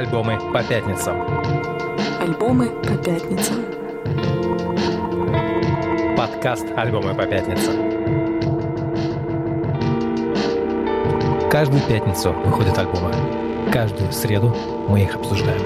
Альбомы 0.00 0.38
по 0.50 0.62
пятницам. 0.62 1.14
Альбомы 2.22 2.70
по 2.70 2.94
пятницам. 2.96 3.56
Подкаст 6.16 6.66
«Альбомы 6.74 7.14
по 7.14 7.26
пятницам». 7.26 7.74
Каждую 11.50 11.82
пятницу 11.82 12.32
выходят 12.32 12.78
альбомы. 12.78 13.12
Каждую 13.70 14.10
среду 14.10 14.56
мы 14.88 15.02
их 15.02 15.16
обсуждаем. 15.16 15.60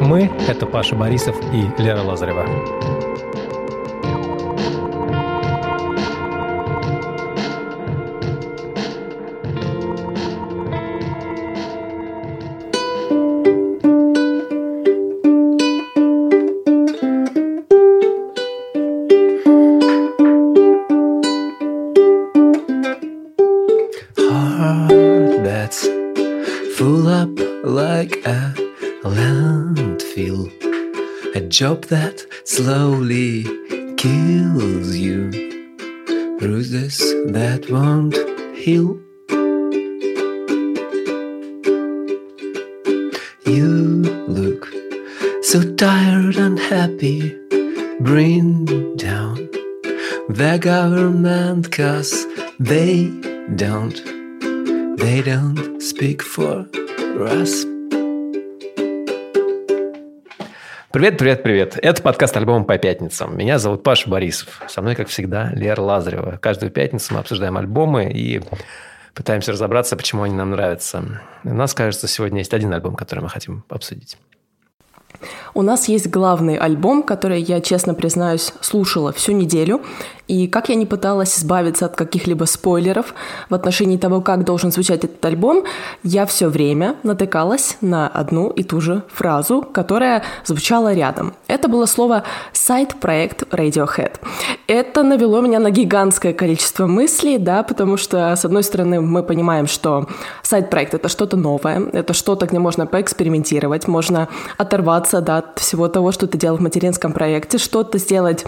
Мы— 0.00 0.28
это 0.48 0.66
Паша 0.66 0.96
Борисов 0.96 1.36
и 1.54 1.70
Лера 1.80 2.02
Лазарева. 2.02 2.44
Government 51.76 51.86
cause 52.02 52.26
they 52.58 53.10
don't 53.56 54.02
they 54.96 55.22
don't 55.22 55.80
speak 55.80 56.22
for 56.22 56.66
us 57.18 57.66
Привет, 60.92 61.18
привет, 61.18 61.42
привет. 61.42 61.78
Это 61.82 62.02
подкаст 62.02 62.34
«Альбом 62.38 62.64
по 62.64 62.78
пятницам». 62.78 63.36
Меня 63.36 63.58
зовут 63.58 63.82
Паша 63.82 64.08
Борисов. 64.08 64.62
Со 64.66 64.80
мной, 64.80 64.94
как 64.94 65.08
всегда, 65.08 65.50
Лера 65.52 65.82
Лазарева. 65.82 66.38
Каждую 66.38 66.72
пятницу 66.72 67.12
мы 67.12 67.20
обсуждаем 67.20 67.58
альбомы 67.58 68.10
и 68.10 68.40
пытаемся 69.12 69.52
разобраться, 69.52 69.94
почему 69.94 70.22
они 70.22 70.34
нам 70.34 70.52
нравятся. 70.52 71.20
У 71.44 71.52
нас, 71.52 71.74
кажется, 71.74 72.08
сегодня 72.08 72.38
есть 72.38 72.54
один 72.54 72.72
альбом, 72.72 72.94
который 72.94 73.20
мы 73.20 73.28
хотим 73.28 73.62
обсудить. 73.68 74.16
У 75.56 75.62
нас 75.62 75.88
есть 75.88 76.10
главный 76.10 76.58
альбом, 76.58 77.02
который 77.02 77.40
я, 77.40 77.62
честно 77.62 77.94
признаюсь, 77.94 78.52
слушала 78.60 79.10
всю 79.14 79.32
неделю. 79.32 79.80
И 80.28 80.48
как 80.48 80.68
я 80.68 80.74
не 80.74 80.84
пыталась 80.84 81.38
избавиться 81.38 81.86
от 81.86 81.94
каких-либо 81.94 82.44
спойлеров 82.44 83.14
в 83.48 83.54
отношении 83.54 83.96
того, 83.96 84.20
как 84.20 84.44
должен 84.44 84.70
звучать 84.70 85.04
этот 85.04 85.24
альбом, 85.24 85.64
я 86.02 86.26
все 86.26 86.48
время 86.48 86.96
натыкалась 87.04 87.78
на 87.80 88.06
одну 88.08 88.50
и 88.50 88.64
ту 88.64 88.82
же 88.82 89.02
фразу, 89.08 89.62
которая 89.62 90.24
звучала 90.44 90.92
рядом. 90.92 91.32
Это 91.46 91.68
было 91.68 91.86
слово 91.86 92.24
«сайт-проект 92.52 93.44
Radiohead». 93.44 94.14
Это 94.66 95.04
навело 95.04 95.40
меня 95.40 95.60
на 95.60 95.70
гигантское 95.70 96.34
количество 96.34 96.86
мыслей, 96.86 97.38
да, 97.38 97.62
потому 97.62 97.96
что, 97.96 98.34
с 98.34 98.44
одной 98.44 98.64
стороны, 98.64 99.00
мы 99.00 99.22
понимаем, 99.22 99.68
что 99.68 100.06
сайт-проект— 100.42 100.92
это 100.94 101.08
что-то 101.08 101.36
новое, 101.36 101.88
это 101.92 102.12
что-то, 102.14 102.46
где 102.46 102.58
можно 102.58 102.84
поэкспериментировать, 102.84 103.86
можно 103.86 104.28
оторваться 104.58 105.20
да, 105.20 105.45
от 105.50 105.58
всего 105.58 105.88
того, 105.88 106.12
что 106.12 106.26
ты 106.26 106.38
делал 106.38 106.58
в 106.58 106.60
материнском 106.60 107.12
проекте, 107.12 107.58
что-то 107.58 107.98
сделать 107.98 108.44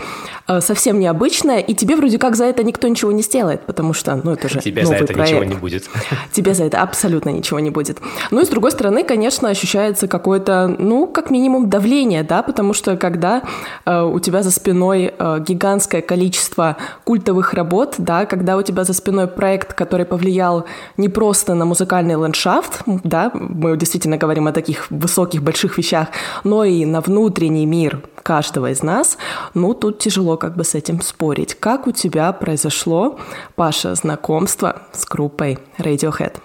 э, 0.46 0.60
совсем 0.60 1.00
необычное, 1.00 1.58
и 1.58 1.74
тебе 1.74 1.96
вроде 1.96 2.18
как 2.18 2.36
за 2.36 2.44
это 2.44 2.62
никто 2.62 2.88
ничего 2.88 3.12
не 3.12 3.22
сделает, 3.22 3.62
потому 3.66 3.92
что, 3.92 4.20
ну, 4.22 4.32
это 4.32 4.48
же 4.48 4.60
Тебе 4.60 4.82
новый 4.82 4.98
за 4.98 5.04
это 5.04 5.12
проект. 5.12 5.32
ничего 5.32 5.44
не 5.44 5.54
будет. 5.54 5.88
Тебе 6.32 6.54
за 6.54 6.64
это 6.64 6.82
абсолютно 6.82 7.30
ничего 7.30 7.60
не 7.60 7.70
будет. 7.70 7.98
Ну 8.30 8.40
и 8.40 8.44
с 8.44 8.48
другой 8.48 8.70
стороны, 8.70 9.04
конечно, 9.04 9.48
ощущается 9.48 10.08
какое-то, 10.08 10.74
ну, 10.78 11.06
как 11.06 11.30
минимум 11.30 11.68
давление, 11.68 12.22
да, 12.22 12.42
потому 12.42 12.74
что 12.74 12.96
когда 12.96 13.42
э, 13.84 14.02
у 14.02 14.18
тебя 14.20 14.42
за 14.42 14.50
спиной 14.50 15.14
э, 15.18 15.38
гигантское 15.40 16.02
количество 16.02 16.76
культовых 17.04 17.54
работ, 17.54 17.94
да, 17.98 18.26
когда 18.26 18.56
у 18.56 18.62
тебя 18.62 18.84
за 18.84 18.92
спиной 18.92 19.26
проект, 19.26 19.74
который 19.74 20.06
повлиял 20.06 20.64
не 20.96 21.08
просто 21.08 21.54
на 21.54 21.64
музыкальный 21.64 22.16
ландшафт, 22.16 22.82
да, 22.86 23.30
мы 23.34 23.76
действительно 23.76 24.16
говорим 24.16 24.46
о 24.46 24.52
таких 24.52 24.90
высоких, 24.90 25.42
больших 25.42 25.78
вещах, 25.78 26.08
но 26.44 26.64
и 26.64 26.77
на 26.84 27.00
внутренний 27.00 27.66
мир 27.66 28.02
каждого 28.22 28.70
из 28.70 28.82
нас, 28.82 29.18
ну, 29.54 29.74
тут 29.74 29.98
тяжело 29.98 30.36
как 30.36 30.56
бы 30.56 30.64
с 30.64 30.74
этим 30.74 31.00
спорить. 31.00 31.54
Как 31.54 31.86
у 31.86 31.92
тебя 31.92 32.32
произошло, 32.32 33.18
Паша, 33.56 33.94
знакомство 33.94 34.82
с 34.92 35.04
группой 35.06 35.58
Radiohead? 35.78 36.36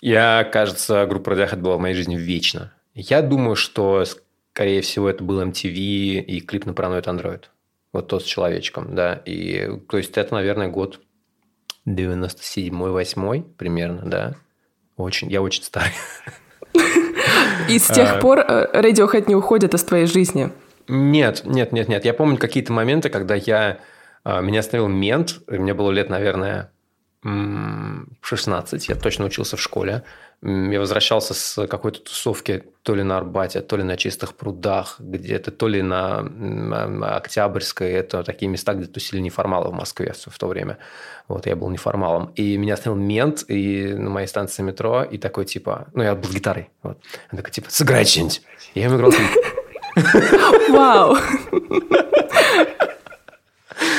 Я, 0.00 0.44
кажется, 0.44 1.06
группа 1.06 1.30
Radiohead 1.30 1.56
была 1.56 1.76
в 1.76 1.80
моей 1.80 1.94
жизни 1.94 2.16
вечно. 2.16 2.72
Я 2.94 3.22
думаю, 3.22 3.56
что, 3.56 4.04
скорее 4.52 4.82
всего, 4.82 5.08
это 5.08 5.24
был 5.24 5.40
MTV 5.42 6.20
и 6.20 6.40
клип 6.40 6.66
на 6.66 6.70
Paranoid 6.70 7.04
Android. 7.04 7.44
Вот 7.92 8.08
тот 8.08 8.22
с 8.22 8.26
человечком, 8.26 8.94
да. 8.94 9.14
И, 9.24 9.68
то 9.88 9.96
есть, 9.96 10.16
это, 10.18 10.34
наверное, 10.34 10.68
год 10.68 11.00
97-8 11.86 13.42
примерно, 13.56 14.02
да. 14.04 14.34
Очень, 14.96 15.30
я 15.30 15.42
очень 15.42 15.62
старый. 15.62 15.92
И 17.68 17.78
с 17.78 17.86
тех 17.86 18.20
пор 18.20 18.40
э, 18.40 18.66
Radiohead 18.72 19.24
не 19.28 19.34
уходит 19.34 19.74
из 19.74 19.84
твоей 19.84 20.06
жизни. 20.06 20.50
Нет, 20.88 21.42
нет, 21.44 21.72
нет, 21.72 21.88
нет. 21.88 22.04
Я 22.04 22.14
помню 22.14 22.36
какие-то 22.38 22.72
моменты, 22.72 23.10
когда 23.10 23.34
я... 23.34 23.78
а, 24.24 24.40
Меня 24.40 24.60
остановил 24.60 24.88
мент. 24.88 25.40
Мне 25.46 25.74
было 25.74 25.90
лет, 25.90 26.08
наверное, 26.08 26.70
16. 27.22 28.88
Я 28.88 28.94
точно 28.94 29.24
учился 29.24 29.56
в 29.56 29.60
школе. 29.60 30.04
Я 30.40 30.78
возвращался 30.78 31.34
с 31.34 31.66
какой-то 31.66 32.00
тусовки 32.00 32.62
то 32.82 32.94
ли 32.94 33.02
на 33.02 33.16
Арбате, 33.16 33.60
то 33.60 33.76
ли 33.76 33.82
на 33.82 33.96
Чистых 33.96 34.34
прудах, 34.34 34.96
где-то, 35.00 35.50
то 35.50 35.66
ли 35.66 35.82
на 35.82 37.16
Октябрьской. 37.16 37.90
Это 37.90 38.22
такие 38.22 38.48
места, 38.48 38.74
где 38.74 38.86
тусили 38.86 39.20
неформалы 39.20 39.70
в 39.70 39.72
Москве 39.72 40.14
в 40.14 40.38
то 40.38 40.46
время. 40.46 40.78
Вот, 41.26 41.46
я 41.46 41.56
был 41.56 41.70
неформалом. 41.70 42.30
И 42.36 42.56
меня 42.56 42.74
остановил 42.74 43.02
мент 43.02 43.44
и 43.48 43.94
на 43.94 44.10
моей 44.10 44.28
станции 44.28 44.62
метро, 44.62 45.02
и 45.02 45.18
такой, 45.18 45.44
типа... 45.44 45.88
Ну, 45.94 46.04
я 46.04 46.14
был 46.14 46.28
с 46.28 46.34
гитарой. 46.34 46.70
Вот. 46.84 46.98
Он 47.32 47.36
такой, 47.36 47.50
типа, 47.50 47.70
сыграй 47.70 48.04
что-нибудь. 48.04 48.42
И 48.74 48.80
я 48.80 48.86
ему 48.86 48.96
играл 48.96 49.12
Вау! 50.70 51.16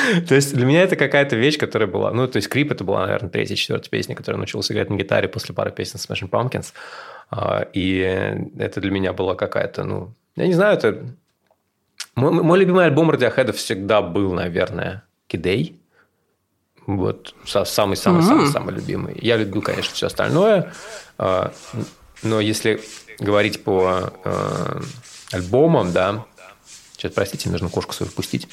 То 0.28 0.34
есть 0.34 0.54
для 0.54 0.66
меня 0.66 0.82
это 0.82 0.96
какая-то 0.96 1.36
вещь, 1.36 1.58
которая 1.58 1.88
была... 1.88 2.12
Ну, 2.12 2.26
то 2.28 2.36
есть 2.36 2.48
Крип 2.48 2.72
это 2.72 2.84
была, 2.84 3.06
наверное, 3.06 3.30
третья, 3.30 3.54
четвертая 3.54 3.90
песня, 3.90 4.14
которую 4.14 4.36
я 4.36 4.38
научился 4.38 4.72
играть 4.72 4.90
на 4.90 4.94
гитаре 4.96 5.28
после 5.28 5.54
пары 5.54 5.70
песен 5.70 5.98
Smashing 5.98 6.28
Pumpkins. 6.30 6.72
А, 7.30 7.68
И 7.72 7.98
это 8.58 8.80
для 8.80 8.90
меня 8.90 9.12
была 9.12 9.34
какая-то, 9.34 9.84
ну... 9.84 10.14
Я 10.36 10.46
не 10.46 10.54
знаю, 10.54 10.76
это... 10.76 11.04
Мой, 12.14 12.30
мой 12.32 12.58
любимый 12.58 12.84
альбом 12.86 13.10
Radiohead 13.10 13.52
всегда 13.52 14.02
был, 14.02 14.32
наверное, 14.32 15.04
Кидей. 15.26 15.80
Вот 16.86 17.34
са- 17.44 17.64
самый-самый-самый-самый 17.64 18.74
любимый. 18.74 19.16
Я 19.20 19.36
любил, 19.36 19.62
конечно, 19.62 19.94
все 19.94 20.06
остальное. 20.06 20.72
А, 21.18 21.52
Но 22.22 22.40
если 22.40 22.80
говорить 23.18 23.62
по 23.64 24.12
э, 24.24 24.80
альбомам, 25.32 25.92
да... 25.92 26.24
Сейчас, 26.92 27.12
простите, 27.12 27.48
нужно 27.48 27.68
кошку 27.68 27.94
свою 27.94 28.10
впустить. 28.10 28.48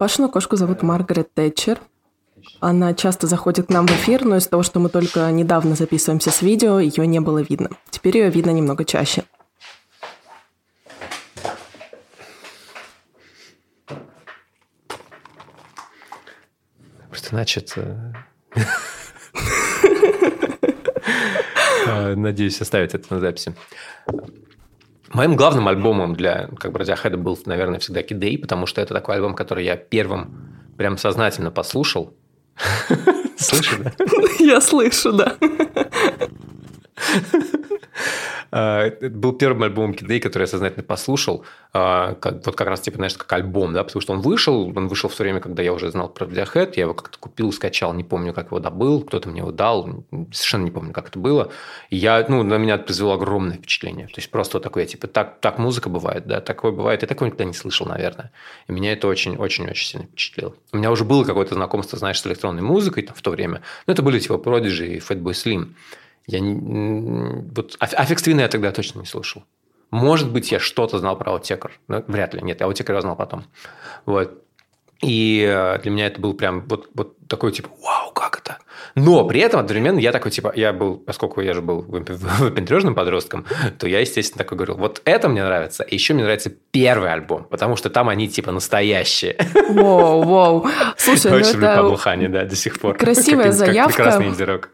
Пашину 0.00 0.30
кошку 0.30 0.56
зовут 0.56 0.82
Маргарет 0.82 1.34
Тэтчер. 1.34 1.78
Она 2.60 2.94
часто 2.94 3.26
заходит 3.26 3.66
к 3.66 3.68
нам 3.68 3.86
в 3.86 3.90
эфир, 3.90 4.24
но 4.24 4.36
из-за 4.36 4.48
того, 4.48 4.62
что 4.62 4.80
мы 4.80 4.88
только 4.88 5.30
недавно 5.30 5.74
записываемся 5.74 6.30
с 6.30 6.40
видео, 6.40 6.80
ее 6.80 7.06
не 7.06 7.20
было 7.20 7.40
видно. 7.40 7.68
Теперь 7.90 8.16
ее 8.16 8.30
видно 8.30 8.48
немного 8.48 8.86
чаще. 8.86 9.24
Просто, 17.10 17.28
значит... 17.28 17.74
э, 17.76 18.14
э, 21.86 22.14
Надеюсь, 22.14 22.58
оставить 22.62 22.94
это 22.94 23.12
на 23.12 23.20
записи. 23.20 23.54
Моим 25.12 25.34
главным 25.34 25.66
альбомом 25.66 26.14
для 26.14 26.48
как 26.58 26.72
бы, 26.72 26.78
Radiohead 26.78 27.16
был, 27.16 27.38
наверное, 27.46 27.80
всегда 27.80 28.00
Kid 28.00 28.38
потому 28.38 28.66
что 28.66 28.80
это 28.80 28.94
такой 28.94 29.16
альбом, 29.16 29.34
который 29.34 29.64
я 29.64 29.76
первым 29.76 30.48
прям 30.76 30.96
сознательно 30.98 31.50
послушал. 31.50 32.14
Слышишь, 33.36 33.78
да? 33.78 33.92
Я 34.38 34.60
слышу, 34.60 35.12
да. 35.12 35.36
А, 38.50 38.86
это 38.86 39.10
был 39.10 39.32
первый 39.32 39.68
альбом 39.68 39.92
Kid 39.92 40.20
который 40.20 40.42
я 40.42 40.46
сознательно 40.46 40.82
послушал. 40.82 41.44
А, 41.72 42.14
как, 42.14 42.44
вот 42.46 42.56
как 42.56 42.66
раз, 42.66 42.80
типа, 42.80 42.96
знаешь, 42.96 43.14
как 43.14 43.32
альбом, 43.32 43.72
да, 43.72 43.84
потому 43.84 44.00
что 44.00 44.12
он 44.12 44.20
вышел, 44.20 44.76
он 44.76 44.88
вышел 44.88 45.08
в 45.08 45.14
то 45.14 45.22
время, 45.22 45.40
когда 45.40 45.62
я 45.62 45.72
уже 45.72 45.90
знал 45.90 46.08
про 46.08 46.26
Radiohead, 46.26 46.72
я 46.76 46.82
его 46.82 46.94
как-то 46.94 47.18
купил, 47.18 47.52
скачал, 47.52 47.94
не 47.94 48.02
помню, 48.02 48.32
как 48.32 48.46
его 48.46 48.58
добыл, 48.58 49.02
кто-то 49.02 49.28
мне 49.28 49.40
его 49.40 49.52
дал, 49.52 50.04
совершенно 50.32 50.64
не 50.64 50.70
помню, 50.70 50.92
как 50.92 51.08
это 51.08 51.18
было. 51.18 51.52
И 51.90 51.96
я, 51.96 52.24
ну, 52.28 52.42
на 52.42 52.58
меня 52.58 52.76
произвело 52.78 53.12
огромное 53.12 53.56
впечатление. 53.56 54.06
То 54.06 54.14
есть 54.16 54.30
просто 54.30 54.58
такое, 54.58 54.86
типа, 54.86 55.06
так, 55.06 55.38
так 55.40 55.58
музыка 55.58 55.88
бывает, 55.88 56.26
да, 56.26 56.40
такое 56.40 56.72
бывает. 56.72 57.02
Я 57.02 57.08
такого 57.08 57.26
никогда 57.26 57.44
не 57.44 57.54
слышал, 57.54 57.86
наверное. 57.86 58.32
И 58.66 58.72
меня 58.72 58.92
это 58.92 59.06
очень-очень-очень 59.06 59.86
сильно 59.86 60.06
впечатлило. 60.06 60.54
У 60.72 60.76
меня 60.76 60.90
уже 60.90 61.04
было 61.04 61.24
какое-то 61.24 61.54
знакомство, 61.54 61.98
знаешь, 61.98 62.20
с 62.20 62.26
электронной 62.26 62.62
музыкой 62.62 63.04
там, 63.04 63.14
в 63.14 63.22
то 63.22 63.30
время. 63.30 63.62
Ну, 63.86 63.92
это 63.92 64.02
были 64.02 64.18
типа 64.18 64.34
Prodigy 64.34 64.96
и 64.96 64.98
Fatboy 64.98 65.32
Slim. 65.32 65.74
Я 66.26 66.40
не... 66.40 67.44
Вот 67.54 67.76
Aphex 67.80 68.22
Twin'а 68.22 68.42
я 68.42 68.48
тогда 68.48 68.72
точно 68.72 69.00
не 69.00 69.06
слышал. 69.06 69.44
Может 69.90 70.30
быть, 70.30 70.52
я 70.52 70.60
что-то 70.60 70.98
знал 70.98 71.16
про 71.18 71.32
Autechre. 71.32 71.72
Но 71.88 72.04
вряд 72.06 72.34
ли. 72.34 72.42
Нет, 72.42 72.60
я 72.60 72.66
Autechre 72.66 72.94
я 72.94 73.00
знал 73.00 73.16
потом. 73.16 73.44
Вот. 74.06 74.44
И 75.02 75.42
э, 75.48 75.78
для 75.82 75.90
меня 75.90 76.06
это 76.06 76.20
был 76.20 76.34
прям 76.34 76.66
вот, 76.68 76.90
вот 76.94 77.16
такой 77.26 77.52
типа, 77.52 77.70
вау, 77.82 78.12
как 78.12 78.38
это? 78.38 78.58
Но 78.94 79.26
при 79.26 79.40
этом 79.40 79.60
одновременно 79.60 79.98
я 79.98 80.12
такой 80.12 80.30
типа, 80.30 80.52
я 80.54 80.74
был, 80.74 80.98
поскольку 80.98 81.40
я 81.40 81.54
же 81.54 81.62
был 81.62 81.80
выпендрежным 81.80 82.94
подростком, 82.96 83.46
то 83.78 83.88
я, 83.88 84.00
естественно, 84.00 84.38
такой 84.44 84.58
говорил, 84.58 84.76
вот 84.76 85.00
это 85.06 85.30
мне 85.30 85.42
нравится, 85.42 85.84
и 85.84 85.94
еще 85.94 86.12
мне 86.12 86.22
нравится 86.22 86.50
первый 86.70 87.10
альбом, 87.10 87.44
потому 87.44 87.76
что 87.76 87.88
там 87.88 88.10
они 88.10 88.28
типа 88.28 88.52
настоящие. 88.52 89.36
Воу, 89.70 90.22
воу. 90.22 90.66
Слушай, 90.98 91.32
Очень 91.32 91.60
ну 91.60 91.66
это... 91.66 92.28
Да, 92.28 92.44
до 92.44 92.56
сих 92.56 92.78
пор. 92.78 92.98
Красивая 92.98 93.52
заявка. 93.52 93.94
Прекрасный 93.94 94.28
инди-рок. 94.28 94.70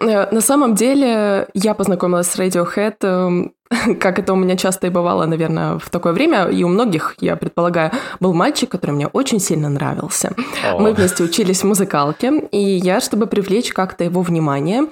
Э, 0.00 0.34
на 0.34 0.40
самом 0.40 0.74
деле, 0.74 1.48
я 1.54 1.74
познакомилась 1.74 2.26
с 2.26 2.38
Radiohead, 2.38 2.96
эм, 3.02 3.52
как 4.00 4.18
это 4.18 4.32
у 4.32 4.36
меня 4.36 4.56
часто 4.56 4.86
и 4.86 4.90
бывало, 4.90 5.26
наверное, 5.26 5.78
в 5.78 5.90
такое 5.90 6.12
время, 6.12 6.48
и 6.48 6.64
у 6.64 6.68
многих, 6.68 7.14
я 7.20 7.36
предполагаю, 7.36 7.90
был 8.20 8.34
мальчик, 8.34 8.70
который 8.70 8.92
мне 8.92 9.06
очень 9.08 9.40
сильно 9.40 9.68
нравился. 9.68 10.32
О. 10.64 10.78
Мы 10.78 10.92
вместе 10.92 11.24
учились 11.24 11.62
в 11.62 11.66
музыкалке, 11.66 12.48
и 12.52 12.58
я, 12.58 13.00
чтобы 13.00 13.26
привлечь 13.26 13.72
как-то 13.72 14.04
его 14.04 14.22
внимание, 14.22 14.82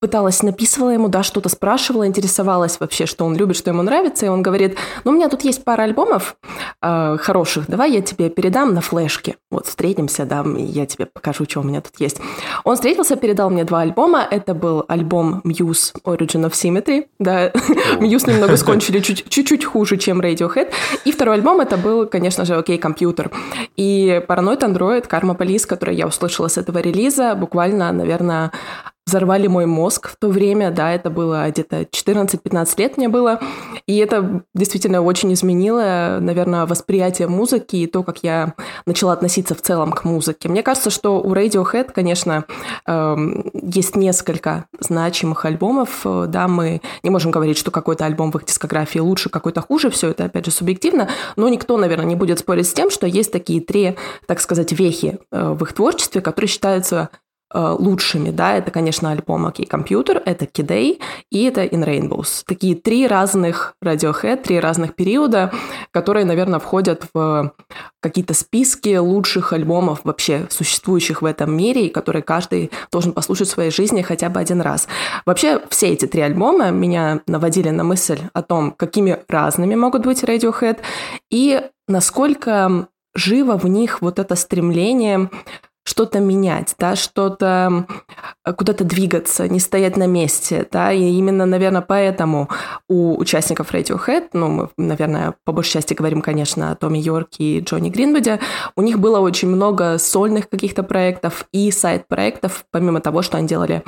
пыталась, 0.00 0.42
написывала 0.42 0.90
ему, 0.90 1.08
да, 1.08 1.22
что-то 1.22 1.48
спрашивала, 1.48 2.06
интересовалась 2.06 2.78
вообще, 2.78 3.06
что 3.06 3.24
он 3.24 3.36
любит, 3.36 3.56
что 3.56 3.70
ему 3.70 3.82
нравится, 3.82 4.26
и 4.26 4.28
он 4.28 4.42
говорит, 4.42 4.76
ну, 5.04 5.12
у 5.12 5.14
меня 5.14 5.28
тут 5.28 5.42
есть 5.42 5.64
пара 5.64 5.84
альбомов 5.84 6.36
э, 6.82 7.16
хороших, 7.18 7.68
давай 7.68 7.92
я 7.92 8.02
тебе 8.02 8.28
передам 8.28 8.74
на 8.74 8.80
флешке. 8.80 9.36
Вот, 9.50 9.66
встретимся, 9.66 10.26
да, 10.26 10.44
я 10.58 10.84
тебе 10.86 11.06
покажу, 11.06 11.44
что 11.48 11.60
у 11.60 11.62
меня 11.62 11.80
тут 11.80 11.94
есть. 12.00 12.20
Он 12.64 12.74
встретился, 12.74 13.16
передал 13.16 13.50
мне 13.50 13.64
два 13.64 13.80
альбома, 13.80 14.26
это 14.30 14.54
был 14.54 14.84
альбом 14.88 15.40
Muse 15.44 15.94
Origin 16.04 16.48
of 16.48 16.52
Symmetry, 16.52 17.06
да, 17.18 17.48
Muse 17.98 18.30
немного 18.30 18.56
скончили 18.56 19.00
чуть-чуть 19.00 19.64
хуже, 19.64 19.96
чем 19.96 20.20
Radiohead, 20.20 20.70
и 21.04 21.12
второй 21.12 21.36
альбом 21.36 21.60
это 21.60 21.76
был, 21.76 22.06
конечно 22.06 22.44
же, 22.44 22.56
окей, 22.56 22.78
компьютер. 22.78 23.30
И 23.76 24.22
Paranoid 24.28 24.60
Android, 24.60 25.08
Karma 25.08 25.36
Police, 25.36 25.66
который 25.66 25.96
я 25.96 26.06
услышала 26.06 26.48
с 26.48 26.58
этого 26.58 26.78
релиза, 26.78 27.34
буквально, 27.34 27.90
наверное, 27.92 28.52
взорвали 29.06 29.46
мой 29.46 29.66
мозг 29.66 30.08
в 30.08 30.16
то 30.16 30.28
время, 30.28 30.70
да, 30.70 30.92
это 30.92 31.10
было 31.10 31.48
где-то 31.50 31.82
14-15 31.82 32.74
лет 32.78 32.96
мне 32.96 33.08
было, 33.08 33.38
и 33.86 33.98
это 33.98 34.42
действительно 34.54 35.02
очень 35.02 35.32
изменило, 35.34 36.18
наверное, 36.20 36.66
восприятие 36.66 37.28
музыки 37.28 37.76
и 37.76 37.86
то, 37.86 38.02
как 38.02 38.22
я 38.22 38.54
начала 38.86 39.12
относиться 39.12 39.54
в 39.54 39.60
целом 39.60 39.92
к 39.92 40.04
музыке. 40.04 40.48
Мне 40.48 40.62
кажется, 40.62 40.90
что 40.90 41.20
у 41.20 41.34
Radiohead, 41.34 41.92
конечно, 41.92 42.44
эм, 42.86 43.50
есть 43.52 43.94
несколько 43.94 44.66
значимых 44.80 45.44
альбомов, 45.44 46.00
да, 46.04 46.48
мы 46.48 46.80
не 47.02 47.10
можем 47.10 47.30
говорить, 47.30 47.58
что 47.58 47.70
какой-то 47.70 48.06
альбом 48.06 48.30
в 48.32 48.36
их 48.36 48.46
дискографии 48.46 49.00
лучше, 49.00 49.28
какой-то 49.28 49.60
хуже, 49.60 49.90
все 49.90 50.10
это, 50.10 50.24
опять 50.24 50.46
же, 50.46 50.50
субъективно, 50.50 51.08
но 51.36 51.48
никто, 51.48 51.76
наверное, 51.76 52.06
не 52.06 52.16
будет 52.16 52.38
спорить 52.38 52.68
с 52.68 52.72
тем, 52.72 52.90
что 52.90 53.06
есть 53.06 53.32
такие 53.32 53.60
три, 53.60 53.96
так 54.26 54.40
сказать, 54.40 54.72
вехи 54.72 55.18
э, 55.30 55.52
в 55.52 55.62
их 55.62 55.72
творчестве, 55.74 56.22
которые 56.22 56.48
считаются 56.48 57.10
лучшими, 57.54 58.30
да, 58.30 58.56
это, 58.56 58.70
конечно, 58.70 59.10
альбом 59.10 59.46
«Окей, 59.46 59.64
компьютер», 59.64 60.20
это 60.24 60.44
«Kidday» 60.44 61.00
и 61.30 61.44
это 61.44 61.64
«In 61.64 61.84
Rainbows». 61.84 62.42
Такие 62.46 62.74
три 62.74 63.06
разных 63.06 63.74
Radiohead, 63.82 64.42
три 64.42 64.58
разных 64.58 64.94
периода, 64.96 65.52
которые, 65.92 66.26
наверное, 66.26 66.58
входят 66.58 67.06
в 67.14 67.52
какие-то 68.00 68.34
списки 68.34 68.96
лучших 68.96 69.52
альбомов 69.52 70.00
вообще 70.04 70.46
существующих 70.50 71.22
в 71.22 71.24
этом 71.24 71.56
мире, 71.56 71.86
и 71.86 71.90
которые 71.90 72.22
каждый 72.22 72.70
должен 72.90 73.12
послушать 73.12 73.48
в 73.48 73.52
своей 73.52 73.70
жизни 73.70 74.02
хотя 74.02 74.28
бы 74.28 74.40
один 74.40 74.60
раз. 74.60 74.88
Вообще, 75.24 75.60
все 75.70 75.88
эти 75.88 76.06
три 76.06 76.22
альбома 76.22 76.70
меня 76.70 77.20
наводили 77.26 77.70
на 77.70 77.84
мысль 77.84 78.18
о 78.32 78.42
том, 78.42 78.72
какими 78.72 79.18
разными 79.28 79.74
могут 79.74 80.04
быть 80.04 80.24
Radiohead, 80.24 80.78
и 81.30 81.62
насколько 81.86 82.88
живо 83.14 83.56
в 83.56 83.68
них 83.68 84.02
вот 84.02 84.18
это 84.18 84.34
стремление 84.34 85.30
что-то 85.84 86.18
менять, 86.18 86.74
да, 86.78 86.96
что-то 86.96 87.86
куда-то 88.56 88.84
двигаться, 88.84 89.48
не 89.48 89.60
стоять 89.60 89.96
на 89.96 90.06
месте, 90.06 90.66
да, 90.70 90.92
и 90.92 91.02
именно, 91.02 91.46
наверное, 91.46 91.82
поэтому 91.82 92.48
у 92.88 93.18
участников 93.18 93.72
Radiohead, 93.72 94.30
ну, 94.32 94.48
мы, 94.48 94.68
наверное, 94.78 95.34
по 95.44 95.52
большей 95.52 95.72
части 95.72 95.94
говорим, 95.94 96.22
конечно, 96.22 96.70
о 96.70 96.74
Томе 96.74 97.00
Йорке 97.00 97.44
и 97.44 97.60
Джонни 97.60 97.90
Гринвуде, 97.90 98.40
у 98.76 98.82
них 98.82 98.98
было 98.98 99.20
очень 99.20 99.48
много 99.48 99.98
сольных 99.98 100.48
каких-то 100.48 100.82
проектов 100.82 101.46
и 101.52 101.70
сайт-проектов, 101.70 102.64
помимо 102.70 103.00
того, 103.00 103.20
что 103.22 103.36
они 103.36 103.46
делали 103.46 103.82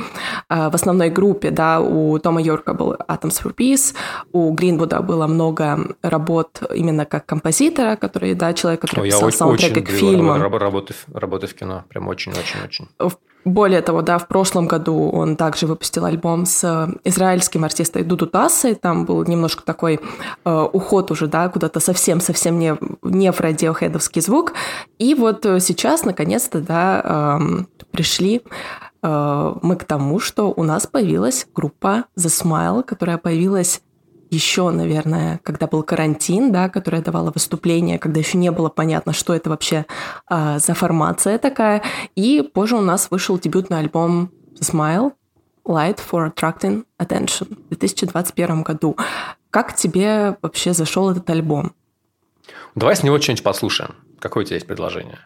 э, 0.50 0.70
в 0.70 0.75
основной 0.75 1.08
группе, 1.08 1.50
да, 1.50 1.81
у 1.81 2.19
Тома 2.19 2.42
Йорка 2.42 2.75
был 2.75 2.92
Atoms 2.92 3.42
for 3.42 3.54
Peace, 3.54 3.94
у 4.32 4.52
Гринвуда 4.52 5.00
было 5.00 5.26
много 5.26 5.96
работ 6.02 6.60
именно 6.75 7.06
как 7.06 7.25
композитора, 7.25 7.96
который, 7.96 8.34
да, 8.34 8.52
человек, 8.52 8.82
который 8.82 9.00
Ой, 9.00 9.06
писал 9.08 9.32
саундтреки 9.32 9.81
к 9.81 9.88
фильмам. 9.88 10.42
Работы, 10.42 10.94
работы 11.12 11.46
в 11.46 11.54
кино. 11.54 11.84
Прям 11.88 12.08
очень-очень-очень. 12.08 12.88
Более 13.46 13.80
того, 13.80 14.02
да, 14.02 14.18
в 14.18 14.26
прошлом 14.26 14.66
году 14.66 15.08
он 15.08 15.36
также 15.36 15.68
выпустил 15.68 16.04
альбом 16.04 16.46
с 16.46 16.64
э, 16.64 16.92
израильским 17.04 17.64
артистом 17.64 18.06
Дуду 18.06 18.26
Тассой. 18.26 18.74
Там 18.74 19.04
был 19.04 19.24
немножко 19.24 19.62
такой 19.62 20.00
э, 20.44 20.68
уход 20.72 21.12
уже, 21.12 21.28
да, 21.28 21.48
куда-то 21.48 21.78
совсем-совсем 21.78 22.58
не, 22.58 22.76
не 23.04 23.30
в 23.30 23.40
радиохедовский 23.40 24.20
звук. 24.20 24.54
И 24.98 25.14
вот 25.14 25.46
э, 25.46 25.60
сейчас, 25.60 26.04
наконец-то, 26.04 26.60
да, 26.60 27.38
э, 27.38 27.84
пришли 27.92 28.42
э, 29.04 29.54
мы 29.62 29.76
к 29.76 29.84
тому, 29.84 30.18
что 30.18 30.52
у 30.52 30.64
нас 30.64 30.88
появилась 30.88 31.46
группа 31.54 32.06
The 32.18 32.26
Smile, 32.26 32.82
которая 32.82 33.16
появилась 33.16 33.80
еще, 34.31 34.70
наверное, 34.70 35.40
когда 35.43 35.67
был 35.67 35.82
карантин, 35.82 36.52
да, 36.52 36.69
которая 36.69 37.02
давала 37.02 37.31
выступление, 37.31 37.99
когда 37.99 38.20
еще 38.20 38.38
не 38.38 38.50
было 38.50 38.69
понятно, 38.69 39.12
что 39.12 39.34
это 39.34 39.50
вообще 39.50 39.87
э, 40.31 40.58
за 40.58 40.75
формация 40.75 41.38
такая. 41.38 41.82
И 42.14 42.43
позже 42.43 42.76
у 42.76 42.81
нас 42.81 43.11
вышел 43.11 43.38
дебютный 43.38 43.78
альбом 43.78 44.31
Smile 44.61 45.12
Light 45.64 45.99
for 45.99 46.32
Attracting 46.32 46.84
Attention 46.99 47.55
в 47.66 47.68
2021 47.68 48.62
году. 48.62 48.97
Как 49.50 49.75
тебе 49.75 50.37
вообще 50.42 50.73
зашел 50.73 51.11
этот 51.11 51.28
альбом? 51.30 51.73
Давай 52.75 52.95
с 52.95 53.02
него 53.02 53.21
что-нибудь 53.21 53.42
послушаем. 53.42 53.97
Какое 54.18 54.45
у 54.45 54.47
тебя 54.47 54.56
есть 54.56 54.66
предложение? 54.66 55.21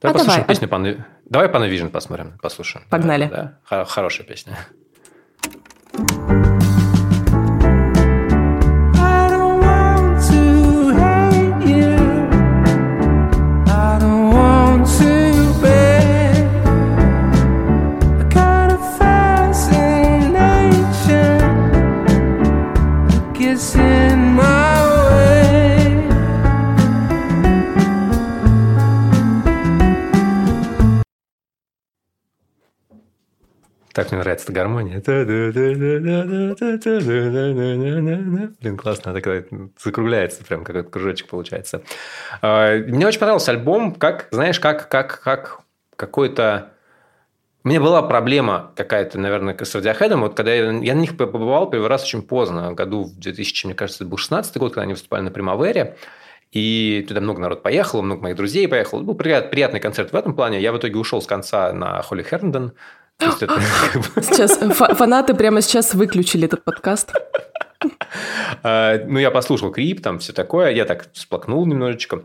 Давай 0.00 0.14
а 0.14 0.18
послушаем 0.18 0.46
давай. 0.46 0.54
песню 0.54 0.68
Pan... 0.68 1.04
Давай 1.24 1.48
Panavision 1.48 1.90
посмотрим, 1.90 2.38
послушаем. 2.40 2.86
Погнали. 2.88 3.28
Да? 3.28 3.58
Хорошая 3.84 4.26
песня. 4.26 4.56
Так 33.98 34.12
мне 34.12 34.20
нравится 34.20 34.44
эта 34.44 34.52
гармония. 34.52 35.02
Блин, 38.60 38.76
классно, 38.76 39.12
такая 39.12 39.44
закругляется, 39.76 40.44
прям 40.44 40.62
какой-то 40.62 40.88
кружочек 40.88 41.26
получается. 41.26 41.82
Мне 42.40 43.08
очень 43.08 43.18
понравился 43.18 43.50
альбом, 43.50 43.96
как, 43.96 44.28
знаешь, 44.30 44.60
как, 44.60 44.88
как, 44.88 45.20
как 45.20 45.62
какой-то... 45.96 46.70
У 47.64 47.68
меня 47.70 47.80
была 47.80 48.00
проблема 48.02 48.70
какая-то, 48.76 49.18
наверное, 49.18 49.56
с 49.60 49.74
Радиохедом. 49.74 50.20
Вот 50.20 50.36
когда 50.36 50.54
я, 50.54 50.70
я 50.70 50.94
на 50.94 51.00
них 51.00 51.16
побывал 51.16 51.68
первый 51.68 51.88
раз 51.88 52.04
очень 52.04 52.22
поздно, 52.22 52.72
году 52.74 53.02
в 53.02 53.18
2000, 53.18 53.66
мне 53.66 53.74
кажется, 53.74 54.04
это 54.04 54.10
был 54.10 54.16
16 54.16 54.56
год, 54.58 54.74
когда 54.74 54.82
они 54.82 54.92
выступали 54.92 55.22
на 55.22 55.32
Примавере. 55.32 55.96
И 56.52 57.04
туда 57.08 57.20
много 57.20 57.40
народ 57.40 57.64
поехало, 57.64 58.02
много 58.02 58.22
моих 58.22 58.36
друзей 58.36 58.68
поехало. 58.68 59.02
Был 59.02 59.16
приятный 59.16 59.80
концерт 59.80 60.12
в 60.12 60.14
этом 60.14 60.34
плане. 60.34 60.60
Я 60.60 60.72
в 60.72 60.78
итоге 60.78 60.96
ушел 60.98 61.20
с 61.20 61.26
конца 61.26 61.72
на 61.72 62.00
Холли 62.02 62.22
Херндон 62.22 62.74
Сейчас 64.22 64.58
фанаты 64.58 65.34
прямо 65.34 65.60
сейчас 65.60 65.92
выключили 65.94 66.46
этот 66.46 66.62
подкаст. 66.62 67.12
А, 68.62 68.98
ну, 69.06 69.18
я 69.18 69.30
послушал 69.30 69.72
Крип, 69.72 70.00
там 70.02 70.20
все 70.20 70.32
такое, 70.32 70.70
я 70.70 70.84
так 70.84 71.08
сплакнул 71.12 71.66
немножечко. 71.66 72.22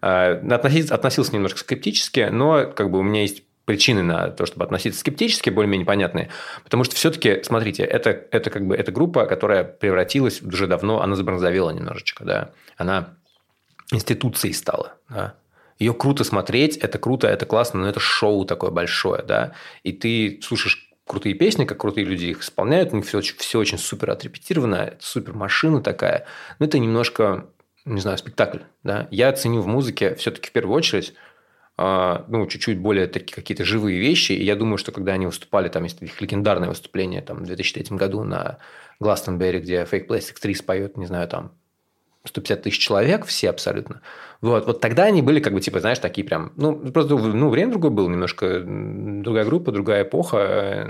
А, 0.00 0.40
относился, 0.50 0.94
относился 0.94 1.34
немножко 1.34 1.58
скептически, 1.58 2.28
но 2.30 2.66
как 2.66 2.90
бы 2.90 3.00
у 3.00 3.02
меня 3.02 3.22
есть 3.22 3.42
причины 3.64 4.02
на 4.02 4.28
то, 4.30 4.46
чтобы 4.46 4.64
относиться 4.64 5.00
скептически, 5.00 5.50
более-менее 5.50 5.86
понятные. 5.86 6.30
Потому 6.64 6.84
что 6.84 6.94
все-таки, 6.94 7.42
смотрите, 7.42 7.82
это, 7.82 8.10
это 8.30 8.50
как 8.50 8.66
бы 8.66 8.76
эта 8.76 8.92
группа, 8.92 9.26
которая 9.26 9.64
превратилась 9.64 10.40
уже 10.40 10.66
давно, 10.66 11.02
она 11.02 11.16
забронзовела 11.16 11.70
немножечко, 11.70 12.24
да. 12.24 12.50
Она 12.76 13.16
институцией 13.92 14.54
стала, 14.54 14.94
да. 15.08 15.34
Ее 15.78 15.94
круто 15.94 16.24
смотреть, 16.24 16.76
это 16.76 16.98
круто, 16.98 17.28
это 17.28 17.46
классно, 17.46 17.80
но 17.80 17.88
это 17.88 18.00
шоу 18.00 18.44
такое 18.44 18.70
большое, 18.70 19.22
да. 19.22 19.52
И 19.84 19.92
ты 19.92 20.40
слушаешь 20.42 20.90
крутые 21.06 21.34
песни, 21.34 21.64
как 21.64 21.78
крутые 21.78 22.04
люди 22.04 22.26
их 22.26 22.42
исполняют, 22.42 22.92
у 22.92 22.96
них 22.96 23.06
все, 23.06 23.20
все 23.20 23.58
очень 23.58 23.78
супер 23.78 24.10
отрепетировано, 24.10 24.94
супер 25.00 25.34
машина 25.34 25.80
такая. 25.80 26.26
Но 26.58 26.66
это 26.66 26.78
немножко, 26.78 27.46
не 27.84 28.00
знаю, 28.00 28.18
спектакль. 28.18 28.58
Да? 28.82 29.08
Я 29.10 29.32
ценю 29.32 29.60
в 29.62 29.66
музыке 29.66 30.14
все-таки 30.16 30.48
в 30.48 30.52
первую 30.52 30.76
очередь 30.76 31.14
а, 31.80 32.24
ну, 32.26 32.44
чуть-чуть 32.48 32.80
более 32.80 33.06
такие 33.06 33.34
какие-то 33.34 33.64
живые 33.64 34.00
вещи. 34.00 34.32
И 34.32 34.44
я 34.44 34.56
думаю, 34.56 34.78
что 34.78 34.90
когда 34.90 35.12
они 35.12 35.26
выступали, 35.26 35.68
там 35.68 35.84
есть 35.84 36.02
их 36.02 36.20
легендарное 36.20 36.68
выступление 36.68 37.22
там, 37.22 37.38
в 37.38 37.46
2003 37.46 37.96
году 37.96 38.24
на 38.24 38.58
Гластенберри, 38.98 39.60
где 39.60 39.82
Fake 39.84 40.08
Plastic 40.08 40.40
3 40.40 40.54
споет, 40.54 40.96
не 40.96 41.06
знаю, 41.06 41.28
там 41.28 41.52
150 42.24 42.62
тысяч 42.62 42.78
человек, 42.78 43.24
все 43.26 43.50
абсолютно. 43.50 44.00
Вот, 44.40 44.66
вот 44.66 44.80
тогда 44.80 45.04
они 45.04 45.22
были, 45.22 45.40
как 45.40 45.52
бы, 45.52 45.60
типа, 45.60 45.80
знаешь, 45.80 45.98
такие 45.98 46.26
прям... 46.26 46.52
Ну, 46.56 46.76
просто 46.92 47.16
ну, 47.16 47.48
время 47.48 47.72
другое 47.72 47.90
было, 47.90 48.08
немножко 48.08 48.62
другая 48.64 49.44
группа, 49.44 49.72
другая 49.72 50.02
эпоха, 50.04 50.88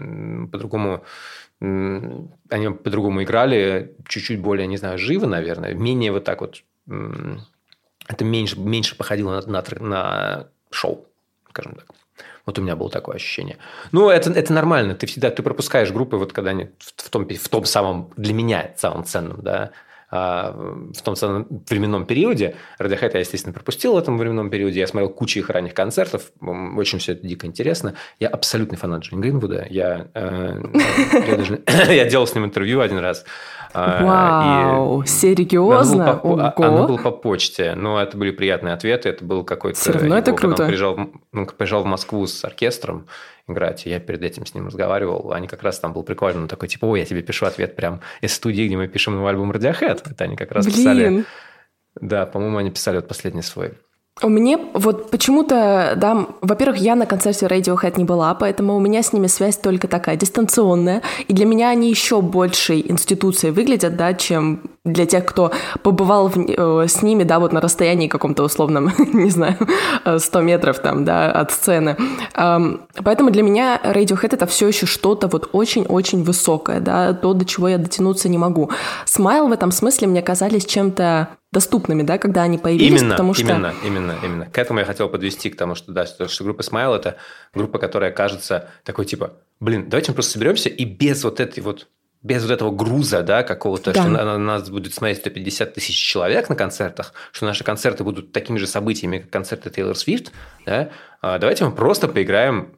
по-другому 0.50 1.04
они 1.60 2.70
по-другому 2.70 3.24
играли, 3.24 3.96
чуть-чуть 4.06 4.40
более, 4.40 4.66
не 4.66 4.76
знаю, 4.76 4.96
живо, 4.98 5.26
наверное, 5.26 5.74
менее 5.74 6.12
вот 6.12 6.24
так 6.24 6.40
вот... 6.40 6.62
Это 6.86 8.24
меньше, 8.24 8.58
меньше 8.58 8.96
походило 8.96 9.40
на, 9.40 9.46
на, 9.46 9.64
на 9.80 10.48
шоу, 10.70 11.06
скажем 11.50 11.74
так. 11.74 11.86
Вот 12.46 12.58
у 12.58 12.62
меня 12.62 12.76
было 12.76 12.88
такое 12.88 13.16
ощущение. 13.16 13.58
Ну, 13.92 14.08
это, 14.08 14.30
это 14.30 14.54
нормально. 14.54 14.94
Ты 14.94 15.06
всегда 15.06 15.30
ты 15.30 15.42
пропускаешь 15.42 15.92
группы, 15.92 16.16
вот 16.16 16.32
когда 16.32 16.50
они 16.50 16.70
в, 16.78 17.02
в, 17.02 17.10
том, 17.10 17.28
в 17.28 17.48
том 17.48 17.64
самом, 17.66 18.10
для 18.16 18.32
меня, 18.32 18.72
самом 18.76 19.04
ценном, 19.04 19.42
да, 19.42 19.72
в 20.10 21.02
том 21.04 21.16
самом 21.16 21.46
временном 21.68 22.06
периоде. 22.06 22.56
Radiohead 22.80 23.10
я, 23.12 23.20
естественно, 23.20 23.52
пропустил 23.52 23.94
в 23.94 23.98
этом 23.98 24.16
временном 24.16 24.48
периоде. 24.48 24.80
Я 24.80 24.86
смотрел 24.86 25.10
кучу 25.10 25.40
их 25.40 25.50
ранних 25.50 25.74
концертов. 25.74 26.32
Очень 26.40 26.98
все 26.98 27.12
это 27.12 27.26
дико 27.26 27.46
интересно. 27.46 27.94
Я 28.18 28.28
абсолютный 28.28 28.78
фанат 28.78 29.02
Джонни 29.02 29.20
Гринвуда. 29.20 29.66
Я, 29.68 30.08
э, 30.14 30.62
я, 31.28 31.36
даже, 31.36 31.62
я 31.92 32.04
делал 32.06 32.26
с 32.26 32.34
ним 32.34 32.46
интервью 32.46 32.80
один 32.80 32.98
раз. 32.98 33.24
А, 33.74 34.02
Вау, 34.02 35.02
и 35.02 35.06
серьезно? 35.06 36.12
Оно 36.12 36.20
было, 36.20 36.50
по, 36.56 36.66
оно 36.66 36.86
было 36.86 36.96
по 36.96 37.10
почте, 37.10 37.74
но 37.74 38.00
это 38.00 38.16
были 38.16 38.30
приятные 38.30 38.74
ответы. 38.74 39.10
Это 39.10 39.24
был 39.24 39.44
какой-то... 39.44 39.78
Все 39.78 39.92
равно 39.92 40.16
это 40.16 40.32
круто. 40.32 40.62
Он 40.62 40.68
приезжал, 40.68 40.98
он 41.32 41.46
приезжал 41.46 41.82
в 41.82 41.86
Москву 41.86 42.26
с 42.26 42.44
оркестром, 42.44 43.06
играть. 43.48 43.86
И 43.86 43.90
я 43.90 44.00
перед 44.00 44.22
этим 44.22 44.46
с 44.46 44.54
ним 44.54 44.66
разговаривал. 44.66 45.32
Они 45.32 45.48
как 45.48 45.62
раз 45.62 45.78
там 45.78 45.92
был 45.92 46.02
прикольно, 46.02 46.48
такой, 46.48 46.68
типа, 46.68 46.86
ой, 46.86 47.00
я 47.00 47.06
тебе 47.06 47.22
пишу 47.22 47.46
ответ 47.46 47.76
прям 47.76 48.00
из 48.20 48.34
студии, 48.34 48.66
где 48.66 48.76
мы 48.76 48.88
пишем 48.88 49.14
новый 49.14 49.30
альбом 49.30 49.52
Radiohead. 49.52 50.02
Это 50.10 50.24
они 50.24 50.36
как 50.36 50.52
раз 50.52 50.66
Блин. 50.66 50.76
писали... 50.76 51.24
Да, 52.00 52.26
по-моему, 52.26 52.58
они 52.58 52.70
писали 52.70 52.96
вот 52.96 53.08
последний 53.08 53.42
свой. 53.42 53.72
Мне 54.22 54.58
вот 54.74 55.10
почему-то, 55.10 55.94
да, 55.96 56.26
во-первых, 56.40 56.78
я 56.78 56.96
на 56.96 57.06
концерте 57.06 57.46
Radiohead 57.46 57.94
не 57.98 58.04
была, 58.04 58.34
поэтому 58.34 58.76
у 58.76 58.80
меня 58.80 59.02
с 59.02 59.12
ними 59.12 59.28
связь 59.28 59.56
только 59.56 59.86
такая 59.86 60.16
дистанционная, 60.16 61.02
и 61.28 61.32
для 61.32 61.46
меня 61.46 61.70
они 61.70 61.88
еще 61.88 62.20
большей 62.20 62.90
институцией 62.90 63.52
выглядят, 63.52 63.96
да, 63.96 64.14
чем 64.14 64.62
для 64.84 65.06
тех, 65.06 65.24
кто 65.24 65.52
побывал 65.82 66.28
в, 66.28 66.36
э, 66.36 66.88
с 66.88 67.02
ними, 67.02 67.22
да, 67.22 67.38
вот 67.38 67.52
на 67.52 67.60
расстоянии 67.60 68.08
каком-то 68.08 68.42
условном, 68.42 68.92
не 69.12 69.30
знаю, 69.30 69.56
100 70.18 70.40
метров 70.40 70.80
там, 70.80 71.04
да, 71.04 71.30
от 71.30 71.52
сцены. 71.52 71.96
Эм, 72.34 72.80
поэтому 73.04 73.30
для 73.30 73.42
меня 73.42 73.80
Radiohead 73.84 74.34
это 74.34 74.46
все 74.46 74.68
еще 74.68 74.86
что-то 74.86 75.28
вот 75.28 75.50
очень-очень 75.52 76.24
высокое, 76.24 76.80
да, 76.80 77.12
то, 77.12 77.34
до 77.34 77.44
чего 77.44 77.68
я 77.68 77.78
дотянуться 77.78 78.28
не 78.28 78.38
могу. 78.38 78.70
Смайл 79.04 79.48
в 79.48 79.52
этом 79.52 79.70
смысле 79.70 80.08
мне 80.08 80.22
казались 80.22 80.64
чем-то 80.64 81.28
доступными, 81.52 82.02
да, 82.02 82.18
когда 82.18 82.42
они 82.42 82.58
появились, 82.58 83.00
именно, 83.00 83.14
потому 83.14 83.34
что... 83.34 83.42
Именно, 83.42 83.74
именно, 83.84 84.16
именно. 84.22 84.46
К 84.46 84.58
этому 84.58 84.80
я 84.80 84.84
хотел 84.84 85.08
подвести, 85.08 85.50
к 85.50 85.56
тому, 85.56 85.74
что, 85.74 85.92
да, 85.92 86.06
что 86.06 86.44
группа 86.44 86.60
Smile– 86.60 86.94
это 86.96 87.16
группа, 87.54 87.78
которая 87.78 88.10
кажется 88.10 88.68
такой, 88.84 89.06
типа, 89.06 89.34
блин, 89.60 89.88
давайте 89.88 90.10
мы 90.10 90.16
просто 90.16 90.32
соберемся 90.32 90.68
и 90.68 90.84
без 90.84 91.24
вот 91.24 91.40
этой 91.40 91.60
вот 91.60 91.88
без 92.20 92.42
вот 92.42 92.50
этого 92.50 92.72
груза, 92.72 93.22
да, 93.22 93.44
какого-то, 93.44 93.92
да. 93.92 94.02
что 94.02 94.10
на, 94.10 94.24
на 94.24 94.38
нас 94.38 94.68
будет 94.68 94.92
смотреть 94.92 95.18
150 95.18 95.74
тысяч 95.74 95.94
человек 95.94 96.48
на 96.48 96.56
концертах, 96.56 97.12
что 97.30 97.46
наши 97.46 97.62
концерты 97.62 98.02
будут 98.02 98.32
такими 98.32 98.58
же 98.58 98.66
событиями, 98.66 99.18
как 99.18 99.30
концерты 99.30 99.70
Тейлор 99.70 99.96
Свифт, 99.96 100.32
да, 100.66 100.90
а 101.22 101.38
давайте 101.38 101.64
мы 101.64 101.70
просто 101.70 102.08
поиграем 102.08 102.77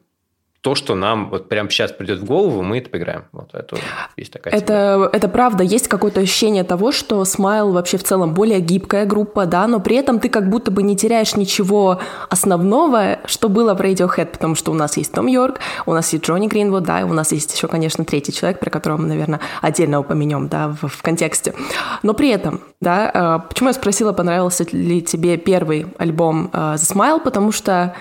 то, 0.61 0.75
что 0.75 0.93
нам 0.93 1.31
вот 1.31 1.49
прямо 1.49 1.71
сейчас 1.71 1.91
придет 1.91 2.19
в 2.19 2.25
голову, 2.25 2.61
мы 2.61 2.77
это 2.77 2.89
поиграем. 2.91 3.23
Вот 3.31 3.49
это 3.53 3.77
есть 4.15 4.31
такая 4.31 4.53
это, 4.53 5.09
это 5.11 5.27
правда, 5.27 5.63
есть 5.63 5.87
какое-то 5.87 6.21
ощущение 6.21 6.63
того, 6.63 6.91
что 6.91 7.23
Smile 7.23 7.71
вообще 7.71 7.97
в 7.97 8.03
целом 8.03 8.35
более 8.35 8.59
гибкая 8.59 9.05
группа, 9.05 9.47
да, 9.47 9.65
но 9.65 9.79
при 9.79 9.95
этом 9.95 10.19
ты 10.19 10.29
как 10.29 10.49
будто 10.49 10.69
бы 10.69 10.83
не 10.83 10.95
теряешь 10.95 11.35
ничего 11.35 11.99
основного, 12.29 13.19
что 13.25 13.49
было 13.49 13.73
в 13.73 13.81
Radiohead, 13.81 14.27
потому 14.27 14.53
что 14.53 14.71
у 14.71 14.75
нас 14.75 14.97
есть 14.97 15.11
Том 15.11 15.25
Йорк, 15.25 15.59
у 15.87 15.93
нас 15.93 16.13
есть 16.13 16.25
Джонни 16.25 16.47
Гринвуд, 16.47 16.83
да, 16.83 17.01
и 17.01 17.03
у 17.03 17.13
нас 17.13 17.31
есть 17.31 17.55
еще, 17.55 17.67
конечно, 17.67 18.05
третий 18.05 18.31
человек, 18.31 18.59
про 18.59 18.69
которого 18.69 18.97
мы, 19.01 19.07
наверное, 19.07 19.39
отдельно 19.61 19.99
упомянем, 19.99 20.47
да, 20.47 20.67
в, 20.67 20.87
в 20.87 21.01
контексте. 21.01 21.55
Но 22.03 22.13
при 22.13 22.29
этом, 22.29 22.61
да, 22.79 23.11
э, 23.11 23.49
почему 23.49 23.69
я 23.69 23.73
спросила, 23.73 24.13
понравился 24.13 24.63
ли 24.71 25.01
тебе 25.01 25.37
первый 25.37 25.87
альбом 25.97 26.51
э, 26.53 26.75
The 26.75 26.93
Smile, 26.95 27.19
потому 27.19 27.51
что 27.51 27.95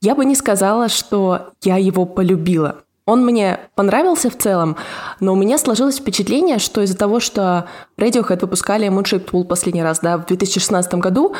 я 0.00 0.14
бы 0.14 0.24
не 0.24 0.34
сказала, 0.34 0.88
что 0.88 1.50
я 1.62 1.76
его 1.76 2.04
полюбила. 2.04 2.76
Он 3.06 3.24
мне 3.24 3.58
понравился 3.74 4.28
в 4.28 4.36
целом, 4.36 4.76
но 5.18 5.32
у 5.32 5.36
меня 5.36 5.56
сложилось 5.56 5.98
впечатление, 5.98 6.58
что 6.58 6.82
из-за 6.82 6.96
того, 6.96 7.20
что 7.20 7.66
Radiohead 7.96 8.40
выпускали 8.40 8.88
Moonshaped 8.88 9.30
Pool 9.30 9.44
последний 9.44 9.82
раз 9.82 10.00
да, 10.00 10.18
в 10.18 10.26
2016 10.26 10.94
году, 10.94 11.34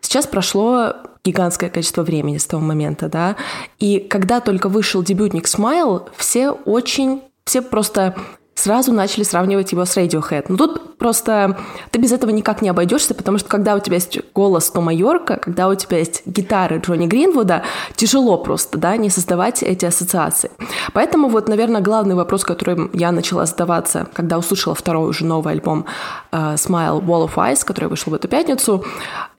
сейчас 0.00 0.28
прошло 0.28 0.94
гигантское 1.24 1.70
количество 1.70 2.02
времени 2.02 2.38
с 2.38 2.46
того 2.46 2.62
момента, 2.62 3.08
да, 3.08 3.34
и 3.80 3.98
когда 3.98 4.40
только 4.40 4.68
вышел 4.68 5.02
дебютник 5.02 5.46
Smile, 5.46 6.08
все 6.16 6.50
очень, 6.50 7.22
все 7.44 7.62
просто 7.62 8.14
сразу 8.58 8.92
начали 8.92 9.22
сравнивать 9.22 9.72
его 9.72 9.84
с 9.84 9.96
Radiohead. 9.96 10.46
Но 10.48 10.56
тут 10.56 10.98
просто 10.98 11.56
ты 11.90 12.00
без 12.00 12.12
этого 12.12 12.30
никак 12.30 12.60
не 12.60 12.68
обойдешься, 12.68 13.14
потому 13.14 13.38
что 13.38 13.48
когда 13.48 13.76
у 13.76 13.78
тебя 13.78 13.96
есть 13.96 14.18
голос 14.34 14.70
Тома 14.70 14.92
Йорка, 14.92 15.36
когда 15.36 15.68
у 15.68 15.74
тебя 15.74 15.98
есть 15.98 16.22
гитары 16.26 16.78
Джонни 16.78 17.06
Гринвуда, 17.06 17.62
тяжело 17.94 18.36
просто, 18.36 18.76
да, 18.78 18.96
не 18.96 19.10
создавать 19.10 19.62
эти 19.62 19.84
ассоциации. 19.84 20.50
Поэтому 20.92 21.28
вот, 21.28 21.48
наверное, 21.48 21.80
главный 21.80 22.16
вопрос, 22.16 22.44
которым 22.44 22.90
я 22.92 23.12
начала 23.12 23.46
задаваться, 23.46 24.08
когда 24.12 24.38
услышала 24.38 24.74
второй 24.74 25.08
уже 25.08 25.24
новый 25.24 25.54
альбом 25.54 25.86
uh, 26.32 26.54
Smile 26.54 27.00
Wall 27.00 27.28
of 27.28 27.34
Ice, 27.52 27.64
который 27.64 27.88
вышел 27.88 28.10
в 28.10 28.14
эту 28.14 28.26
пятницу, 28.26 28.84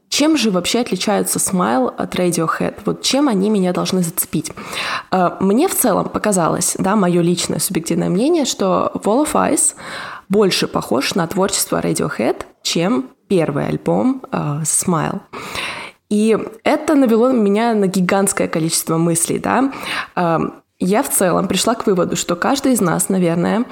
чем 0.09 0.37
же 0.37 0.51
вообще 0.51 0.79
отличается 0.79 1.39
Smile 1.39 1.93
от 1.95 2.15
Radiohead? 2.15 2.79
Вот 2.85 3.01
чем 3.01 3.29
они 3.29 3.49
меня 3.49 3.73
должны 3.73 4.01
зацепить? 4.01 4.51
Э, 5.11 5.31
мне 5.39 5.67
в 5.67 5.75
целом 5.75 6.09
показалось, 6.09 6.75
да, 6.79 6.95
мое 6.95 7.21
личное 7.21 7.59
субъективное 7.59 8.09
мнение, 8.09 8.45
что 8.45 8.91
Wall 8.95 9.25
of 9.25 9.33
Ice 9.51 9.75
больше 10.27 10.67
похож 10.67 11.15
на 11.15 11.27
творчество 11.27 11.79
Radiohead, 11.79 12.43
чем 12.61 13.09
первый 13.27 13.67
альбом 13.67 14.23
uh, 14.31 14.61
Smile. 14.63 15.21
И 16.09 16.37
это 16.63 16.95
навело 16.95 17.31
меня 17.31 17.73
на 17.75 17.85
гигантское 17.85 18.47
количество 18.47 18.97
мыслей, 18.97 19.37
да. 19.37 19.71
Uh, 20.15 20.51
я 20.79 21.03
в 21.03 21.09
целом 21.09 21.47
пришла 21.47 21.75
к 21.75 21.85
выводу, 21.85 22.15
что 22.15 22.35
каждый 22.35 22.73
из 22.73 22.81
нас, 22.81 23.09
наверное, 23.09 23.65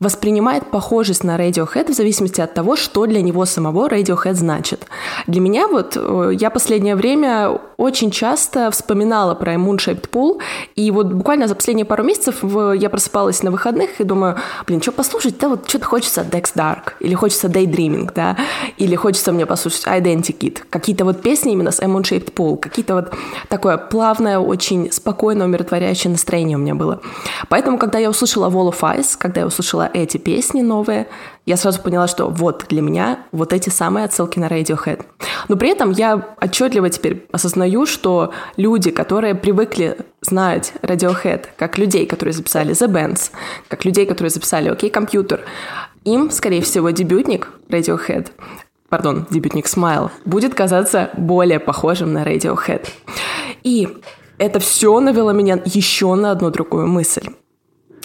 воспринимает 0.00 0.70
похожесть 0.70 1.24
на 1.24 1.36
Radiohead 1.36 1.92
в 1.92 1.94
зависимости 1.94 2.40
от 2.40 2.54
того, 2.54 2.76
что 2.76 3.06
для 3.06 3.22
него 3.22 3.44
самого 3.44 3.88
Radiohead 3.88 4.34
значит. 4.34 4.86
Для 5.26 5.40
меня 5.40 5.68
вот, 5.68 5.96
э, 5.96 6.32
я 6.38 6.50
последнее 6.50 6.96
время 6.96 7.58
очень 7.76 8.10
часто 8.10 8.70
вспоминала 8.70 9.34
про 9.34 9.54
Moonshaped 9.54 10.10
Pool, 10.10 10.40
и 10.74 10.90
вот 10.90 11.06
буквально 11.06 11.48
за 11.48 11.54
последние 11.54 11.84
пару 11.84 12.04
месяцев 12.04 12.42
я 12.42 12.90
просыпалась 12.90 13.42
на 13.42 13.50
выходных 13.50 14.00
и 14.00 14.04
думаю, 14.04 14.36
блин, 14.66 14.82
что 14.82 14.92
послушать? 14.92 15.38
Да 15.38 15.48
вот 15.48 15.68
что-то 15.68 15.86
хочется 15.86 16.22
Dex 16.22 16.52
Dark, 16.54 16.94
или 17.00 17.14
хочется 17.14 17.48
Daydreaming, 17.48 18.10
да, 18.14 18.36
или 18.76 18.96
хочется 18.96 19.32
мне 19.32 19.46
послушать 19.46 19.86
Identikit, 19.86 20.62
какие-то 20.70 21.04
вот 21.04 21.22
песни 21.22 21.52
именно 21.52 21.70
с 21.70 21.80
Moonshaped 21.80 22.32
Pool, 22.34 22.56
какие-то 22.58 22.94
вот 22.94 23.14
такое 23.48 23.78
плавное, 23.78 24.38
очень 24.38 24.90
спокойное, 24.92 25.46
умиротворяющее 25.46 26.10
настроение 26.10 26.56
у 26.56 26.60
меня 26.60 26.74
было. 26.74 27.00
Поэтому, 27.48 27.78
когда 27.78 27.98
я 27.98 28.10
услышала 28.10 28.50
Wall 28.50 28.72
of 28.72 28.80
Ice, 28.98 29.16
когда 29.18 29.40
я 29.42 29.46
услышала 29.46 29.87
эти 29.92 30.16
песни 30.16 30.62
новые, 30.62 31.06
я 31.46 31.56
сразу 31.56 31.80
поняла, 31.80 32.06
что 32.06 32.28
вот 32.28 32.66
для 32.68 32.82
меня 32.82 33.20
вот 33.32 33.52
эти 33.52 33.68
самые 33.70 34.04
отсылки 34.04 34.38
на 34.38 34.46
Radiohead. 34.46 35.04
Но 35.48 35.56
при 35.56 35.70
этом 35.70 35.90
я 35.92 36.36
отчетливо 36.40 36.90
теперь 36.90 37.26
осознаю, 37.32 37.86
что 37.86 38.32
люди, 38.56 38.90
которые 38.90 39.34
привыкли 39.34 39.96
знать 40.20 40.72
Radiohead 40.82 41.46
как 41.56 41.78
людей, 41.78 42.06
которые 42.06 42.32
записали 42.32 42.74
The 42.74 42.88
Bands, 42.88 43.30
как 43.68 43.84
людей, 43.84 44.06
которые 44.06 44.30
записали 44.30 44.70
OK 44.70 44.90
Computer, 44.90 45.40
им, 46.04 46.30
скорее 46.30 46.62
всего, 46.62 46.90
дебютник 46.90 47.48
Radiohead 47.68 48.28
пардон, 48.88 49.26
дебютник 49.30 49.66
Smile, 49.66 50.10
будет 50.24 50.54
казаться 50.54 51.10
более 51.16 51.60
похожим 51.60 52.12
на 52.12 52.24
Radiohead. 52.24 52.88
И 53.62 53.88
это 54.38 54.60
все 54.60 54.98
навело 55.00 55.32
меня 55.32 55.60
еще 55.64 56.14
на 56.14 56.30
одну 56.30 56.50
другую 56.50 56.86
мысль, 56.86 57.28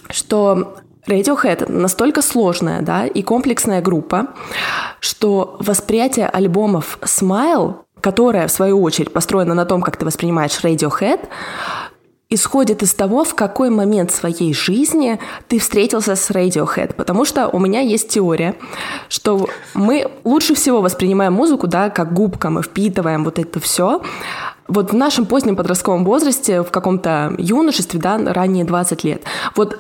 что 0.10 0.78
Radiohead 1.08 1.72
настолько 1.72 2.22
сложная, 2.22 2.82
да, 2.82 3.06
и 3.06 3.22
комплексная 3.22 3.82
группа, 3.82 4.28
что 5.00 5.58
восприятие 5.60 6.28
альбомов 6.28 6.98
Smile, 7.02 7.76
которая, 8.02 8.48
в 8.48 8.52
свою 8.52 8.82
очередь, 8.82 9.12
построена 9.12 9.54
на 9.54 9.66
том, 9.66 9.82
как 9.82 9.98
ты 9.98 10.06
воспринимаешь 10.06 10.60
Radiohead, 10.64 11.28
исходит 12.30 12.82
из 12.82 12.94
того, 12.94 13.24
в 13.24 13.36
какой 13.36 13.70
момент 13.70 14.12
своей 14.12 14.54
жизни 14.54 15.20
ты 15.48 15.60
встретился 15.60 16.16
с 16.16 16.30
Radiohead. 16.32 16.96
Потому 16.96 17.26
что 17.26 17.48
у 17.48 17.60
меня 17.60 17.82
есть 17.82 18.10
теория, 18.10 18.56
что 19.08 19.48
мы 19.74 20.10
лучше 20.24 20.56
всего 20.56 20.82
воспринимаем 20.82 21.34
музыку, 21.34 21.68
да, 21.68 21.90
как 21.90 22.14
губка, 22.14 22.50
мы 22.50 22.64
впитываем 22.64 23.24
вот 23.24 23.40
это 23.40 23.60
все. 23.60 24.02
Вот 24.68 24.92
в 24.92 24.96
нашем 24.96 25.26
позднем 25.26 25.56
подростковом 25.56 26.06
возрасте, 26.06 26.64
в 26.64 26.72
каком-то 26.72 27.36
юношестве, 27.38 28.00
да, 28.00 28.18
ранее 28.18 28.66
20 28.66 29.04
лет, 29.04 29.24
вот 29.56 29.80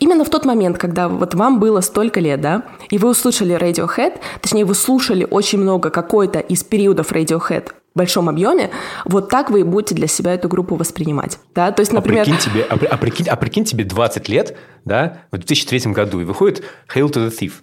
именно 0.00 0.24
в 0.24 0.30
тот 0.30 0.44
момент, 0.44 0.78
когда 0.78 1.08
вот 1.08 1.34
вам 1.34 1.60
было 1.60 1.80
столько 1.80 2.20
лет, 2.20 2.40
да, 2.40 2.64
и 2.90 2.98
вы 2.98 3.10
услышали 3.10 3.56
Radiohead, 3.56 4.18
точнее, 4.40 4.64
вы 4.64 4.74
слушали 4.74 5.26
очень 5.28 5.58
много 5.58 5.90
какой-то 5.90 6.40
из 6.40 6.64
периодов 6.64 7.12
Radiohead 7.12 7.72
большом 7.98 8.28
объеме, 8.28 8.70
вот 9.04 9.28
так 9.28 9.50
вы 9.50 9.60
и 9.60 9.62
будете 9.64 9.94
для 9.94 10.06
себя 10.06 10.32
эту 10.32 10.48
группу 10.48 10.76
воспринимать. 10.76 11.38
Да? 11.54 11.72
То 11.72 11.80
есть, 11.80 11.92
например... 11.92 12.22
А 12.22 12.24
прикинь, 12.24 12.38
тебе, 12.38 12.62
а, 12.62 12.74
а, 12.74 12.96
прикинь, 12.96 13.28
а 13.28 13.36
прикинь 13.36 13.64
тебе 13.64 13.84
20 13.84 14.28
лет, 14.28 14.56
да, 14.84 15.22
в 15.32 15.36
2003 15.36 15.92
году, 15.92 16.20
и 16.20 16.24
выходит 16.24 16.62
Hail 16.94 17.08
to 17.08 17.28
the 17.28 17.30
Thief. 17.30 17.54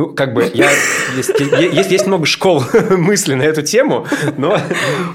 Ну, 0.00 0.14
как 0.14 0.32
бы, 0.32 0.50
я, 0.54 0.70
есть, 1.14 1.38
есть, 1.38 1.90
есть 1.90 2.06
много 2.06 2.24
школ 2.24 2.64
мысли 2.90 3.34
на 3.34 3.42
эту 3.42 3.60
тему, 3.60 4.06
но 4.38 4.58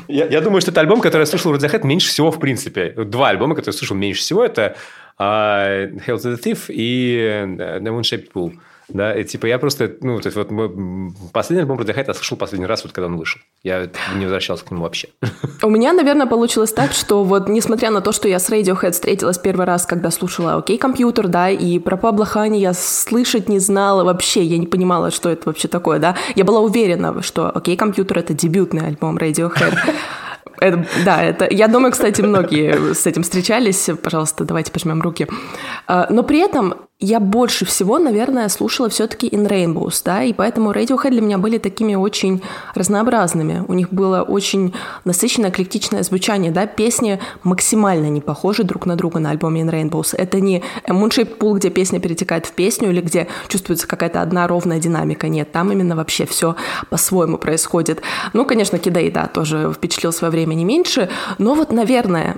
я, 0.08 0.28
я 0.28 0.42
думаю, 0.42 0.62
что 0.62 0.70
это 0.70 0.80
альбом, 0.80 1.02
который 1.02 1.24
я 1.24 1.26
слушал 1.26 1.56
Radiohead 1.56 1.88
меньше 1.88 2.10
всего, 2.10 2.30
в 2.30 2.40
принципе. 2.40 2.92
Два 2.92 3.30
альбома, 3.30 3.56
которые 3.56 3.74
я 3.74 3.78
слушал 3.80 3.98
меньше 3.98 4.22
всего, 4.22 4.46
это 4.46 4.76
uh, 5.18 5.92
Hail 6.06 6.18
to 6.18 6.36
the 6.36 6.40
Thief 6.40 6.66
и 6.68 7.18
The 7.58 7.82
Moon 7.82 8.02
Shaped 8.02 8.32
Pool. 8.32 8.54
Да, 8.90 9.16
и 9.16 9.24
типа 9.24 9.48
я 9.48 9.58
просто, 9.58 9.96
ну, 10.02 10.20
то 10.20 10.28
есть 10.28 10.38
вот 10.38 10.50
последний 11.34 11.62
альбом 11.62 11.80
Radiohead 11.80 12.06
я 12.08 12.14
слышал 12.14 12.38
последний 12.38 12.68
раз, 12.68 12.84
вот 12.84 12.94
когда 12.94 13.08
он 13.08 13.18
вышел. 13.18 13.42
Я 13.64 13.90
не 14.16 14.26
возвращался 14.26 14.66
к 14.66 14.72
нему 14.72 14.84
вообще. 14.84 15.10
У 15.64 15.70
меня, 15.70 15.94
наверное, 15.94 16.28
получилось 16.28 16.72
так, 16.72 16.92
что 16.94 17.24
вот 17.24 17.50
несмотря 17.50 17.90
на 17.90 18.02
то, 18.02 18.12
что 18.12 18.28
я 18.28 18.40
с 18.40 18.50
Radiohead 18.50 18.92
встретилась 18.92 19.38
первый 19.38 19.66
раз, 19.66 19.86
когда 19.86 20.12
слушала 20.12 20.56
«Окей, 20.56 20.78
компьютер», 20.78 21.28
да, 21.28 21.50
и 21.50 21.80
про 21.80 21.98
Пабло 21.98 22.26
Хани 22.26 22.60
я 22.60 22.74
слышать 22.74 23.50
не 23.50 23.60
знала 23.60 24.04
вообще, 24.04 24.44
я 24.44 24.58
не 24.58 24.68
понимала, 24.68 25.12
что 25.12 25.30
это 25.30 25.44
вообще 25.46 25.68
такое, 25.68 26.00
да. 26.00 26.16
Я 26.36 26.44
была 26.44 26.60
уверена, 26.60 27.22
что 27.24 27.50
«Окей, 27.50 27.76
компьютер»— 27.78 28.18
это 28.20 28.34
дебютный 28.34 28.88
альбом 28.88 29.18
Radiohead. 29.18 29.78
Это, 30.60 30.86
да, 31.04 31.22
это, 31.22 31.48
я 31.50 31.68
думаю, 31.68 31.92
кстати, 31.92 32.22
многие 32.22 32.94
с 32.94 33.06
этим 33.06 33.24
встречались. 33.24 33.90
Пожалуйста, 34.02 34.46
давайте 34.46 34.72
пожмем 34.72 35.02
руки. 35.02 35.28
А, 35.88 36.08
но 36.10 36.24
при 36.24 36.40
этом 36.40 36.76
я 37.00 37.20
больше 37.20 37.66
всего, 37.66 38.00
наверное, 38.00 38.48
слушала 38.48 38.88
все-таки 38.88 39.28
In 39.28 39.48
Rainbows, 39.50 40.02
да, 40.06 40.24
и 40.24 40.32
поэтому 40.32 40.72
Radiohead 40.72 41.10
для 41.10 41.22
меня 41.22 41.38
были 41.38 41.58
такими 41.58 41.94
очень 41.94 42.42
разнообразными. 42.74 43.66
У 43.68 43.74
них 43.74 43.92
было 43.92 44.22
очень 44.22 44.74
насыщенное, 45.04 45.50
эклектичное 45.50 46.04
звучание, 46.04 46.52
да, 46.52 46.68
песни 46.68 47.20
максимально 47.44 48.08
не 48.08 48.22
похожи 48.22 48.64
друг 48.64 48.86
на 48.86 48.96
друга 48.96 49.20
на 49.20 49.32
альбоме 49.32 49.64
In 49.64 49.72
Rainbows. 49.72 50.16
Это 50.18 50.40
не 50.40 50.64
Moonshaped 50.88 51.38
Pool, 51.38 51.58
где 51.58 51.70
песня 51.70 52.00
перетекает 52.00 52.46
в 52.46 52.54
песню 52.54 52.90
или 52.90 53.02
где 53.02 53.28
чувствуется 53.50 53.88
какая-то 53.88 54.22
одна 54.22 54.48
ровная 54.48 54.80
динамика. 54.80 55.28
Нет, 55.28 55.52
там 55.52 55.74
именно 55.74 55.98
вообще 55.98 56.26
все 56.26 56.56
по-своему 56.90 57.38
происходит. 57.38 58.02
Ну, 58.32 58.46
конечно, 58.46 58.80
Кидей, 58.80 59.12
да, 59.12 59.28
тоже 59.28 59.74
впечатлил 59.74 60.14
свое 60.14 60.32
время 60.32 60.54
не 60.54 60.64
меньше, 60.64 61.10
но 61.40 61.56
вот, 61.56 61.74
наверное, 61.74 62.38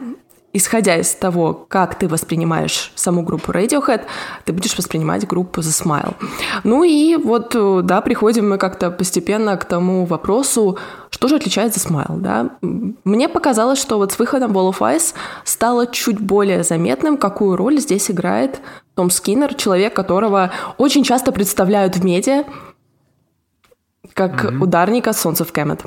исходя 0.57 0.97
из 0.97 1.13
того, 1.13 1.53
как 1.67 1.95
ты 1.95 2.07
воспринимаешь 2.07 2.91
саму 2.95 3.23
группу 3.23 3.51
Radiohead, 3.51 4.01
ты 4.45 4.53
будешь 4.53 4.77
воспринимать 4.77 5.27
группу 5.27 5.61
The 5.61 5.83
Smile. 5.83 6.13
Ну 6.63 6.83
и 6.83 7.15
вот, 7.15 7.55
э, 7.55 7.81
да, 7.83 8.01
приходим 8.01 8.49
мы 8.49 8.57
как-то 8.57 8.91
постепенно 8.91 9.55
к 9.57 9.65
тому 9.65 10.05
вопросу, 10.05 10.77
что 11.09 11.27
же 11.27 11.35
отличает 11.35 11.73
The 11.73 11.87
Smile, 11.87 12.17
да? 12.19 12.49
Мне 13.03 13.29
показалось, 13.29 13.79
что 13.79 13.97
вот 13.97 14.11
с 14.11 14.19
выходом 14.19 14.51
Wall 14.51 14.71
of 14.71 14.79
Ice 14.79 15.13
стало 15.43 15.87
чуть 15.87 16.19
более 16.19 16.63
заметным, 16.63 17.17
какую 17.17 17.55
роль 17.55 17.79
здесь 17.79 18.11
играет 18.11 18.59
Том 18.95 19.09
Скиннер, 19.09 19.53
человек, 19.53 19.95
которого 19.95 20.51
очень 20.77 21.03
часто 21.03 21.31
представляют 21.31 21.95
в 21.95 22.03
медиа 22.03 22.43
как 24.13 24.45
mm-hmm. 24.45 24.63
ударника 24.63 25.11
Sons 25.11 25.41
of 25.41 25.51
Kemet 25.53 25.81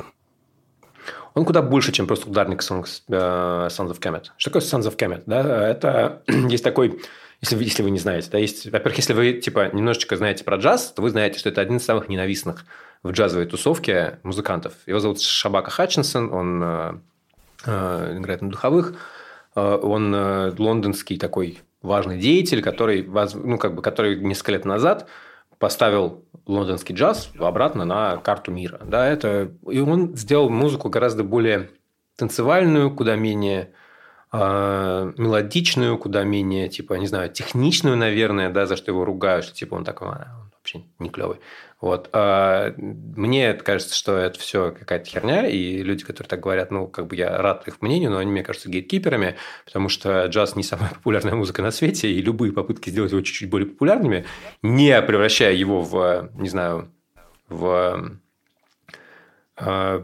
он 1.33 1.45
куда 1.45 1.61
больше, 1.61 1.91
чем 1.91 2.07
просто 2.07 2.29
ударник 2.29 2.61
Songs, 2.61 3.03
uh, 3.09 3.67
Sons 3.67 3.91
of 3.91 3.99
Kemet. 3.99 4.25
Что 4.37 4.49
такое 4.49 4.61
Sons 4.61 4.83
of 4.83 4.97
Kemet? 4.97 5.23
Да? 5.25 5.69
Это 5.69 6.21
есть 6.27 6.63
такой, 6.63 7.01
если 7.41 7.55
вы, 7.55 7.63
если 7.63 7.83
вы 7.83 7.91
не 7.91 7.99
знаете, 7.99 8.29
да, 8.31 8.37
есть, 8.37 8.65
во-первых, 8.65 8.97
если 8.97 9.13
вы 9.13 9.33
типа 9.33 9.69
немножечко 9.73 10.17
знаете 10.17 10.43
про 10.43 10.57
джаз, 10.57 10.91
то 10.93 11.01
вы 11.01 11.09
знаете, 11.09 11.39
что 11.39 11.49
это 11.49 11.61
один 11.61 11.77
из 11.77 11.85
самых 11.85 12.09
ненавистных 12.09 12.65
в 13.03 13.11
джазовой 13.11 13.45
тусовке 13.45 14.19
музыкантов. 14.23 14.73
Его 14.85 14.99
зовут 14.99 15.21
Шабака 15.21 15.71
Хатчинсон, 15.71 16.31
он 16.31 16.63
uh, 16.63 16.99
uh, 17.65 18.17
играет 18.17 18.41
на 18.41 18.49
духовых, 18.49 18.93
uh, 19.55 19.77
он 19.77 20.13
uh, 20.13 20.55
лондонский 20.57 21.17
такой 21.17 21.61
важный 21.81 22.19
деятель, 22.19 22.61
который, 22.61 23.03
ну, 23.03 23.57
как 23.57 23.73
бы, 23.73 23.81
который 23.81 24.19
несколько 24.19 24.51
лет 24.51 24.65
назад 24.65 25.07
поставил 25.61 26.25
лондонский 26.47 26.95
джаз 26.95 27.31
обратно 27.39 27.85
на 27.85 28.17
карту 28.17 28.51
мира. 28.51 28.81
Да, 28.83 29.07
это... 29.07 29.51
И 29.69 29.79
он 29.79 30.17
сделал 30.17 30.49
музыку 30.49 30.89
гораздо 30.89 31.23
более 31.23 31.69
танцевальную, 32.17 32.93
куда 32.93 33.15
менее 33.15 33.71
э, 34.33 35.13
мелодичную, 35.17 35.99
куда 35.99 36.23
менее, 36.23 36.67
типа, 36.67 36.95
не 36.95 37.05
знаю, 37.05 37.31
техничную, 37.31 37.95
наверное, 37.95 38.49
да, 38.49 38.65
за 38.65 38.75
что 38.75 38.91
его 38.91 39.05
ругают, 39.05 39.45
что 39.45 39.53
типа 39.53 39.75
он 39.75 39.83
такой, 39.85 40.07
а, 40.07 40.35
он 40.41 40.51
вообще 40.57 40.81
не 40.97 41.09
клевый. 41.09 41.39
Вот. 41.81 42.09
А 42.13 42.73
мне 42.77 43.53
кажется, 43.55 43.95
что 43.95 44.15
это 44.15 44.39
все 44.39 44.71
какая-то 44.71 45.09
херня, 45.09 45.47
и 45.47 45.81
люди, 45.81 46.05
которые 46.05 46.29
так 46.29 46.39
говорят, 46.39 46.69
ну, 46.69 46.87
как 46.87 47.07
бы 47.07 47.15
я 47.15 47.35
рад 47.37 47.67
их 47.67 47.81
мнению, 47.81 48.11
но 48.11 48.19
они, 48.19 48.31
мне 48.31 48.43
кажется, 48.43 48.69
гейткиперами, 48.69 49.35
потому 49.65 49.89
что 49.89 50.25
джаз 50.27 50.55
не 50.55 50.63
самая 50.63 50.89
популярная 50.93 51.33
музыка 51.33 51.63
на 51.63 51.71
свете, 51.71 52.11
и 52.11 52.21
любые 52.21 52.53
попытки 52.53 52.91
сделать 52.91 53.11
его 53.11 53.21
чуть-чуть 53.21 53.49
более 53.49 53.67
популярными, 53.67 54.25
не 54.61 55.01
превращая 55.01 55.53
его 55.53 55.81
в, 55.81 56.29
не 56.35 56.49
знаю, 56.49 56.93
в 57.49 58.19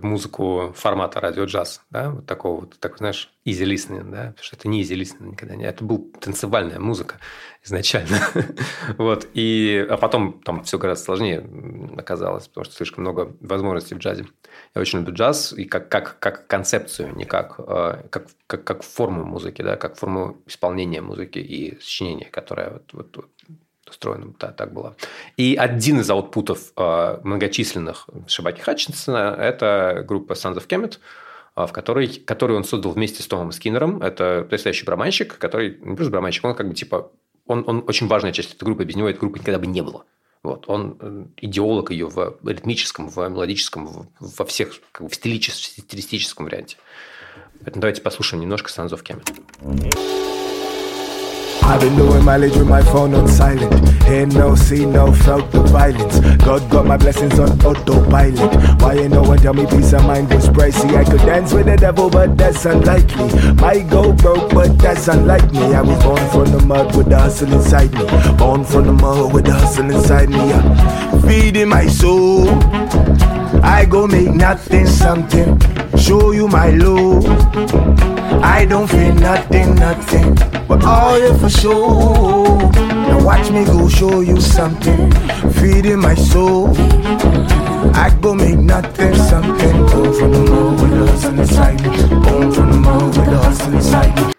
музыку 0.02 0.74
формата 0.76 1.20
радио-джаз, 1.20 1.82
да, 1.90 2.12
вот 2.12 2.26
такого 2.26 2.62
вот, 2.62 2.80
так, 2.80 2.98
знаешь, 2.98 3.32
easy 3.46 3.66
listening, 3.66 4.12
да, 4.12 4.28
потому 4.28 4.44
что 4.44 4.56
это 4.56 4.68
не 4.68 4.84
easy 4.84 4.96
listening 4.96 5.32
никогда 5.32 5.56
не, 5.56 5.66
это 5.66 5.84
был 5.84 6.12
танцевальная 6.20 6.80
музыка 6.80 7.16
изначально, 7.64 8.20
вот, 8.98 9.28
и, 9.34 9.86
а 9.90 9.98
потом 9.98 10.42
там 10.42 10.64
все 10.64 10.78
гораздо 10.78 11.06
сложнее 11.06 11.50
оказалось, 11.98 12.48
потому 12.48 12.66
что 12.66 12.76
слишком 12.76 13.04
много 13.04 13.36
возможностей 13.42 13.96
в 13.96 14.00
джазе. 14.00 14.26
Я 14.76 14.82
очень 14.82 15.00
люблю 15.00 15.14
джаз 15.14 15.54
и 15.54 15.66
как, 15.66 15.90
как, 15.90 16.20
как 16.20 16.48
концепцию, 16.48 17.16
не 17.16 17.26
как, 17.26 17.56
э, 17.60 18.04
как, 18.10 18.28
как, 18.48 18.64
как 18.64 18.84
форму 18.84 19.24
музыки, 19.24 19.62
да, 19.62 19.76
как 19.76 19.98
форму 19.98 20.38
исполнения 20.46 21.02
музыки 21.02 21.40
и 21.40 21.80
сочинения, 21.80 22.26
которая 22.26 22.72
вот, 22.72 22.94
вот, 22.94 23.18
вот 23.18 23.30
устроена, 23.90 24.34
да, 24.40 24.52
так 24.52 24.74
было. 24.74 24.96
И 25.38 25.56
один 25.56 26.00
из 26.00 26.10
аутпутов 26.10 26.74
э, 26.76 27.20
многочисленных 27.24 28.08
Шабаки 28.28 28.62
Хатчинсона– 28.62 29.36
это 29.40 30.04
группа 30.08 30.34
Sons 30.34 30.58
of 30.58 30.68
Kemet, 30.68 31.00
э, 31.56 31.66
в 31.66 31.72
которой, 31.72 32.08
которую 32.08 32.58
он 32.58 32.64
создал 32.64 32.92
вместе 32.92 33.24
с 33.24 33.28
Томом 33.28 33.52
Скиннером. 33.52 34.02
Это 34.02 34.42
потрясающий 34.44 34.86
барабанщик, 34.86 35.38
который, 35.38 35.78
не 35.82 35.96
просто 35.96 36.12
барабанщик, 36.12 36.46
он 36.46 36.56
как 36.56 36.68
бы 36.68 36.74
типа, 36.74 37.12
он, 37.46 37.64
он 37.68 37.84
очень 37.88 38.08
важная 38.08 38.32
часть 38.32 38.54
этой 38.54 38.66
группы, 38.66 38.84
без 38.84 38.96
него 38.96 39.10
этой 39.10 39.20
группы 39.20 39.40
никогда 39.40 39.60
бы 39.60 39.68
не 39.68 39.82
было. 39.82 40.06
Вот. 40.44 40.66
Он 40.68 40.98
э, 41.00 41.26
идеолог 41.38 41.92
ее 41.92 42.08
в 42.08 42.38
ритмическом, 42.44 43.10
в 43.10 43.18
мелодическом, 43.28 44.10
во 44.20 44.46
всех, 44.46 44.80
как 44.92 45.04
бы 45.04 45.10
в 45.10 45.16
стилистическом 45.16 46.46
варианте. 46.46 46.78
Поэтому 47.60 47.82
давайте 47.82 48.02
послушаем 48.02 48.42
немножко 48.42 48.70
Sons 48.70 48.90
of 48.90 49.04
Kemet. 49.04 50.37
I've 51.68 51.82
been 51.82 51.98
doing 51.98 52.24
mileage 52.24 52.56
with 52.56 52.68
my 52.68 52.82
phone 52.82 53.14
on 53.14 53.28
silent. 53.28 53.90
Hear 54.04 54.26
no, 54.26 54.56
see 54.56 54.86
no, 54.86 55.12
felt 55.12 55.52
the 55.52 55.62
violence. 55.64 56.20
God 56.38 56.70
got 56.70 56.86
my 56.86 56.96
blessings 56.96 57.38
on 57.40 57.60
autopilot. 57.62 58.82
Why 58.82 58.94
ain't 58.94 59.12
no 59.12 59.22
one 59.22 59.38
tell 59.38 59.54
me 59.54 59.66
peace 59.66 59.92
of 59.92 60.04
mind 60.04 60.34
was 60.34 60.48
pricey? 60.48 60.96
I 60.96 61.04
could 61.04 61.20
dance 61.20 61.52
with 61.52 61.66
the 61.66 61.76
devil, 61.76 62.10
but 62.10 62.38
that's 62.38 62.66
unlikely. 62.66 63.54
Might 63.56 63.90
go 63.90 64.14
broke, 64.14 64.54
but 64.54 64.78
that's 64.80 65.10
unlike 65.10 65.52
me. 65.52 65.76
I 65.76 65.82
was 65.82 66.02
born 66.02 66.30
from 66.30 66.58
the 66.58 66.66
mud 66.66 66.96
with 66.96 67.10
the 67.10 67.20
hustle 67.20 67.52
inside 67.52 67.94
me. 67.94 68.06
Born 68.38 68.64
from 68.64 68.88
the 68.88 68.94
mud 68.94 69.34
with 69.34 69.46
the 69.46 69.54
hustle 69.54 69.92
inside 69.92 70.30
me. 70.30 70.38
Yeah. 70.38 71.22
Feeding 71.28 71.68
my 71.68 71.86
soul. 71.88 72.46
I 73.64 73.86
go 73.86 74.08
make 74.08 74.34
nothing 74.34 74.86
something. 74.88 75.60
Show 75.98 76.32
you 76.32 76.48
my 76.48 76.70
love. 76.72 77.26
I 78.44 78.66
don't 78.66 78.88
feel 78.88 79.14
nothing, 79.16 79.76
nothing. 79.76 80.36
But 80.68 80.84
all 80.84 81.20
you 81.20 81.38
for 81.38 81.50
sure. 81.50 82.72
Now 82.74 83.24
watch 83.24 83.50
me 83.52 83.66
go 83.66 83.88
show 83.90 84.22
you 84.22 84.40
something. 84.42 85.12
Feeding 85.54 86.00
my 86.00 86.16
soul. 86.16 86.76
I 87.94 88.16
go 88.22 88.34
make 88.34 88.60
nothing 88.60 89.16
something. 89.16 89.78
Born 89.88 90.14
from 90.14 90.32
the 90.32 90.40
mud 90.50 90.82
with 90.82 90.92
the 90.92 91.08
hustle 91.12 91.40
inside 91.40 91.82
me. 91.82 91.98
Born 92.24 92.52
from 92.52 92.72
the 92.72 92.78
mud 92.78 93.18
with 93.18 93.26
the 93.26 93.38
hustle 93.38 93.74
inside 93.74 94.16
me. 94.16 94.37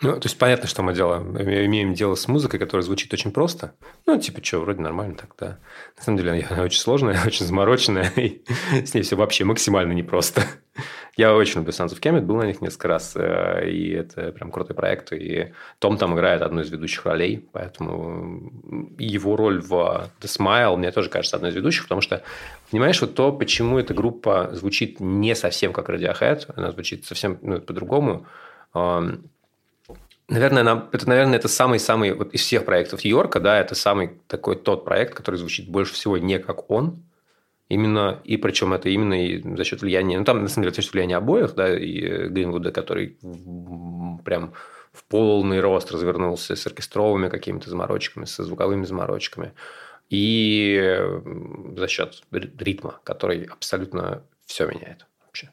Ну, 0.00 0.12
то 0.12 0.26
есть, 0.26 0.38
понятно, 0.38 0.68
что 0.68 0.82
мы 0.82 0.94
делаем. 0.94 1.32
Мы 1.32 1.66
имеем 1.66 1.92
дело 1.92 2.14
с 2.14 2.28
музыкой, 2.28 2.60
которая 2.60 2.84
звучит 2.84 3.12
очень 3.12 3.32
просто. 3.32 3.74
Ну, 4.06 4.18
типа, 4.18 4.44
что, 4.44 4.60
вроде 4.60 4.80
нормально 4.80 5.16
так, 5.16 5.34
да. 5.38 5.58
На 5.96 6.02
самом 6.04 6.18
деле, 6.18 6.46
она 6.48 6.62
очень 6.62 6.78
сложная, 6.78 7.20
очень 7.26 7.46
замороченная, 7.46 8.12
и 8.16 8.42
с 8.72 8.94
ней 8.94 9.02
все 9.02 9.16
вообще 9.16 9.44
максимально 9.44 9.92
непросто. 9.92 10.42
Я 11.16 11.34
очень 11.34 11.56
люблю 11.56 11.72
Sons 11.72 11.88
of 11.88 12.00
Kemet, 12.00 12.20
был 12.20 12.36
на 12.36 12.44
них 12.44 12.60
несколько 12.60 12.86
раз, 12.86 13.14
э, 13.16 13.68
и 13.68 13.90
это 13.90 14.30
прям 14.30 14.52
крутой 14.52 14.76
проект, 14.76 15.12
и 15.12 15.52
Том 15.80 15.98
там 15.98 16.14
играет 16.14 16.42
одну 16.42 16.60
из 16.60 16.70
ведущих 16.70 17.04
ролей, 17.04 17.48
поэтому 17.50 18.52
его 18.98 19.34
роль 19.34 19.60
в 19.60 19.72
The 20.20 20.26
Smile 20.26 20.76
мне 20.76 20.92
тоже 20.92 21.10
кажется 21.10 21.34
одной 21.34 21.50
из 21.50 21.56
ведущих, 21.56 21.82
потому 21.82 22.02
что, 22.02 22.22
понимаешь, 22.70 23.00
вот 23.00 23.16
то, 23.16 23.32
почему 23.32 23.80
эта 23.80 23.94
группа 23.94 24.50
звучит 24.52 25.00
не 25.00 25.34
совсем 25.34 25.72
как 25.72 25.90
Radiohead, 25.90 26.52
она 26.54 26.70
звучит 26.70 27.04
совсем 27.04 27.40
ну, 27.42 27.60
по-другому, 27.60 28.28
Наверное, 30.28 30.62
нам, 30.62 30.90
это, 30.92 31.08
наверное, 31.08 31.38
это 31.38 31.48
самый-самый, 31.48 32.12
вот 32.12 32.34
из 32.34 32.42
всех 32.42 32.66
проектов 32.66 33.02
Нью-Йорка, 33.02 33.40
да, 33.40 33.58
это 33.58 33.74
самый 33.74 34.20
такой 34.26 34.56
тот 34.56 34.84
проект, 34.84 35.14
который 35.14 35.36
звучит 35.36 35.68
больше 35.68 35.94
всего 35.94 36.18
не 36.18 36.38
как 36.38 36.70
он, 36.70 37.02
именно, 37.68 38.20
и 38.24 38.36
причем 38.36 38.74
это 38.74 38.90
именно 38.90 39.14
и 39.14 39.56
за 39.56 39.64
счет 39.64 39.80
влияния, 39.80 40.18
ну, 40.18 40.24
там, 40.24 40.42
на 40.42 40.48
самом 40.48 40.64
деле, 40.64 40.74
за 40.74 40.82
счет 40.82 40.92
влияния 40.92 41.16
обоих, 41.16 41.54
да, 41.54 41.74
и 41.74 42.28
Гринвуда, 42.28 42.72
который 42.72 43.18
прям 44.24 44.52
в 44.92 45.04
полный 45.04 45.60
рост 45.60 45.92
развернулся 45.92 46.56
с 46.56 46.66
оркестровыми 46.66 47.30
какими-то 47.30 47.70
заморочками, 47.70 48.26
со 48.26 48.44
звуковыми 48.44 48.84
заморочками, 48.84 49.54
и 50.10 50.98
за 51.76 51.88
счет 51.88 52.22
ритма, 52.30 53.00
который 53.04 53.44
абсолютно 53.44 54.24
все 54.44 54.66
меняет 54.66 55.06
вообще. 55.24 55.50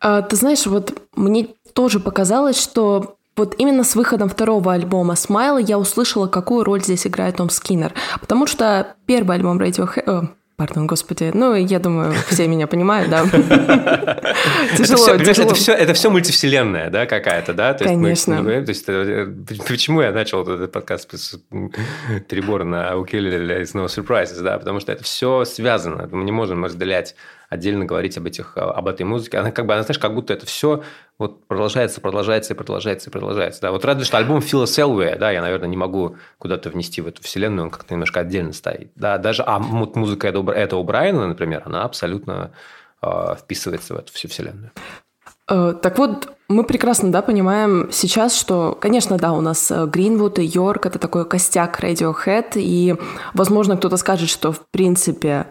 А, 0.00 0.22
ты 0.22 0.36
знаешь, 0.36 0.66
вот 0.66 0.92
мне 1.14 1.48
тоже 1.74 2.00
показалось, 2.00 2.60
что 2.60 3.17
вот 3.38 3.54
именно 3.58 3.84
с 3.84 3.94
выходом 3.94 4.28
второго 4.28 4.72
альбома 4.72 5.14
«Смайл» 5.14 5.58
я 5.58 5.78
услышала, 5.78 6.26
какую 6.26 6.64
роль 6.64 6.82
здесь 6.82 7.06
играет 7.06 7.36
Том 7.36 7.48
Скиннер. 7.50 7.94
Потому 8.20 8.46
что 8.46 8.94
первый 9.06 9.36
альбом 9.36 9.60
Radiohead... 9.60 10.02
Э, 10.06 10.22
пардон, 10.56 10.88
господи. 10.88 11.30
Ну, 11.32 11.54
я 11.54 11.78
думаю, 11.78 12.12
все 12.28 12.48
меня 12.48 12.66
понимают, 12.66 13.08
да. 13.08 13.24
Тяжело, 14.76 15.54
все, 15.54 15.72
это 15.72 15.94
все 15.94 16.10
мультивселенная, 16.10 16.90
да, 16.90 17.06
какая-то, 17.06 17.54
да? 17.54 17.74
Конечно. 17.74 18.42
то 18.42 18.50
есть, 18.50 18.84
э, 18.88 19.28
почему 19.68 20.02
я 20.02 20.10
начал 20.10 20.42
этот 20.42 20.72
подкаст 20.72 21.16
с 21.16 21.38
перебора 22.28 22.64
на 22.64 22.96
«Укелеле 22.96 23.62
is 23.62 23.72
no 23.74 23.86
surprises», 23.86 24.42
да? 24.42 24.58
Потому 24.58 24.80
что 24.80 24.90
это 24.90 25.04
все 25.04 25.44
связано. 25.44 26.08
Мы 26.10 26.24
не 26.24 26.32
можем 26.32 26.64
разделять 26.64 27.14
отдельно 27.48 27.84
говорить 27.84 28.16
об, 28.18 28.26
этих, 28.26 28.56
об 28.56 28.88
этой 28.88 29.04
музыке. 29.04 29.38
Она 29.38 29.50
как 29.50 29.66
бы, 29.66 29.72
она, 29.72 29.82
знаешь, 29.82 29.98
как 29.98 30.14
будто 30.14 30.32
это 30.34 30.46
все 30.46 30.82
вот 31.18 31.46
продолжается, 31.46 32.00
продолжается 32.00 32.54
и 32.54 32.56
продолжается 32.56 33.08
и 33.08 33.12
продолжается. 33.12 33.60
Да, 33.62 33.72
вот 33.72 33.84
разве 33.84 34.04
что 34.04 34.18
альбом 34.18 34.40
Фила 34.40 34.66
Селвея, 34.66 35.16
да, 35.16 35.30
я, 35.30 35.40
наверное, 35.40 35.68
не 35.68 35.76
могу 35.76 36.16
куда-то 36.38 36.70
внести 36.70 37.00
в 37.00 37.06
эту 37.06 37.22
вселенную, 37.22 37.64
он 37.64 37.70
как-то 37.70 37.94
немножко 37.94 38.20
отдельно 38.20 38.52
стоит. 38.52 38.92
Да, 38.94 39.18
даже, 39.18 39.42
а 39.42 39.58
вот 39.58 39.96
музыка 39.96 40.28
этого, 40.28 40.82
Брайана, 40.82 41.26
например, 41.26 41.62
она 41.64 41.84
абсолютно 41.84 42.52
э, 43.02 43.34
вписывается 43.40 43.94
в 43.94 43.98
эту 43.98 44.12
всю 44.12 44.28
вселенную. 44.28 44.70
Э, 45.48 45.74
так 45.80 45.98
вот, 45.98 46.28
мы 46.48 46.64
прекрасно, 46.64 47.10
да, 47.10 47.22
понимаем 47.22 47.88
сейчас, 47.90 48.36
что, 48.36 48.76
конечно, 48.78 49.16
да, 49.16 49.32
у 49.32 49.40
нас 49.40 49.70
Гринвуд 49.70 50.38
и 50.38 50.44
Йорк— 50.44 50.86
это 50.86 50.98
такой 50.98 51.24
костяк 51.26 51.80
Radiohead, 51.80 52.52
и, 52.56 52.96
возможно, 53.34 53.76
кто-то 53.76 53.96
скажет, 53.96 54.28
что, 54.28 54.52
в 54.52 54.60
принципе, 54.70 55.46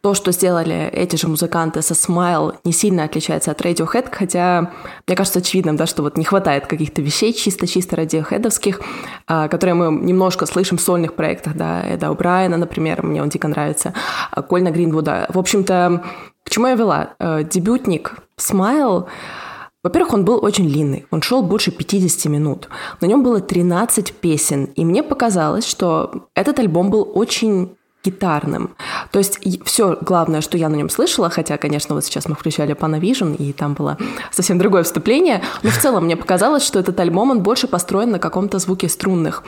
то, 0.00 0.14
что 0.14 0.30
сделали 0.30 0.88
эти 0.92 1.16
же 1.16 1.28
музыканты 1.28 1.82
со 1.82 1.94
Smile, 1.94 2.54
не 2.64 2.72
сильно 2.72 3.04
отличается 3.04 3.50
от 3.50 3.60
Radiohead, 3.60 4.08
хотя 4.12 4.72
мне 5.06 5.16
кажется 5.16 5.40
очевидным, 5.40 5.76
да, 5.76 5.86
что 5.86 6.02
вот 6.02 6.16
не 6.16 6.24
хватает 6.24 6.66
каких-то 6.66 7.02
вещей 7.02 7.32
чисто-чисто 7.32 7.96
радиохедовских, 7.96 8.80
которые 9.26 9.74
мы 9.74 9.90
немножко 9.90 10.46
слышим 10.46 10.78
в 10.78 10.80
сольных 10.80 11.14
проектах, 11.14 11.56
да, 11.56 11.82
Эда 11.84 12.12
Брайана, 12.12 12.56
например, 12.56 13.02
мне 13.02 13.22
он 13.22 13.28
дико 13.28 13.48
нравится, 13.48 13.92
а, 14.30 14.42
Кольна 14.42 14.70
Гринвуда. 14.70 15.26
В 15.30 15.38
общем-то, 15.38 16.04
к 16.44 16.50
чему 16.50 16.68
я 16.68 16.74
вела? 16.74 17.10
А, 17.18 17.42
дебютник 17.42 18.16
Smile 18.38 19.06
во-первых, 19.84 20.12
он 20.12 20.24
был 20.24 20.44
очень 20.44 20.68
длинный, 20.68 21.06
он 21.12 21.22
шел 21.22 21.40
больше 21.40 21.70
50 21.70 22.30
минут. 22.30 22.68
На 23.00 23.06
нем 23.06 23.22
было 23.22 23.40
13 23.40 24.12
песен, 24.12 24.64
и 24.64 24.84
мне 24.84 25.04
показалось, 25.04 25.66
что 25.66 26.28
этот 26.34 26.58
альбом 26.58 26.90
был 26.90 27.08
очень 27.14 27.76
гитарным. 28.04 28.74
То 29.10 29.18
есть 29.18 29.38
все 29.64 29.98
главное, 30.00 30.40
что 30.40 30.56
я 30.56 30.68
на 30.68 30.76
нем 30.76 30.88
слышала, 30.88 31.30
хотя, 31.30 31.56
конечно, 31.58 31.94
вот 31.94 32.04
сейчас 32.04 32.28
мы 32.28 32.34
включали 32.34 32.74
Panavision, 32.74 33.36
и 33.36 33.52
там 33.52 33.74
было 33.74 33.98
совсем 34.30 34.58
другое 34.58 34.82
вступление, 34.82 35.42
но 35.62 35.70
в 35.70 35.78
целом 35.78 36.04
мне 36.04 36.16
показалось, 36.16 36.64
что 36.64 36.78
этот 36.78 36.98
альбом, 37.00 37.30
он 37.30 37.42
больше 37.42 37.66
построен 37.66 38.10
на 38.10 38.18
каком-то 38.18 38.58
звуке 38.58 38.88
струнных. 38.88 39.42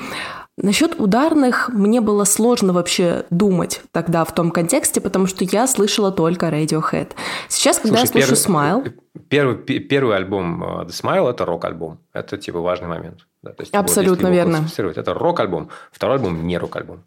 Насчет 0.63 1.01
ударных 1.01 1.71
мне 1.73 2.01
было 2.01 2.25
сложно 2.25 2.73
вообще 2.73 3.25
думать 3.31 3.81
тогда 3.93 4.25
в 4.25 4.35
том 4.35 4.51
контексте, 4.51 5.01
потому 5.01 5.27
что 5.27 5.45
я 5.45 5.67
слышала 5.67 6.13
только 6.13 6.49
Radiohead. 6.49 7.13
Сейчас, 7.49 7.79
когда 7.79 7.99
Слушай, 7.99 8.21
я 8.21 8.27
слышу 8.27 8.45
первый, 8.45 8.85
Smile... 8.85 8.93
Первый, 9.29 9.57
первый 9.57 10.17
альбом 10.17 10.63
э, 10.63 10.85
The 10.85 10.91
Smile– 10.91 11.31
это 11.31 11.47
рок-альбом. 11.47 11.99
Это, 12.13 12.37
типа, 12.37 12.61
важный 12.61 12.89
момент. 12.89 13.27
Да, 13.43 13.53
то 13.53 13.63
есть, 13.63 13.73
Абсолютно 13.73 14.29
вот, 14.29 14.35
верно. 14.35 14.67
Это 14.77 15.15
рок-альбом. 15.15 15.71
Второй 15.93 16.17
альбом– 16.17 16.47
не 16.47 16.59
рок-альбом. 16.59 17.05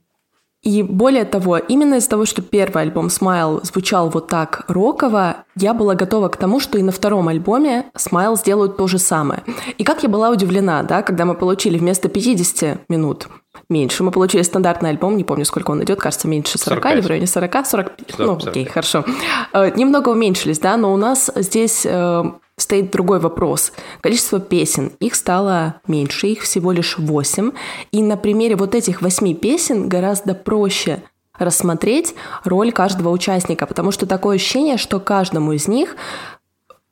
И 0.63 0.81
более 0.81 1.25
того, 1.25 1.57
именно 1.57 1.95
из-за 1.95 2.09
того, 2.09 2.25
что 2.25 2.41
первый 2.41 2.83
альбом 2.83 3.07
Smile 3.07 3.63
звучал 3.65 4.09
вот 4.09 4.27
так 4.27 4.63
роково, 4.69 5.43
я 5.57 5.73
была 5.73 5.93
готова 5.93 6.29
к 6.29 6.37
тому, 6.37 6.61
что 6.61 6.77
и 6.77 6.81
на 6.81 6.93
втором 6.93 7.27
альбоме 7.27 7.85
Smile 7.95 8.37
сделают 8.37 8.77
то 8.77 8.87
же 8.87 8.97
самое. 8.97 9.43
И 9.77 9.83
как 9.83 10.03
я 10.03 10.09
была 10.09 10.29
удивлена, 10.29 10.83
да, 10.83 11.01
когда 11.01 11.25
мы 11.25 11.35
получили 11.35 11.77
вместо 11.77 12.07
50 12.07 12.89
минут 12.89 13.27
меньше. 13.69 14.03
Мы 14.03 14.11
получили 14.11 14.41
стандартный 14.41 14.89
альбом, 14.89 15.17
не 15.17 15.23
помню, 15.23 15.45
сколько 15.45 15.71
он 15.71 15.83
идет, 15.83 15.99
кажется, 15.99 16.27
меньше 16.27 16.57
40 16.57 16.83
45. 16.83 16.93
или 16.93 17.01
в 17.01 17.07
районе 17.07 17.27
40, 17.27 17.65
45. 17.65 18.19
ну, 18.19 18.33
окей, 18.33 18.65
хорошо. 18.65 19.05
Э, 19.53 19.71
немного 19.75 20.09
уменьшились, 20.09 20.59
да, 20.59 20.77
но 20.77 20.93
у 20.93 20.97
нас 20.97 21.29
здесь 21.35 21.85
э, 21.85 22.23
стоит 22.63 22.91
другой 22.91 23.19
вопрос. 23.19 23.73
Количество 24.01 24.39
песен, 24.39 24.93
их 24.99 25.15
стало 25.15 25.81
меньше, 25.87 26.27
их 26.27 26.41
всего 26.41 26.71
лишь 26.71 26.97
8. 26.97 27.51
И 27.91 28.01
на 28.01 28.17
примере 28.17 28.55
вот 28.55 28.73
этих 28.73 29.01
8 29.01 29.35
песен 29.35 29.89
гораздо 29.89 30.33
проще 30.33 31.03
рассмотреть 31.37 32.15
роль 32.43 32.71
каждого 32.71 33.09
участника, 33.09 33.65
потому 33.65 33.91
что 33.91 34.05
такое 34.05 34.37
ощущение, 34.37 34.77
что 34.77 34.99
каждому 34.99 35.51
из 35.51 35.67
них 35.67 35.95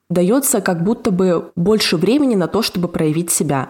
дается 0.09 0.61
как 0.61 0.83
будто 0.83 1.09
бы 1.11 1.51
больше 1.55 1.95
времени 1.95 2.35
на 2.35 2.47
то, 2.47 2.61
чтобы 2.61 2.87
проявить 2.87 3.31
себя. 3.31 3.69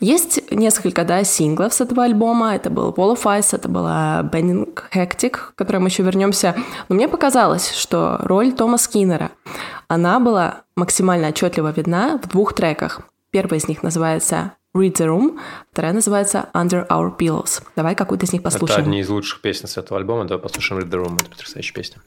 Есть 0.00 0.50
несколько, 0.50 1.04
да, 1.04 1.24
синглов 1.24 1.72
с 1.72 1.80
этого 1.80 2.04
альбома. 2.04 2.54
Это 2.54 2.70
был 2.70 2.90
Wall 2.90 3.16
of 3.16 3.22
Ice, 3.38 3.48
это 3.52 3.68
была 3.68 4.28
Bending 4.30 4.78
Hectic, 4.94 5.30
к 5.30 5.54
которой 5.54 5.78
мы 5.78 5.88
еще 5.88 6.02
вернемся. 6.02 6.54
Но 6.88 6.96
мне 6.96 7.08
показалось, 7.08 7.72
что 7.72 8.18
роль 8.20 8.52
Тома 8.52 8.78
Скиннера, 8.78 9.30
она 9.90 10.20
была 10.20 10.62
максимально 10.76 11.28
отчетливо 11.30 11.72
видна 11.72 12.16
в 12.22 12.28
двух 12.28 12.54
треках. 12.54 13.00
Первый 13.32 13.58
из 13.58 13.66
них 13.66 13.82
называется 13.82 14.52
Read 14.72 14.92
the 14.92 15.08
Room, 15.08 15.40
вторая 15.72 15.92
называется 15.92 16.48
Under 16.54 16.86
Our 16.86 17.16
Pillows. 17.18 17.60
Давай 17.74 17.96
какую-то 17.96 18.24
из 18.24 18.32
них 18.32 18.44
послушаем. 18.44 18.80
Это 18.80 18.88
одни 18.88 19.00
из 19.00 19.08
лучших 19.08 19.40
песен 19.40 19.66
с 19.66 19.76
этого 19.76 19.98
альбома. 19.98 20.26
Давай 20.26 20.40
послушаем 20.40 20.80
Read 20.80 20.90
the 20.90 21.04
Room. 21.04 21.16
Это 21.20 21.30
потрясающая 21.30 21.74
песня. 21.74 22.00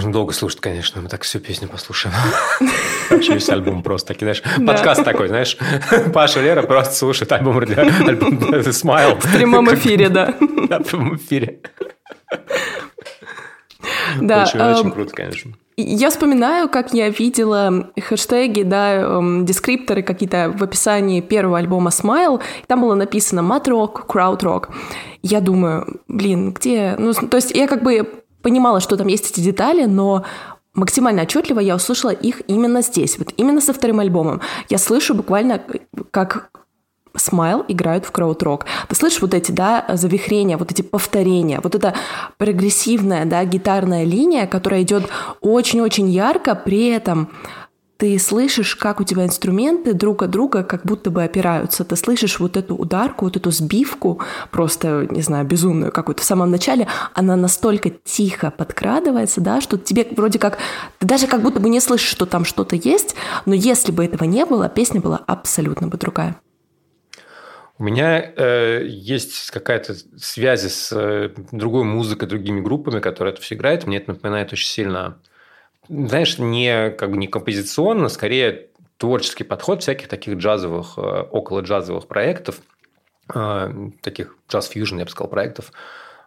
Долго 0.00 0.32
слушать, 0.32 0.60
конечно. 0.60 1.00
Мы 1.00 1.08
так 1.08 1.22
всю 1.22 1.40
песню 1.40 1.68
послушаем. 1.68 2.14
Вообще 3.10 3.34
весь 3.34 3.48
альбом 3.48 3.82
просто 3.82 4.14
такой, 4.14 4.34
знаешь, 4.34 4.42
подкаст 4.66 5.04
такой, 5.04 5.28
знаешь. 5.28 5.56
Паша 6.14 6.40
Лера 6.40 6.62
просто 6.62 6.94
слушает 6.94 7.30
альбом 7.32 7.62
Смайл. 8.72 9.16
В 9.20 9.36
прямом 9.36 9.72
эфире, 9.74 10.08
да. 10.08 10.34
Да, 10.68 10.78
в 10.78 10.84
прямом 10.84 11.16
эфире. 11.16 11.60
Да. 14.20 14.44
Очень, 14.44 14.60
очень 14.60 14.90
круто, 14.90 15.12
конечно. 15.12 15.52
Я 15.76 16.10
вспоминаю, 16.10 16.68
как 16.68 16.94
я 16.94 17.08
видела 17.08 17.90
хэштеги, 18.00 18.62
да, 18.62 18.94
эм, 18.94 19.44
дескрипторы 19.44 20.02
какие-то 20.02 20.54
в 20.56 20.62
описании 20.62 21.20
первого 21.20 21.58
альбома 21.58 21.90
Smile. 21.90 22.40
Там 22.68 22.82
было 22.82 22.94
написано 22.94 23.42
мат-рок, 23.42 24.06
крауд-рок. 24.06 24.70
Я 25.22 25.40
думаю, 25.40 26.00
блин, 26.06 26.52
где... 26.52 26.94
Ну, 26.96 27.12
то 27.12 27.36
есть 27.36 27.50
я 27.50 27.66
как 27.66 27.82
бы 27.82 28.23
понимала, 28.44 28.78
что 28.78 28.96
там 28.96 29.08
есть 29.08 29.30
эти 29.30 29.40
детали, 29.40 29.86
но 29.86 30.24
максимально 30.74 31.22
отчетливо 31.22 31.60
я 31.60 31.74
услышала 31.74 32.10
их 32.10 32.42
именно 32.46 32.82
здесь, 32.82 33.18
вот 33.18 33.32
именно 33.36 33.60
со 33.60 33.72
вторым 33.72 34.00
альбомом. 34.00 34.40
Я 34.68 34.78
слышу 34.78 35.14
буквально, 35.14 35.62
как 36.10 36.50
Смайл 37.16 37.64
играют 37.68 38.04
в 38.04 38.10
крауд-рок. 38.10 38.66
Ты 38.88 38.94
слышишь 38.96 39.22
вот 39.22 39.34
эти, 39.34 39.52
да, 39.52 39.84
завихрения, 39.94 40.58
вот 40.58 40.72
эти 40.72 40.82
повторения, 40.82 41.60
вот 41.62 41.74
эта 41.74 41.94
прогрессивная, 42.38 43.24
да, 43.24 43.44
гитарная 43.44 44.04
линия, 44.04 44.46
которая 44.46 44.82
идет 44.82 45.08
очень-очень 45.40 46.10
ярко, 46.10 46.54
при 46.54 46.88
этом 46.88 47.30
ты 48.04 48.18
слышишь, 48.18 48.76
как 48.76 49.00
у 49.00 49.04
тебя 49.04 49.24
инструменты 49.24 49.94
друг 49.94 50.24
от 50.24 50.30
друга 50.30 50.62
как 50.62 50.84
будто 50.84 51.10
бы 51.10 51.24
опираются. 51.24 51.86
Ты 51.86 51.96
слышишь 51.96 52.38
вот 52.38 52.58
эту 52.58 52.76
ударку, 52.76 53.24
вот 53.24 53.38
эту 53.38 53.50
сбивку, 53.50 54.20
просто, 54.50 55.06
не 55.08 55.22
знаю, 55.22 55.46
безумную 55.46 55.90
какую-то 55.90 56.20
в 56.20 56.24
самом 56.26 56.50
начале, 56.50 56.86
она 57.14 57.34
настолько 57.34 57.88
тихо 57.88 58.50
подкрадывается, 58.50 59.40
да, 59.40 59.62
что 59.62 59.78
тебе 59.78 60.06
вроде 60.14 60.38
как, 60.38 60.58
ты 60.98 61.06
даже 61.06 61.26
как 61.26 61.40
будто 61.40 61.60
бы 61.60 61.70
не 61.70 61.80
слышишь, 61.80 62.10
что 62.10 62.26
там 62.26 62.44
что-то 62.44 62.76
есть, 62.76 63.16
но 63.46 63.54
если 63.54 63.90
бы 63.90 64.04
этого 64.04 64.24
не 64.24 64.44
было, 64.44 64.68
песня 64.68 65.00
была 65.00 65.16
абсолютно 65.26 65.88
бы 65.88 65.96
другая. 65.96 66.36
У 67.78 67.84
меня 67.84 68.20
э, 68.36 68.82
есть 68.86 69.50
какая-то 69.50 69.94
связь 70.18 70.60
с 70.70 70.92
э, 70.92 71.30
другой 71.52 71.84
музыкой, 71.84 72.28
другими 72.28 72.60
группами, 72.60 73.00
которые 73.00 73.32
это 73.32 73.40
все 73.40 73.54
играют. 73.54 73.86
Мне 73.86 73.96
это 73.96 74.10
напоминает 74.10 74.52
очень 74.52 74.68
сильно, 74.68 75.16
знаешь, 75.88 76.38
не 76.38 76.90
как 76.90 77.10
бы 77.10 77.16
не 77.16 77.26
композиционно, 77.26 78.08
скорее 78.08 78.68
творческий 78.96 79.44
подход 79.44 79.82
всяких 79.82 80.08
таких 80.08 80.38
джазовых, 80.38 80.94
э, 80.96 81.00
около 81.30 81.60
джазовых 81.60 82.06
проектов, 82.06 82.60
э, 83.34 83.90
таких 84.00 84.36
джаз-фьюжн, 84.48 84.98
я 84.98 85.04
бы 85.04 85.10
сказал, 85.10 85.30
проектов. 85.30 85.72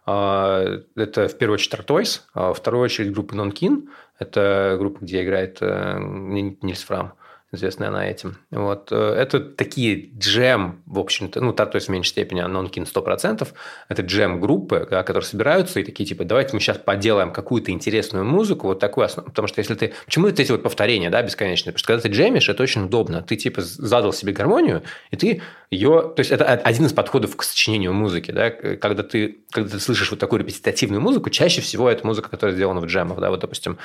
Э, 0.06 0.82
это 0.96 1.28
в 1.28 1.38
первую 1.38 1.54
очередь 1.54 1.74
Tortoise, 1.74 2.20
а 2.34 2.48
во 2.48 2.54
вторую 2.54 2.84
очередь 2.84 3.12
группа 3.12 3.34
Nonkin. 3.34 3.88
Это 4.18 4.76
группа, 4.78 5.04
где 5.04 5.22
играет 5.22 5.60
Нильс 5.60 6.82
Фрам 6.82 7.14
известная 7.52 7.88
она 7.88 8.06
этим. 8.06 8.36
Вот. 8.50 8.88
Э, 8.92 9.14
это 9.14 9.40
такие 9.40 10.10
джем, 10.16 10.82
в 10.86 10.98
общем-то, 10.98 11.40
ну, 11.40 11.52
то 11.52 11.70
есть 11.74 11.88
в 11.88 11.90
меньшей 11.90 12.10
степени, 12.10 12.40
а 12.40 12.48
Нонкин 12.48 12.84
100%. 12.84 13.48
Это 13.88 14.02
джем-группы, 14.02 14.86
да, 14.90 15.02
которые 15.02 15.26
собираются 15.26 15.80
и 15.80 15.84
такие, 15.84 16.04
типа, 16.06 16.24
давайте 16.24 16.54
мы 16.54 16.60
сейчас 16.60 16.78
поделаем 16.78 17.32
какую-то 17.32 17.70
интересную 17.70 18.24
музыку, 18.24 18.66
вот 18.66 18.80
такую 18.80 19.06
основу. 19.06 19.30
Потому 19.30 19.48
что 19.48 19.60
если 19.60 19.74
ты... 19.74 19.94
Почему 20.04 20.26
вот 20.26 20.38
эти 20.38 20.52
вот 20.52 20.62
повторения, 20.62 21.10
да, 21.10 21.22
бесконечные? 21.22 21.72
Потому 21.72 21.78
что 21.78 21.86
когда 21.86 22.02
ты 22.02 22.08
джемишь, 22.08 22.48
это 22.48 22.62
очень 22.62 22.84
удобно. 22.84 23.22
Ты, 23.22 23.36
типа, 23.36 23.62
задал 23.62 24.12
себе 24.12 24.32
гармонию, 24.32 24.82
и 25.10 25.16
ты 25.16 25.42
ее... 25.70 26.12
То 26.14 26.20
есть 26.20 26.30
это 26.30 26.44
один 26.44 26.86
из 26.86 26.92
подходов 26.92 27.36
к 27.36 27.42
сочинению 27.42 27.92
музыки, 27.92 28.30
да, 28.30 28.50
когда 28.50 29.02
ты, 29.02 29.38
когда 29.50 29.70
ты 29.70 29.80
слышишь 29.80 30.10
вот 30.10 30.20
такую 30.20 30.40
репетитивную 30.40 31.00
музыку, 31.00 31.30
чаще 31.30 31.60
всего 31.60 31.90
это 31.90 32.06
музыка, 32.06 32.28
которая 32.30 32.54
сделана 32.54 32.80
в 32.80 32.86
джемах, 32.86 33.20
да, 33.20 33.30
вот, 33.30 33.40
допустим, 33.40 33.78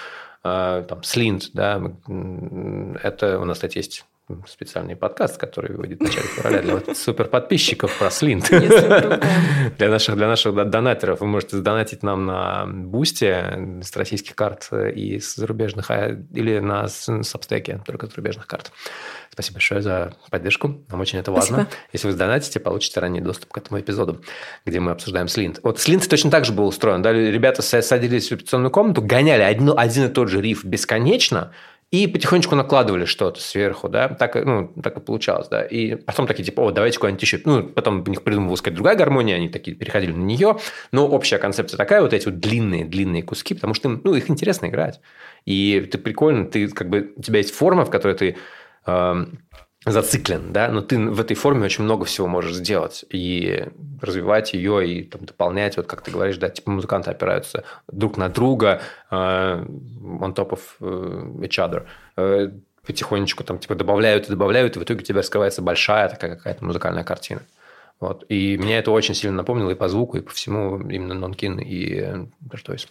э, 0.43 0.85
там, 0.87 1.03
Слинт, 1.03 1.49
да, 1.53 1.81
это 3.03 3.39
у 3.39 3.45
нас, 3.45 3.52
кстати, 3.53 3.77
есть 3.77 4.05
специальный 4.47 4.95
подкаст, 4.95 5.37
который 5.37 5.75
выйдет 5.75 5.99
в 5.99 6.03
начале 6.03 6.27
февраля 6.27 6.61
для 6.61 6.75
вот 6.75 6.97
супер 6.97 7.27
подписчиков 7.27 7.97
про 7.97 8.09
Слинт. 8.09 8.49
для 9.77 9.89
наших 9.89 10.15
для 10.15 10.27
наших 10.27 10.69
донатеров 10.69 11.19
вы 11.19 11.27
можете 11.27 11.57
сдонатить 11.57 12.03
нам 12.03 12.25
на 12.25 12.65
Бусте 12.65 13.79
с 13.81 13.95
российских 13.95 14.35
карт 14.35 14.69
и 14.71 15.19
с 15.19 15.35
зарубежных, 15.35 15.91
а, 15.91 16.17
или 16.33 16.59
на 16.59 16.87
Сабстеке, 16.87 17.81
только 17.85 18.07
с 18.07 18.11
зарубежных 18.11 18.47
карт. 18.47 18.71
Спасибо 19.33 19.55
большое 19.55 19.81
за 19.81 20.13
поддержку. 20.29 20.85
Нам 20.89 21.01
очень 21.01 21.17
это 21.17 21.31
важно. 21.31 21.63
Спасибо. 21.63 21.75
Если 21.91 22.07
вы 22.07 22.13
сдонатите, 22.13 22.59
получите 22.59 22.99
ранний 22.99 23.19
доступ 23.19 23.51
к 23.51 23.57
этому 23.57 23.79
эпизоду, 23.79 24.23
где 24.63 24.79
мы 24.79 24.91
обсуждаем 24.91 25.27
Слинт. 25.27 25.59
Вот 25.63 25.79
Слинт 25.79 26.07
точно 26.07 26.29
так 26.29 26.45
же 26.45 26.53
был 26.53 26.67
устроен. 26.67 27.01
Да? 27.01 27.11
Ребята 27.11 27.63
садились 27.63 28.27
в 28.27 28.31
репетиционную 28.31 28.69
комнату, 28.69 29.01
гоняли 29.01 29.41
один, 29.41 29.73
один 29.75 30.05
и 30.05 30.09
тот 30.09 30.29
же 30.29 30.39
риф 30.39 30.63
бесконечно, 30.63 31.51
и 31.93 32.07
потихонечку 32.07 32.55
накладывали 32.55 33.05
что-то 33.05 33.39
сверху, 33.39 33.87
да, 33.87 34.09
так, 34.09 34.33
ну, 34.33 34.73
так 34.81 34.97
и 34.97 34.99
получалось, 34.99 35.47
да, 35.47 35.61
и 35.61 35.93
потом 35.93 36.25
такие, 36.25 36.43
типа, 36.43 36.61
о, 36.61 36.71
давайте 36.71 36.97
куда-нибудь 36.97 37.21
еще, 37.21 37.39
ну, 37.45 37.61
потом 37.61 38.03
у 38.07 38.09
них 38.09 38.23
придумывалась 38.23 38.61
какая-то 38.61 38.77
другая 38.77 38.95
гармония, 38.95 39.35
они 39.35 39.47
такие 39.47 39.77
переходили 39.77 40.11
на 40.11 40.23
нее, 40.23 40.57
но 40.91 41.07
общая 41.07 41.37
концепция 41.37 41.77
такая, 41.77 42.01
вот 42.01 42.11
эти 42.11 42.25
вот 42.25 42.39
длинные-длинные 42.39 43.21
куски, 43.21 43.53
потому 43.53 43.75
что, 43.75 43.89
ну, 43.89 44.15
их 44.15 44.27
интересно 44.27 44.65
играть, 44.65 45.01
и 45.45 45.87
ты 45.91 45.99
прикольно, 45.99 46.45
ты, 46.47 46.67
как 46.69 46.89
бы, 46.89 47.13
у 47.15 47.21
тебя 47.21 47.37
есть 47.37 47.53
форма, 47.53 47.85
в 47.85 47.91
которой 47.91 48.15
ты 48.15 48.37
зациклен, 49.85 50.53
да, 50.53 50.69
но 50.69 50.81
ты 50.81 50.97
в 50.97 51.19
этой 51.19 51.35
форме 51.35 51.65
очень 51.65 51.83
много 51.83 52.05
всего 52.05 52.27
можешь 52.27 52.55
сделать 52.55 53.03
и 53.09 53.65
развивать 54.01 54.53
ее 54.53 54.87
и 54.87 55.03
там, 55.03 55.25
дополнять, 55.25 55.77
вот 55.77 55.87
как 55.87 56.01
ты 56.01 56.11
говоришь, 56.11 56.37
да, 56.37 56.49
типа 56.49 56.71
музыканты 56.71 57.11
опираются 57.11 57.63
друг 57.91 58.17
на 58.17 58.29
друга 58.29 58.81
uh, 59.11 59.65
on 59.65 60.33
top 60.33 60.51
of 60.51 60.59
uh, 60.79 61.39
each 61.41 61.57
other. 61.57 61.85
Uh, 62.17 62.59
потихонечку 62.85 63.43
там 63.43 63.59
типа 63.59 63.75
добавляют 63.75 64.27
и 64.27 64.29
добавляют, 64.29 64.75
и 64.75 64.79
в 64.79 64.83
итоге 64.83 65.01
у 65.01 65.03
тебя 65.03 65.19
раскрывается 65.19 65.61
большая 65.61 66.09
такая 66.09 66.35
какая-то 66.35 66.63
музыкальная 66.65 67.03
картина. 67.03 67.41
Вот. 67.99 68.25
И 68.27 68.57
меня 68.57 68.79
это 68.79 68.91
очень 68.91 69.15
сильно 69.15 69.37
напомнило 69.37 69.69
и 69.69 69.75
по 69.75 69.87
звуку, 69.87 70.17
и 70.17 70.21
по 70.21 70.31
всему 70.31 70.79
именно 70.89 71.13
Нонкин 71.13 71.59
и 71.59 72.27
Бертойс. 72.41 72.87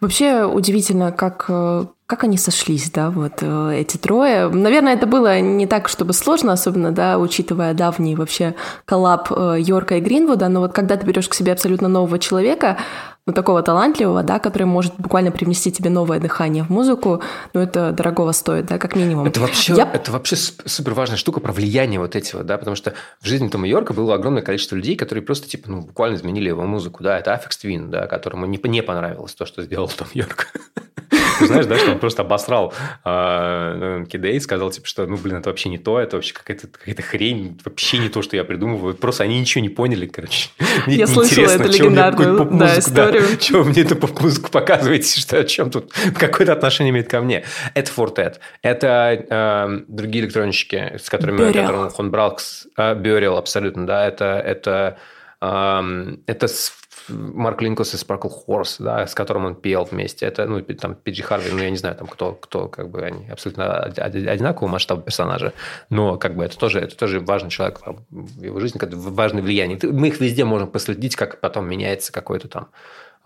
Вообще 0.00 0.44
удивительно, 0.44 1.10
как, 1.12 1.46
э, 1.48 1.86
как 2.06 2.24
они 2.24 2.36
сошлись, 2.36 2.90
да, 2.90 3.10
вот 3.10 3.34
э, 3.40 3.78
эти 3.80 3.96
трое. 3.96 4.48
Наверное, 4.48 4.94
это 4.94 5.06
было 5.06 5.40
не 5.40 5.66
так, 5.66 5.88
чтобы 5.88 6.12
сложно, 6.12 6.52
особенно, 6.52 6.92
да, 6.92 7.18
учитывая 7.18 7.74
давний 7.74 8.14
вообще 8.14 8.54
коллаб 8.84 9.30
э, 9.30 9.56
Йорка 9.58 9.96
и 9.96 10.00
Гринвуда, 10.00 10.48
но 10.48 10.60
вот 10.60 10.72
когда 10.72 10.96
ты 10.96 11.06
берешь 11.06 11.28
к 11.28 11.34
себе 11.34 11.52
абсолютно 11.52 11.88
нового 11.88 12.18
человека, 12.18 12.76
ну, 13.26 13.32
такого 13.32 13.62
талантливого, 13.62 14.22
да, 14.22 14.38
который 14.38 14.64
может 14.64 14.94
буквально 14.98 15.32
привнести 15.32 15.72
тебе 15.72 15.90
новое 15.90 16.20
дыхание 16.20 16.62
в 16.62 16.70
музыку, 16.70 17.22
ну, 17.54 17.60
это 17.60 17.90
дорогого 17.90 18.30
стоит, 18.30 18.66
да, 18.66 18.78
как 18.78 18.94
минимум. 18.94 19.26
Это 19.26 19.40
вообще, 19.40 19.74
Я... 19.74 19.90
это 19.92 20.12
вообще 20.12 20.36
супер 20.36 20.94
важная 20.94 21.16
штука 21.16 21.40
про 21.40 21.52
влияние 21.52 21.98
вот 21.98 22.14
этих, 22.14 22.44
да, 22.44 22.56
потому 22.56 22.76
что 22.76 22.94
в 23.20 23.26
жизни 23.26 23.48
Тома 23.48 23.66
Йорка 23.66 23.94
было 23.94 24.14
огромное 24.14 24.42
количество 24.42 24.76
людей, 24.76 24.94
которые 24.94 25.24
просто, 25.24 25.48
типа, 25.48 25.68
ну, 25.68 25.80
буквально 25.80 26.14
изменили 26.16 26.48
его 26.48 26.62
музыку, 26.62 27.02
да, 27.02 27.18
это 27.18 27.34
Aphex 27.34 27.58
Twin, 27.58 27.90
да, 27.90 28.06
которому 28.06 28.46
не, 28.46 28.60
не 28.62 28.82
понравилось 28.82 29.34
то, 29.34 29.44
что 29.44 29.62
сделал 29.62 29.88
Том 29.88 30.08
Йорк. 30.14 30.46
Ты 31.38 31.46
знаешь, 31.46 31.66
да, 31.66 31.76
что 31.78 31.92
он 31.92 31.98
просто 31.98 32.22
обосрал 32.22 32.72
э, 33.04 34.04
Кидей, 34.08 34.40
сказал, 34.40 34.70
типа, 34.70 34.86
что, 34.86 35.06
ну, 35.06 35.16
блин, 35.16 35.36
это 35.36 35.50
вообще 35.50 35.68
не 35.68 35.78
то, 35.78 35.98
это 35.98 36.16
вообще 36.16 36.34
какая-то 36.34 36.68
какая 36.68 36.94
хрень, 36.94 37.58
вообще 37.64 37.98
не 37.98 38.08
то, 38.08 38.22
что 38.22 38.36
я 38.36 38.44
придумываю. 38.44 38.94
Просто 38.94 39.24
они 39.24 39.40
ничего 39.40 39.62
не 39.62 39.68
поняли, 39.68 40.06
короче. 40.06 40.50
Я 40.86 41.06
слышала 41.06 41.46
эту 41.46 41.68
легендарную 41.68 42.44
да, 42.52 42.78
историю. 42.78 43.22
Да, 43.30 43.36
чего 43.36 43.62
вы 43.62 43.70
мне 43.70 43.82
эту 43.82 43.96
поп-музыку 43.96 44.50
показываете, 44.50 45.20
что 45.20 45.38
о 45.38 45.44
чем 45.44 45.70
тут 45.70 45.92
какое-то 46.18 46.52
отношение 46.52 46.90
имеет 46.90 47.08
ко 47.08 47.20
мне. 47.20 47.44
Это 47.74 47.90
Fortet. 47.90 48.36
Это 48.62 49.26
э, 49.28 49.80
другие 49.88 50.24
электронщики, 50.24 50.96
с 50.98 51.08
которыми, 51.08 51.52
которым 51.52 51.90
он 51.96 52.10
брал, 52.10 52.38
э, 52.76 52.94
Burial, 52.94 53.38
абсолютно, 53.38 53.86
да, 53.86 54.06
это, 54.06 54.42
это, 54.44 54.98
э, 55.40 56.16
это 56.26 56.48
Марк 57.08 57.62
Линкус 57.62 57.94
и 57.94 57.96
Sparkle 57.96 58.30
Horse, 58.46 58.76
да, 58.78 59.06
с 59.06 59.14
которым 59.14 59.46
он 59.46 59.54
пел 59.54 59.84
вместе. 59.84 60.26
Это, 60.26 60.46
ну, 60.46 60.60
там, 60.62 60.94
Пиджи 60.94 61.22
Харви, 61.22 61.50
ну, 61.52 61.58
я 61.58 61.70
не 61.70 61.76
знаю, 61.76 61.96
там, 61.96 62.06
кто, 62.06 62.32
кто, 62.32 62.68
как 62.68 62.90
бы, 62.90 63.02
они 63.02 63.28
абсолютно 63.28 63.80
одинакового 63.80 64.70
масштаба 64.70 65.02
персонажа, 65.02 65.52
но, 65.90 66.16
как 66.16 66.34
бы, 66.36 66.44
это 66.44 66.58
тоже, 66.58 66.80
это 66.80 66.96
тоже 66.96 67.20
важный 67.20 67.50
человек 67.50 67.80
в 68.10 68.42
его 68.42 68.60
жизни, 68.60 68.78
как 68.78 68.92
важное 68.92 69.42
влияние. 69.42 69.78
Мы 69.82 70.08
их 70.08 70.20
везде 70.20 70.44
можем 70.44 70.68
последить, 70.68 71.16
как 71.16 71.40
потом 71.40 71.68
меняется 71.68 72.12
какой-то 72.12 72.48
там 72.48 72.68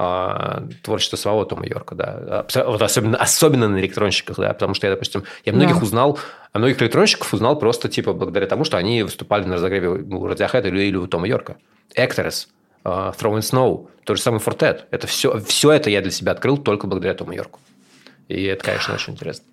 а, 0.03 0.63
творчество 0.83 1.19
самого 1.19 1.45
Тома 1.45 1.67
Йорка, 1.67 1.95
да. 1.95 2.47
Вот 2.65 2.81
особенно, 2.81 3.19
особенно 3.19 3.69
на 3.69 3.79
электронщиках, 3.81 4.39
да, 4.39 4.53
потому 4.55 4.73
что 4.73 4.87
я, 4.87 4.95
допустим, 4.95 5.25
я 5.45 5.53
многих 5.53 5.77
да. 5.77 5.83
узнал, 5.83 6.19
а 6.53 6.59
многих 6.59 6.81
электронщиков 6.81 7.35
узнал 7.35 7.59
просто, 7.59 7.91
типа, 7.91 8.15
благодаря 8.15 8.47
тому, 8.47 8.65
что 8.65 8.79
они 8.79 9.03
выступали 9.03 9.45
на 9.45 9.57
разогреве 9.57 9.89
у 9.89 10.27
Radiohead 10.27 10.67
или, 10.69 10.85
или 10.85 10.97
у 10.97 11.07
Тома 11.07 11.29
Йорка. 11.29 11.57
Actors, 11.97 12.47
uh, 12.85 13.15
Throwing 13.17 13.41
Snow, 13.41 13.89
тот 14.05 14.17
же 14.17 14.23
самый 14.23 14.41
Fortet. 14.41 14.83
Это 14.91 15.07
все, 15.07 15.39
все 15.41 15.73
это 15.73 15.91
я 15.91 16.01
для 16.01 16.11
себя 16.11 16.33
открыл 16.33 16.59
только 16.59 16.87
благодаря 16.87 17.15
Тому 17.15 17.33
Йорку. 17.33 17.61
И 18.29 18.45
это, 18.45 18.65
конечно, 18.65 18.95
очень 18.95 19.15
интересно. 19.15 19.45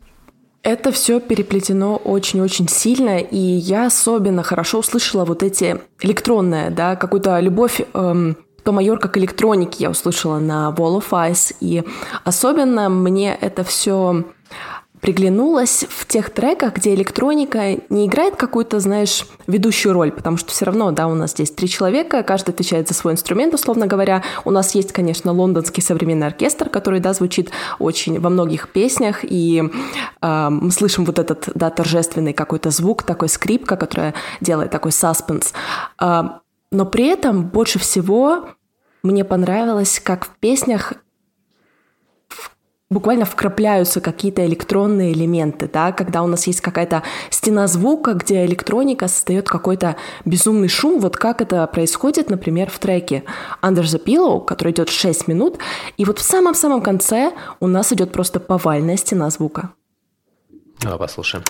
Это 0.64 0.92
все 0.92 1.20
переплетено 1.20 1.96
очень-очень 1.96 2.68
сильно, 2.68 3.20
и 3.20 3.38
я 3.38 3.86
особенно 3.86 4.44
хорошо 4.44 4.80
услышала 4.80 5.24
вот 5.24 5.42
эти 5.42 5.80
электронные, 6.02 6.70
да, 6.72 6.96
какую-то 6.96 7.40
любовь 7.40 7.82
эм, 7.94 8.38
Тома 8.68 8.84
Йорка 8.84 9.08
к 9.08 9.18
электронике 9.18 9.86
я 9.86 9.90
услышала 9.90 10.40
на 10.40 10.76
Wall 10.78 11.02
of 11.02 11.10
Ice, 11.32 11.56
и 11.62 11.86
особенно 12.26 12.90
мне 12.90 13.34
это 13.40 13.64
все 13.64 14.26
приглянулась 15.02 15.86
в 15.90 16.06
тех 16.08 16.32
треках, 16.32 16.76
где 16.76 16.94
электроника 16.94 17.78
не 17.90 18.08
играет 18.08 18.36
какую-то, 18.36 18.80
знаешь, 18.80 19.26
ведущую 19.46 19.94
роль, 19.94 20.12
потому 20.12 20.38
что 20.38 20.52
все 20.52 20.66
равно, 20.66 20.92
да, 20.92 21.08
у 21.08 21.14
нас 21.14 21.32
здесь 21.32 21.52
три 21.52 21.68
человека, 21.68 22.24
каждый 22.24 22.52
отвечает 22.52 22.88
за 22.88 22.94
свой 22.94 23.14
инструмент, 23.14 23.54
условно 23.54 23.88
говоря. 23.88 24.24
У 24.46 24.52
нас 24.52 24.74
есть, 24.76 24.92
конечно, 24.92 25.32
лондонский 25.32 25.84
современный 25.84 26.28
оркестр, 26.28 26.70
который, 26.70 27.00
да, 27.00 27.14
звучит 27.14 27.52
очень 27.80 28.20
во 28.20 28.30
многих 28.30 28.70
песнях, 28.70 29.20
и 29.24 29.64
э, 30.22 30.50
мы 30.50 30.72
слышим 30.72 31.06
вот 31.06 31.20
этот, 31.20 31.50
да, 31.54 31.70
торжественный 31.70 32.34
какой-то 32.34 32.72
звук, 32.72 33.04
такой 33.04 33.30
скрипка, 33.30 33.78
которая 33.78 34.14
делает 34.42 34.72
такой 34.72 34.92
саспенс. 34.92 35.54
Э, 36.02 36.24
но 36.72 36.86
при 36.86 37.08
этом 37.08 37.46
больше 37.46 37.80
всего 37.80 38.50
мне 39.04 39.24
понравилось, 39.24 40.02
как 40.04 40.26
в 40.26 40.30
песнях 40.40 40.94
буквально 42.90 43.26
вкрапляются 43.26 44.02
какие-то 44.02 44.46
электронные 44.46 45.14
элементы, 45.14 45.70
да, 45.72 45.92
когда 45.92 46.24
у 46.24 46.28
нас 46.28 46.48
есть 46.48 46.62
какая-то 46.62 47.04
стена 47.30 47.68
звука, 47.68 48.14
где 48.14 48.46
электроника 48.46 49.08
создает 49.08 49.50
какой-то 49.50 49.98
безумный 50.26 50.70
шум, 50.70 51.00
вот 51.00 51.18
как 51.18 51.42
это 51.42 51.66
происходит, 51.68 52.30
например, 52.30 52.70
в 52.70 52.80
треке 52.80 53.24
Under 53.62 53.84
the 53.84 54.04
Pillow, 54.04 54.44
который 54.44 54.72
идет 54.72 54.90
6 54.90 55.28
минут, 55.28 55.58
и 55.98 56.06
вот 56.06 56.20
в 56.20 56.24
самом-самом 56.24 56.82
конце 56.82 57.34
у 57.60 57.68
нас 57.68 57.92
идет 57.92 58.12
просто 58.12 58.40
повальная 58.40 58.98
стена 58.98 59.30
звука. 59.30 59.72
Давай 60.82 60.98
послушаем. 60.98 61.44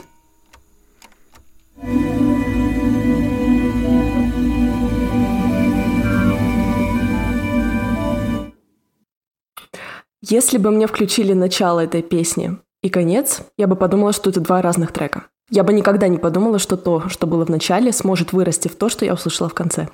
Если 10.22 10.58
бы 10.58 10.72
мне 10.72 10.88
включили 10.88 11.34
начало 11.34 11.82
этой 11.82 12.02
песни 12.02 12.58
и 12.82 12.90
конец, 12.90 13.42
я 13.56 13.68
бы 13.68 13.76
подумала, 13.76 14.14
что 14.14 14.32
это 14.32 14.40
два 14.40 14.64
разных 14.64 14.92
трека. 14.92 15.26
Я 15.52 15.64
бы 15.64 15.74
никогда 15.74 16.08
не 16.08 16.18
подумала, 16.18 16.58
что 16.58 16.76
то, 16.76 17.08
что 17.08 17.28
было 17.28 17.46
в 17.46 17.50
начале, 17.50 17.92
сможет 17.92 18.34
вырасти 18.34 18.68
в 18.68 18.76
то, 18.76 18.90
что 18.90 19.06
я 19.06 19.14
услышала 19.14 19.48
в 19.48 19.54
конце. 19.54 19.90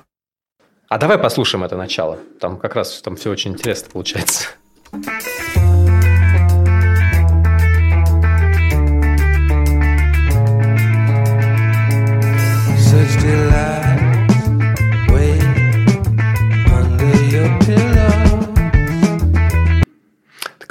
А 0.88 0.98
давай 0.98 1.18
послушаем 1.18 1.64
это 1.64 1.76
начало. 1.76 2.18
Там 2.40 2.56
как 2.56 2.74
раз 2.74 3.02
там 3.02 3.16
все 3.16 3.30
очень 3.30 3.52
интересно 3.52 3.90
получается. 3.92 4.48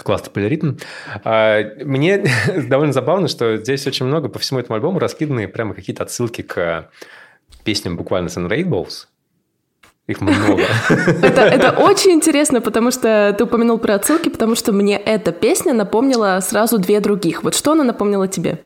Классный 0.03 0.31
полиритм. 0.31 0.77
А, 1.23 1.61
мне 1.83 2.23
довольно 2.67 2.93
забавно, 2.93 3.27
что 3.27 3.57
здесь 3.57 3.87
очень 3.87 4.05
много 4.05 4.29
по 4.29 4.39
всему 4.39 4.59
этому 4.59 4.75
альбому 4.75 4.99
раскиданы 4.99 5.47
прямо 5.47 5.73
какие-то 5.73 6.03
отсылки 6.03 6.41
к 6.41 6.89
песням 7.63 7.97
буквально 7.97 8.27
Sun 8.27 8.47
Rainbows. 8.47 9.07
Их 10.05 10.19
много. 10.19 10.63
это, 10.89 11.41
это 11.41 11.71
очень 11.71 12.11
интересно, 12.11 12.59
потому 12.59 12.91
что 12.91 13.33
ты 13.37 13.45
упомянул 13.45 13.77
про 13.77 13.95
отсылки, 13.95 14.27
потому 14.27 14.55
что 14.55 14.73
мне 14.73 14.97
эта 14.97 15.31
песня 15.31 15.73
напомнила 15.73 16.39
сразу 16.41 16.77
две 16.77 16.99
других. 16.99 17.43
Вот 17.43 17.55
что 17.55 17.71
она 17.71 17.85
напомнила 17.85 18.27
тебе? 18.27 18.65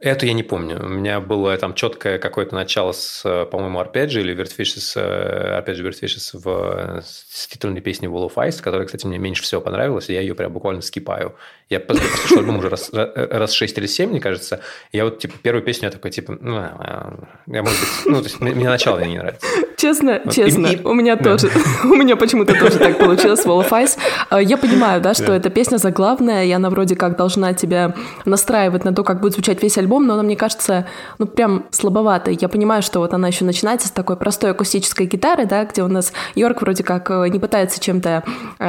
Эту 0.00 0.26
я 0.26 0.32
не 0.32 0.42
помню. 0.42 0.82
У 0.82 0.88
меня 0.88 1.20
было 1.20 1.56
там 1.58 1.74
четкое 1.74 2.18
какое-то 2.18 2.54
начало 2.54 2.92
с, 2.92 3.22
по-моему, 3.50 3.80
арпеджи 3.80 4.20
или 4.20 4.32
Вертфишес, 4.32 4.96
опять 4.96 5.76
же, 5.76 5.82
Вертфишес 5.82 6.32
в 6.32 7.02
с 7.02 7.46
титульной 7.46 7.80
песней 7.80 8.08
Wall 8.08 8.30
of 8.30 8.34
Ice, 8.34 8.62
которая, 8.62 8.86
кстати, 8.86 9.06
мне 9.06 9.18
меньше 9.18 9.42
всего 9.42 9.60
понравилась, 9.60 10.08
и 10.08 10.14
я 10.14 10.20
ее 10.20 10.34
прям 10.34 10.52
буквально 10.52 10.82
скипаю. 10.82 11.34
Я 11.68 11.80
послушал 11.80 12.38
альбом 12.38 12.58
уже 12.58 12.68
раз, 12.68 12.90
раз 12.92 13.52
6 13.52 13.78
или 13.78 13.86
7, 13.86 14.10
мне 14.10 14.20
кажется. 14.20 14.60
Я 14.92 15.04
вот, 15.04 15.18
типа, 15.18 15.36
первую 15.40 15.62
песню 15.62 15.86
я 15.86 15.90
такой, 15.90 16.10
типа, 16.10 16.36
ну, 16.40 16.56
а, 16.56 17.14
я, 17.46 17.62
может 17.62 17.78
быть, 17.78 17.88
ну, 18.06 18.16
то 18.18 18.24
есть, 18.24 18.40
мне 18.40 18.68
начало 18.68 18.98
не 19.00 19.18
нравится. 19.18 19.46
Честно, 19.76 20.20
вот. 20.24 20.34
честно, 20.34 20.66
и, 20.66 20.76
и... 20.76 20.82
у 20.82 20.92
меня 20.92 21.16
тоже, 21.16 21.48
у 21.84 21.94
меня 21.94 22.16
почему-то 22.16 22.58
тоже 22.58 22.78
так 22.78 22.98
получилось, 22.98 23.46
Wall 23.46 23.66
of 23.66 23.70
Ice. 23.70 23.96
А, 24.28 24.42
я 24.42 24.56
понимаю, 24.56 25.00
да, 25.00 25.14
что 25.14 25.32
эта 25.32 25.48
песня 25.48 25.76
заглавная, 25.76 26.44
и 26.44 26.50
она 26.50 26.70
вроде 26.70 26.96
как 26.96 27.16
должна 27.16 27.54
тебя 27.54 27.94
настраивать 28.24 28.84
на 28.84 28.92
то, 28.92 29.04
как 29.04 29.20
будет 29.20 29.34
звучать 29.34 29.62
весь 29.62 29.78
альбом, 29.78 29.89
альбом, 29.90 30.06
но 30.06 30.14
она, 30.14 30.22
мне 30.22 30.36
кажется, 30.36 30.86
ну, 31.18 31.26
прям 31.26 31.64
слабоватая. 31.70 32.36
Я 32.40 32.48
понимаю, 32.48 32.82
что 32.82 33.00
вот 33.00 33.12
она 33.12 33.28
еще 33.28 33.44
начинается 33.44 33.88
с 33.88 33.90
такой 33.90 34.16
простой 34.16 34.52
акустической 34.52 35.06
гитары, 35.06 35.46
да, 35.46 35.64
где 35.64 35.82
у 35.82 35.88
нас 35.88 36.12
Йорк 36.34 36.62
вроде 36.62 36.84
как 36.84 37.10
э, 37.10 37.28
не 37.28 37.38
пытается 37.38 37.80
чем-то 37.80 38.22
э, 38.58 38.64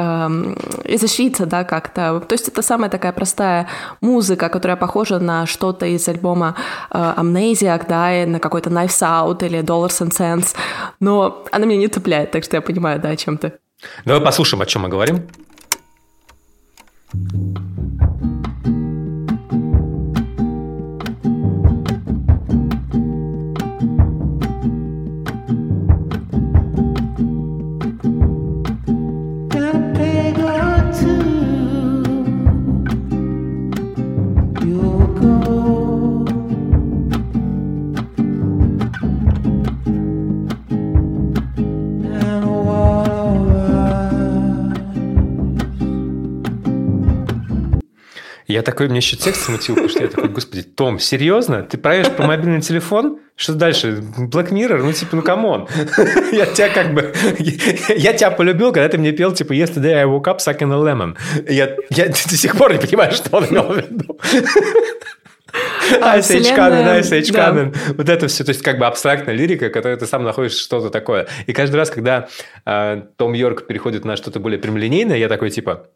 изощриться, 0.84 1.46
да, 1.46 1.64
как-то. 1.64 2.20
То 2.20 2.34
есть 2.34 2.48
это 2.48 2.62
самая 2.62 2.90
такая 2.90 3.12
простая 3.12 3.68
музыка, 4.00 4.48
которая 4.48 4.76
похожа 4.76 5.18
на 5.18 5.46
что-то 5.46 5.86
из 5.86 6.08
альбома 6.08 6.56
э, 6.90 7.14
Amnesiac, 7.16 7.86
да, 7.88 8.22
и 8.22 8.26
на 8.26 8.40
какой-то 8.40 8.70
Knives 8.70 9.02
Out 9.02 9.46
или 9.46 9.60
Dollars 9.60 10.02
and 10.02 10.10
Cents, 10.10 10.54
но 11.00 11.44
она 11.52 11.66
меня 11.66 11.78
не 11.78 11.88
цепляет, 11.88 12.30
так 12.30 12.44
что 12.44 12.56
я 12.56 12.60
понимаю, 12.62 13.00
да, 13.00 13.10
о 13.10 13.16
чем 13.16 13.38
ты. 13.38 13.52
Давай 14.04 14.20
послушаем, 14.20 14.62
о 14.62 14.66
чем 14.66 14.82
мы 14.82 14.88
говорим. 14.88 15.28
Я 48.52 48.60
такой, 48.60 48.88
мне 48.88 48.98
еще 48.98 49.16
текст 49.16 49.46
смутил, 49.46 49.74
потому 49.74 49.88
что 49.88 50.02
я 50.02 50.08
такой, 50.08 50.28
господи, 50.28 50.62
Том, 50.62 50.98
серьезно? 50.98 51.62
Ты 51.62 51.78
проверишь 51.78 52.10
про 52.10 52.26
мобильный 52.26 52.60
телефон? 52.60 53.18
Что 53.34 53.54
дальше? 53.54 54.04
Black 54.18 54.50
Mirror? 54.50 54.82
Ну, 54.82 54.92
типа, 54.92 55.16
ну, 55.16 55.22
come 55.22 55.48
on. 55.48 55.68
я 56.32 56.44
тебя 56.44 56.68
как 56.68 56.92
бы... 56.92 57.14
я 57.96 58.12
тебя 58.12 58.30
полюбил, 58.30 58.72
когда 58.72 58.90
ты 58.90 58.98
мне 58.98 59.12
пел, 59.12 59.32
типа, 59.32 59.54
yesterday 59.54 59.94
I 59.94 60.04
woke 60.04 60.24
up 60.24 60.38
sucking 60.38 60.70
a 60.70 60.76
lemon. 60.76 61.16
Я, 61.48 61.74
я 61.88 62.08
до 62.08 62.36
сих 62.36 62.54
пор 62.54 62.74
не 62.74 62.78
понимаю, 62.78 63.12
что 63.12 63.34
он 63.38 63.46
имел 63.46 63.72
в 63.72 63.76
виду. 63.78 64.20
Ice 65.90 66.30
age 66.30 66.54
coming, 66.54 67.00
ice 67.00 67.10
age 67.10 67.32
coming. 67.32 67.74
Вот 67.96 68.08
это 68.10 68.28
все, 68.28 68.44
то 68.44 68.50
есть 68.50 68.62
как 68.62 68.78
бы 68.78 68.84
абстрактная 68.86 69.34
лирика, 69.34 69.70
которая 69.70 69.98
ты 69.98 70.06
сам 70.06 70.24
находишь 70.24 70.58
что-то 70.58 70.90
такое. 70.90 71.26
И 71.46 71.54
каждый 71.54 71.76
раз, 71.76 71.88
когда 71.88 72.28
э, 72.66 73.02
Том 73.16 73.32
Йорк 73.32 73.66
переходит 73.66 74.04
на 74.04 74.16
что-то 74.16 74.40
более 74.40 74.58
прямолинейное, 74.58 75.16
я 75.16 75.28
такой 75.28 75.48
типа 75.48 75.88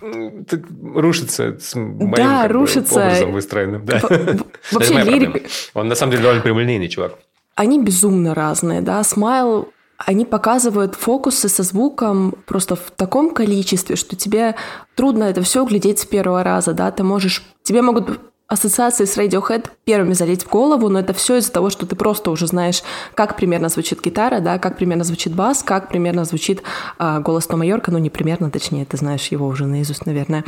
рушится 0.00 1.58
с 1.58 1.74
моим 1.74 2.12
да, 2.12 2.48
рушится. 2.48 3.06
образом 3.06 3.32
выстроенным. 3.32 3.84
Да. 3.84 4.00
Вообще 4.72 5.02
лирика... 5.02 5.40
Он 5.74 5.88
на 5.88 5.94
самом 5.94 6.12
деле 6.12 6.22
довольно 6.22 6.42
прямолинейный 6.42 6.88
чувак. 6.88 7.18
Они 7.54 7.82
безумно 7.82 8.34
разные, 8.34 8.80
да. 8.80 9.02
Смайл 9.02 9.68
они 9.98 10.24
показывают 10.24 10.94
фокусы 10.94 11.48
со 11.48 11.64
звуком 11.64 12.34
просто 12.46 12.76
в 12.76 12.92
таком 12.92 13.34
количестве, 13.34 13.96
что 13.96 14.14
тебе 14.14 14.54
трудно 14.94 15.24
это 15.24 15.42
все 15.42 15.62
углядеть 15.62 15.98
с 15.98 16.06
первого 16.06 16.44
раза, 16.44 16.72
да, 16.72 16.92
ты 16.92 17.02
можешь, 17.02 17.42
тебе 17.64 17.82
могут 17.82 18.20
ассоциации 18.48 19.04
с 19.04 19.16
Radiohead 19.18 19.66
первыми 19.84 20.14
залить 20.14 20.44
в 20.44 20.48
голову, 20.48 20.88
но 20.88 21.00
это 21.00 21.12
все 21.12 21.36
из-за 21.36 21.52
того, 21.52 21.68
что 21.68 21.84
ты 21.86 21.94
просто 21.94 22.30
уже 22.30 22.46
знаешь, 22.46 22.82
как 23.14 23.36
примерно 23.36 23.68
звучит 23.68 24.02
гитара, 24.02 24.40
да, 24.40 24.58
как 24.58 24.78
примерно 24.78 25.04
звучит 25.04 25.34
бас, 25.34 25.62
как 25.62 25.88
примерно 25.88 26.24
звучит 26.24 26.62
э, 26.98 27.20
голос 27.20 27.46
Тома 27.46 27.66
Йорка, 27.66 27.90
ну 27.90 27.98
не 27.98 28.08
примерно, 28.08 28.50
точнее, 28.50 28.86
ты 28.86 28.96
знаешь 28.96 29.26
его 29.28 29.46
уже 29.46 29.66
наизусть, 29.66 30.06
наверное. 30.06 30.44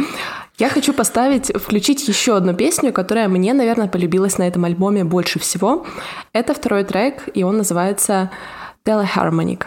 Я 0.56 0.70
хочу 0.70 0.94
поставить, 0.94 1.52
включить 1.54 2.08
еще 2.08 2.36
одну 2.36 2.54
песню, 2.54 2.90
которая 2.90 3.28
мне, 3.28 3.52
наверное, 3.52 3.86
полюбилась 3.86 4.38
на 4.38 4.48
этом 4.48 4.64
альбоме 4.64 5.04
больше 5.04 5.38
всего. 5.38 5.84
Это 6.32 6.54
второй 6.54 6.84
трек, 6.84 7.28
и 7.34 7.42
он 7.42 7.58
называется 7.58 8.30
Teleharmonic. 8.86 9.64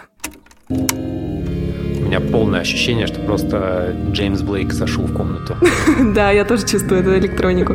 У 0.68 2.06
меня 2.06 2.20
полное 2.20 2.60
ощущение, 2.60 3.06
что 3.06 3.20
просто 3.20 3.94
Джеймс 4.10 4.42
Блейк 4.42 4.72
зашел 4.72 5.04
в 5.04 5.14
комнату. 5.14 5.56
Да, 6.14 6.32
я 6.32 6.44
тоже 6.44 6.66
чувствую 6.66 7.00
эту 7.00 7.16
электронику. 7.16 7.74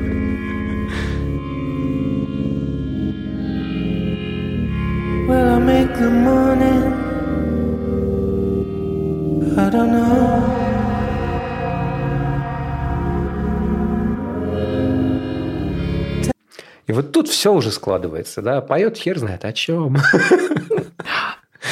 The 6.00 6.10
morning? 6.10 6.94
I 9.58 9.70
don't 9.70 9.92
know. 9.92 10.60
И 16.88 16.92
вот 16.92 17.12
тут 17.12 17.28
все 17.28 17.54
уже 17.54 17.72
складывается, 17.72 18.42
да, 18.42 18.62
поет 18.62 18.98
хер 18.98 19.20
знает 19.20 19.46
о 19.46 19.54
чем. 19.54 19.98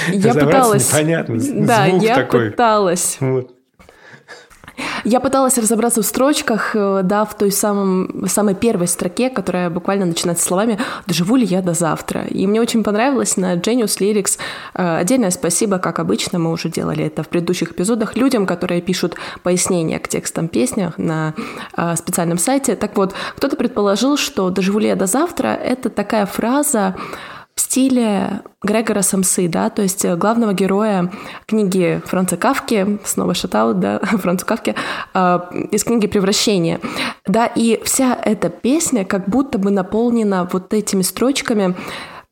Я 0.09 0.33
пыталась... 0.33 0.91
Непонятно, 0.91 1.37
да, 1.65 1.87
звук 1.87 2.03
я 2.03 2.15
такой. 2.15 2.51
пыталась. 2.51 3.17
Вот. 3.19 3.56
Я 5.03 5.19
пыталась 5.19 5.57
разобраться 5.57 6.01
в 6.01 6.05
строчках, 6.05 6.75
э, 6.75 7.01
да, 7.03 7.25
в 7.25 7.35
той 7.35 7.51
самом, 7.51 8.27
самой 8.27 8.55
первой 8.55 8.87
строке, 8.87 9.29
которая 9.29 9.69
буквально 9.69 10.05
начинается 10.05 10.45
словами 10.45 10.79
«Доживу 11.05 11.35
ли 11.35 11.45
я 11.45 11.61
до 11.61 11.73
завтра?». 11.73 12.25
И 12.25 12.45
мне 12.47 12.61
очень 12.61 12.83
понравилось 12.83 13.37
на 13.37 13.55
Genius 13.55 13.99
Lyrics. 13.99 14.37
э, 14.73 14.97
Отдельное 14.97 15.31
спасибо, 15.31 15.79
как 15.79 15.99
обычно, 15.99 16.39
мы 16.39 16.51
уже 16.51 16.69
делали 16.69 17.05
это 17.05 17.23
в 17.23 17.29
предыдущих 17.29 17.71
эпизодах, 17.71 18.15
людям, 18.15 18.45
которые 18.45 18.81
пишут 18.81 19.15
пояснения 19.43 19.99
к 19.99 20.07
текстам 20.07 20.47
песнях 20.47 20.97
на 20.97 21.33
э, 21.75 21.95
специальном 21.95 22.37
сайте. 22.37 22.75
Так 22.75 22.97
вот, 22.97 23.13
кто-то 23.35 23.55
предположил, 23.55 24.17
что 24.17 24.49
«Доживу 24.49 24.79
ли 24.79 24.87
я 24.87 24.95
до 24.95 25.05
завтра?»— 25.05 25.47
это 25.63 25.89
такая 25.89 26.25
фраза, 26.25 26.95
в 27.57 27.59
стиле 27.59 28.41
Грегора 28.61 29.01
Самсы, 29.01 29.47
да, 29.47 29.71
то 29.71 29.81
есть 29.81 30.05
главного 30.05 30.53
героя 30.53 31.11
книги 31.47 32.01
Франца 32.05 32.37
Кавки, 32.37 32.99
снова 33.03 33.33
шатаут, 33.33 33.79
да, 33.79 33.99
Францу 34.03 34.45
Кавки, 34.45 34.75
э, 35.15 35.39
из 35.71 35.83
книги 35.83 36.05
«Превращение». 36.05 36.79
Да, 37.25 37.47
и 37.47 37.81
вся 37.83 38.15
эта 38.23 38.49
песня 38.49 39.05
как 39.05 39.27
будто 39.27 39.57
бы 39.57 39.71
наполнена 39.71 40.47
вот 40.51 40.71
этими 40.71 41.01
строчками, 41.01 41.75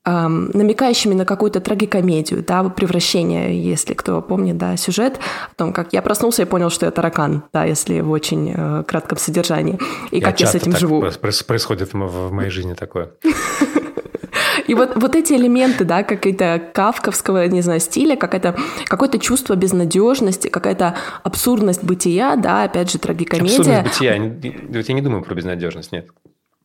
эм, 0.05 0.51
намекающими 0.53 1.15
на 1.15 1.25
какую-то 1.25 1.59
трагикомедию, 1.59 2.43
да, 2.47 2.63
превращение, 2.65 3.59
если 3.59 3.95
кто 3.95 4.21
помнит, 4.21 4.59
да, 4.59 4.77
сюжет 4.77 5.19
о 5.51 5.55
том, 5.55 5.73
как 5.73 5.91
я 5.93 6.03
проснулся 6.03 6.43
и 6.43 6.45
понял, 6.45 6.69
что 6.69 6.85
я 6.85 6.91
таракан, 6.91 7.41
да, 7.51 7.65
если 7.65 8.01
в 8.01 8.11
очень 8.11 8.53
э, 8.55 8.83
кратком 8.87 9.17
содержании, 9.17 9.79
и 10.11 10.21
как 10.21 10.39
я 10.39 10.45
с 10.45 10.53
этим 10.53 10.77
живу. 10.77 11.03
Происходит 11.47 11.93
в 11.93 12.31
моей 12.31 12.51
жизни 12.51 12.75
такое. 12.75 13.09
И 14.67 14.73
вот, 14.73 14.93
вот 14.95 15.15
эти 15.15 15.33
элементы, 15.33 15.83
да, 15.85 16.03
какие-то 16.03 16.61
кавковского, 16.73 17.47
не 17.47 17.61
знаю, 17.61 17.79
стиля, 17.79 18.15
какое-то 18.15 18.55
какое 18.85 19.09
чувство 19.19 19.55
безнадежности, 19.55 20.47
какая-то 20.47 20.95
абсурдность 21.23 21.83
бытия, 21.83 22.35
да, 22.35 22.63
опять 22.63 22.91
же, 22.91 22.97
трагикомедия. 22.99 23.57
Абсурдность 23.59 23.83
бытия. 23.95 24.11
Я 24.13 24.17
не- 24.17 24.57
вот 24.77 24.89
я 24.89 24.93
не 24.95 25.01
думаю 25.01 25.23
про 25.23 25.35
безнадежность, 25.35 25.91
нет. 25.91 26.07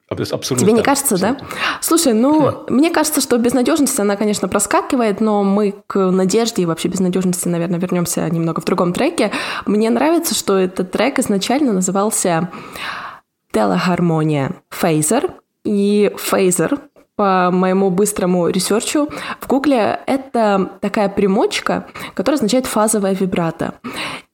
Аб- 0.08 0.20
Абсурдность, 0.20 0.60
Тебе 0.64 0.72
не 0.72 0.78
да, 0.78 0.84
кажется, 0.84 1.16
да? 1.18 1.30
абсолютно. 1.30 1.56
Слушай, 1.80 2.12
ну, 2.14 2.64
мне 2.68 2.90
кажется, 2.90 3.20
что 3.20 3.38
безнадежность, 3.38 3.96
она, 4.00 4.16
конечно, 4.16 4.48
проскакивает, 4.48 5.20
но 5.20 5.44
мы 5.44 5.72
к 5.86 6.10
надежде 6.10 6.62
и 6.62 6.66
вообще 6.66 6.88
безнадежности, 6.88 7.46
наверное, 7.46 7.78
вернемся 7.78 8.28
немного 8.28 8.60
в 8.60 8.64
другом 8.64 8.92
треке. 8.92 9.30
Мне 9.66 9.88
нравится, 9.88 10.34
что 10.34 10.58
этот 10.58 10.90
трек 10.90 11.20
изначально 11.20 11.72
назывался 11.72 12.50
«Teleharmonic 13.52 14.52
Phaser». 14.70 15.30
И 15.62 16.10
Phaser, 16.16 16.78
по 17.20 17.50
моему 17.50 17.90
быстрому 17.90 18.48
ресерчу, 18.48 19.10
в 19.42 19.46
Гугле 19.46 20.00
это 20.06 20.70
такая 20.80 21.10
примочка, 21.10 21.86
которая 22.14 22.36
означает 22.36 22.64
фазовая 22.64 23.12
вибрато. 23.12 23.74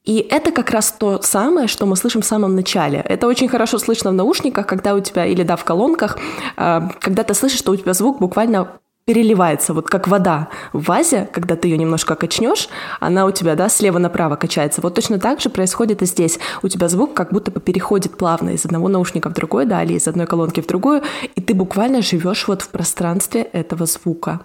И 0.05 0.19
это 0.19 0.53
как 0.53 0.69
раз 0.71 0.93
то 0.93 1.21
самое, 1.21 1.67
что 1.67 1.85
мы 1.85 1.97
слышим 1.97 2.21
в 2.21 2.25
самом 2.25 2.55
начале. 2.55 2.99
Это 2.99 3.27
очень 3.27 3.49
хорошо 3.49 3.77
слышно 3.77 4.11
в 4.11 4.13
наушниках, 4.13 4.65
когда 4.67 4.93
у 4.93 5.01
тебя, 5.01 5.25
или 5.25 5.43
да, 5.43 5.57
в 5.57 5.65
колонках, 5.65 6.17
э, 6.55 6.81
когда 7.01 7.23
ты 7.23 7.33
слышишь, 7.33 7.59
что 7.59 7.73
у 7.73 7.75
тебя 7.75 7.93
звук 7.93 8.19
буквально 8.19 8.79
переливается, 9.07 9.73
вот 9.73 9.89
как 9.89 10.09
вода 10.09 10.49
в 10.73 10.83
вазе, 10.83 11.29
когда 11.31 11.55
ты 11.55 11.69
ее 11.69 11.77
немножко 11.77 12.15
качнешь, 12.15 12.67
она 12.99 13.25
у 13.25 13.31
тебя, 13.31 13.55
да, 13.55 13.69
слева 13.69 13.99
направо 13.99 14.35
качается. 14.35 14.81
Вот 14.81 14.95
точно 14.95 15.17
так 15.17 15.39
же 15.39 15.49
происходит 15.49 16.01
и 16.01 16.05
здесь. 16.05 16.39
У 16.61 16.67
тебя 16.67 16.89
звук 16.89 17.13
как 17.13 17.31
будто 17.31 17.49
бы 17.49 17.61
переходит 17.61 18.17
плавно 18.17 18.49
из 18.49 18.65
одного 18.65 18.89
наушника 18.89 19.29
в 19.29 19.33
другой, 19.33 19.65
да, 19.65 19.81
или 19.81 19.93
из 19.93 20.09
одной 20.09 20.27
колонки 20.27 20.59
в 20.59 20.67
другую, 20.67 21.03
и 21.35 21.41
ты 21.41 21.53
буквально 21.53 22.01
живешь 22.01 22.49
вот 22.49 22.61
в 22.61 22.69
пространстве 22.69 23.43
этого 23.43 23.85
звука. 23.85 24.41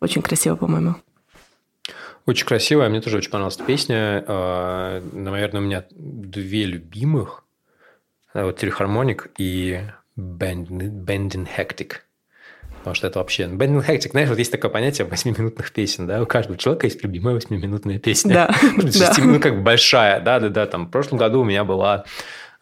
Очень 0.00 0.22
красиво, 0.22 0.56
по-моему. 0.56 0.96
Очень 2.26 2.46
красивая, 2.46 2.88
мне 2.88 3.00
тоже 3.00 3.18
очень 3.18 3.30
понравилась 3.30 3.54
эта 3.54 3.64
песня. 3.64 4.24
Э, 4.26 5.00
Наверное, 5.12 5.60
у 5.60 5.64
меня 5.64 5.84
две 5.92 6.64
любимых. 6.64 7.44
Э, 8.34 8.46
Вот 8.46 8.56
Трихармоник 8.56 9.30
и 9.38 9.80
Bending 10.18 11.46
Hectic. 11.56 11.98
Потому 12.84 12.96
что 12.96 13.06
это 13.06 13.18
вообще... 13.18 13.44
Bending 13.44 13.82
Hectic, 13.82 14.10
знаешь, 14.10 14.28
вот 14.28 14.36
есть 14.36 14.52
такое 14.52 14.70
понятие 14.70 15.06
восьмиминутных 15.06 15.72
песен, 15.72 16.06
да? 16.06 16.20
У 16.20 16.26
каждого 16.26 16.58
человека 16.58 16.86
есть 16.86 17.02
любимая 17.02 17.34
восьмиминутная 17.34 17.98
песня. 17.98 18.34
Да, 18.34 18.54
ну, 19.24 19.40
как 19.40 19.56
бы 19.56 19.62
большая, 19.62 20.20
да-да-да. 20.20 20.66
Там 20.66 20.88
в 20.88 20.90
прошлом 20.90 21.16
году 21.16 21.40
у 21.40 21.44
меня 21.44 21.64
была 21.64 22.04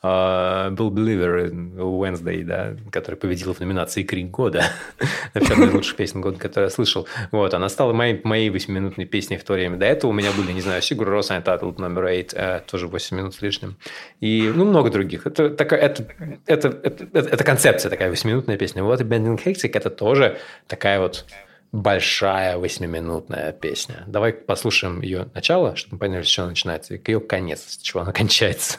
э, 0.03 0.07
Bill 0.07 0.91
Believer 0.91 1.51
Wednesday, 1.77 2.43
да, 2.45 2.77
который 2.91 3.17
победила 3.17 3.55
в 3.55 3.61
номинации 3.61 4.03
«Крик 4.03 4.31
года». 4.31 4.65
Из 5.35 5.73
лучших 5.73 5.97
песен 5.97 6.21
года, 6.21 6.39
которую 6.39 6.69
я 6.69 6.71
слышал. 6.71 7.07
Вот, 7.31 7.55
она 7.55 7.69
стала 7.69 7.93
моей, 7.93 8.21
моей 8.25 8.51
восьмиминутной 8.51 9.07
песней 9.07 9.39
в 9.39 9.45
то 9.45 9.55
время. 9.55 9.77
До 9.77 9.87
этого 9.87 10.11
у 10.11 10.15
меня 10.15 10.31
были, 10.33 10.53
не 10.53 10.61
знаю, 10.61 10.83
Сигур 10.83 11.09
Рос 11.09 11.31
Entitled 11.31 11.81
номер 11.81 12.03
8, 12.03 12.61
тоже 12.67 12.89
8 12.89 13.17
минут 13.17 13.35
с 13.35 13.43
лишним. 13.43 13.77
И, 14.21 14.53
ну, 14.55 14.65
много 14.65 14.91
других. 14.91 15.27
Это, 15.27 15.51
такая, 15.51 15.81
это, 15.81 16.07
это, 16.47 16.69
это, 16.69 17.09
это, 17.13 17.29
это 17.29 17.45
концепция 17.45 17.91
такая 17.91 18.11
восьмиминутная 18.11 18.57
песня. 18.57 18.83
Вот 18.83 19.01
и 19.01 19.05
Bending 19.05 19.43
Hectic– 19.43 19.71
это 19.75 19.91
тоже 19.91 20.39
такая 20.67 21.01
вот 21.01 21.25
большая 21.73 22.59
восьмиминутная 22.59 23.53
песня. 23.53 24.05
Давай 24.07 24.33
послушаем 24.33 25.01
ее 25.01 25.29
начало, 25.35 25.75
чтобы 25.75 25.95
мы 25.95 25.99
поняли, 26.01 26.23
с 26.23 26.27
чего 26.27 26.47
начинается, 26.47 26.95
и 26.95 27.01
ее 27.05 27.21
конец, 27.21 27.65
с 27.67 27.77
чего 27.79 28.03
она 28.03 28.13
кончается. 28.13 28.79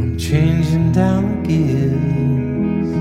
I'm 0.00 0.16
changing 0.18 0.92
down 0.92 1.42
the 1.42 1.48
gears. 1.48 2.92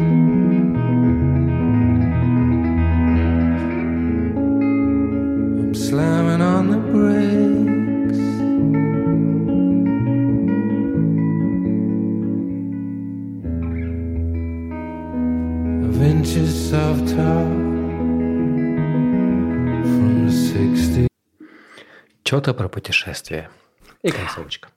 I'm 5.59 5.74
slamming 5.76 6.30
Что-то 22.32 22.53
про 22.53 22.69
путешествие. 22.69 23.49
И 24.03 24.09
концовочка. 24.09 24.69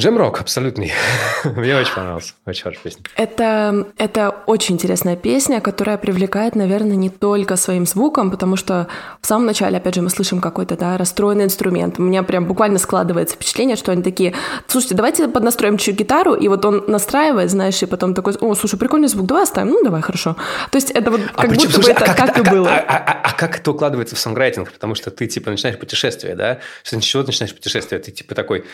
Джем-рок 0.00 0.40
абсолютный. 0.40 0.90
Мне 1.44 1.76
очень 1.76 1.92
понравился. 1.92 2.32
Очень 2.46 2.62
хорошая 2.62 2.82
песня. 2.84 3.02
Это, 3.14 3.88
это 3.98 4.30
очень 4.46 4.76
интересная 4.76 5.16
песня, 5.16 5.60
которая 5.60 5.98
привлекает, 5.98 6.56
наверное, 6.56 6.96
не 6.96 7.10
только 7.10 7.56
своим 7.56 7.84
звуком, 7.86 8.30
потому 8.30 8.56
что 8.56 8.88
в 9.20 9.26
самом 9.26 9.44
начале, 9.44 9.76
опять 9.76 9.94
же, 9.94 10.00
мы 10.00 10.08
слышим 10.08 10.40
какой-то 10.40 10.78
да, 10.78 10.96
расстроенный 10.96 11.44
инструмент. 11.44 11.98
У 11.98 12.02
меня 12.02 12.22
прям 12.22 12.46
буквально 12.46 12.78
складывается 12.78 13.34
впечатление, 13.34 13.76
что 13.76 13.92
они 13.92 14.02
такие, 14.02 14.32
слушайте, 14.66 14.94
давайте 14.94 15.28
поднастроим 15.28 15.76
чуть 15.76 15.96
гитару, 15.96 16.32
и 16.32 16.48
вот 16.48 16.64
он 16.64 16.84
настраивает, 16.86 17.50
знаешь, 17.50 17.82
и 17.82 17.86
потом 17.86 18.14
такой, 18.14 18.32
о, 18.40 18.54
слушай, 18.54 18.78
прикольный 18.78 19.08
звук, 19.08 19.26
давай 19.26 19.42
оставим, 19.42 19.72
ну 19.72 19.84
давай, 19.84 20.00
хорошо. 20.00 20.36
То 20.70 20.76
есть 20.76 20.90
это 20.90 21.10
вот 21.10 21.20
как 21.20 21.50
причем, 21.50 21.64
будто 21.68 21.74
слушай, 21.74 21.92
бы 21.94 22.00
это 22.00 22.10
а 22.10 22.14
как, 22.14 22.28
это- 22.30 22.40
и 22.40 22.46
а- 22.46 22.50
было. 22.50 22.68
А, 22.70 22.78
а- 22.78 22.96
а- 22.96 23.20
а 23.24 23.32
как 23.34 23.58
это 23.58 23.70
укладывается 23.70 24.16
в 24.16 24.18
сонграйтинг? 24.18 24.72
Потому 24.72 24.94
что 24.94 25.10
ты, 25.10 25.26
типа, 25.26 25.50
начинаешь 25.50 25.78
путешествие, 25.78 26.34
да? 26.34 26.60
Ты 26.88 26.98
чего 27.02 27.22
ты 27.24 27.26
начинаешь 27.28 27.54
путешествие? 27.54 28.00
Ты, 28.00 28.10
типа, 28.10 28.34
такой, 28.34 28.64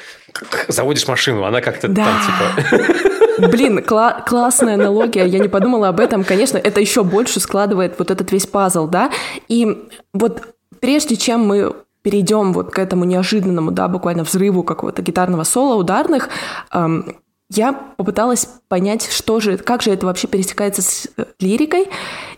заводишь 0.69 1.08
машину, 1.09 1.45
она 1.45 1.61
как-то 1.61 1.89
Да. 1.89 2.05
там, 2.05 2.15
типа... 2.23 3.49
Блин, 3.49 3.79
кла- 3.79 4.21
классная 4.27 4.75
аналогия, 4.75 5.25
я 5.25 5.39
не 5.39 5.49
подумала 5.49 5.89
об 5.89 6.01
этом. 6.01 6.25
Конечно, 6.25 6.59
это 6.59 6.81
еще 6.81 7.05
больше 7.05 7.39
складывает 7.41 7.95
вот 7.99 8.11
этот 8.11 8.33
весь 8.33 8.47
пазл, 8.47 8.89
да. 8.89 9.11
И 9.49 9.89
вот 10.13 10.43
прежде 10.81 11.15
чем 11.17 11.47
мы 11.47 11.73
перейдем 12.03 12.53
вот 12.53 12.71
к 12.73 12.79
этому 12.79 13.05
неожиданному, 13.05 13.71
да, 13.71 13.87
буквально 13.89 14.25
взрыву 14.25 14.63
какого-то 14.65 15.03
гитарного 15.03 15.45
соло 15.45 15.77
ударных, 15.77 16.29
эм, 16.73 17.17
я 17.51 17.73
попыталась 17.73 18.47
понять, 18.69 19.09
что 19.11 19.41
же, 19.41 19.57
как 19.57 19.81
же 19.81 19.91
это 19.91 20.05
вообще 20.05 20.29
пересекается 20.29 20.83
с 20.83 21.09
э, 21.17 21.25
лирикой. 21.41 21.89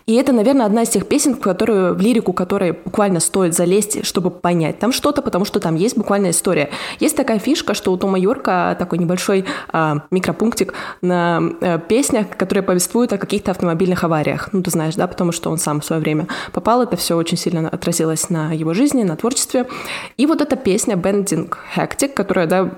И 0.05 0.15
это, 0.15 0.31
наверное, 0.31 0.65
одна 0.65 0.83
из 0.83 0.89
тех 0.89 1.05
песен, 1.05 1.35
в, 1.35 1.41
которую, 1.41 1.95
в 1.95 1.99
лирику, 1.99 2.31
которой 2.31 2.71
буквально 2.71 3.19
стоит 3.19 3.53
залезть, 3.53 4.05
чтобы 4.05 4.31
понять 4.31 4.79
там 4.79 4.93
что-то, 4.93 5.21
потому 5.21 5.43
что 5.43 5.59
там 5.59 5.75
есть 5.75 5.97
буквальная 5.97 6.31
история. 6.31 6.69
Есть 7.01 7.17
такая 7.17 7.39
фишка, 7.39 7.73
что 7.73 7.91
у 7.91 7.97
Тома 7.97 8.17
Йорка 8.17 8.75
такой 8.79 8.99
небольшой 8.99 9.43
а, 9.69 10.03
микропунктик 10.11 10.73
на 11.01 11.41
а, 11.59 11.77
песнях, 11.77 12.29
которые 12.37 12.63
повествуют 12.63 13.11
о 13.11 13.17
каких-то 13.17 13.51
автомобильных 13.51 14.05
авариях. 14.05 14.49
Ну, 14.53 14.63
ты 14.63 14.71
знаешь, 14.71 14.95
да, 14.95 15.07
потому 15.07 15.33
что 15.33 15.51
он 15.51 15.57
сам 15.57 15.81
в 15.81 15.85
свое 15.85 16.01
время 16.01 16.27
попал, 16.53 16.81
это 16.83 16.95
все 16.95 17.15
очень 17.15 17.37
сильно 17.37 17.67
отразилось 17.67 18.29
на 18.29 18.53
его 18.53 18.73
жизни, 18.73 19.03
на 19.03 19.17
творчестве. 19.17 19.67
И 20.15 20.25
вот 20.25 20.41
эта 20.41 20.55
песня 20.55 20.95
«Bending 20.95 21.53
Hectic», 21.75 22.13
которая, 22.13 22.47
да, 22.47 22.71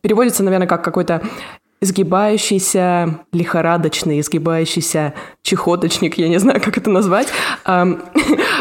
переводится, 0.00 0.42
наверное, 0.42 0.68
как 0.68 0.84
какой-то 0.84 1.22
изгибающийся, 1.82 3.18
лихорадочный, 3.32 4.20
изгибающийся 4.20 5.14
чехоточник, 5.42 6.16
я 6.16 6.28
не 6.28 6.38
знаю, 6.38 6.60
как 6.62 6.78
это 6.78 6.88
назвать. 6.88 7.26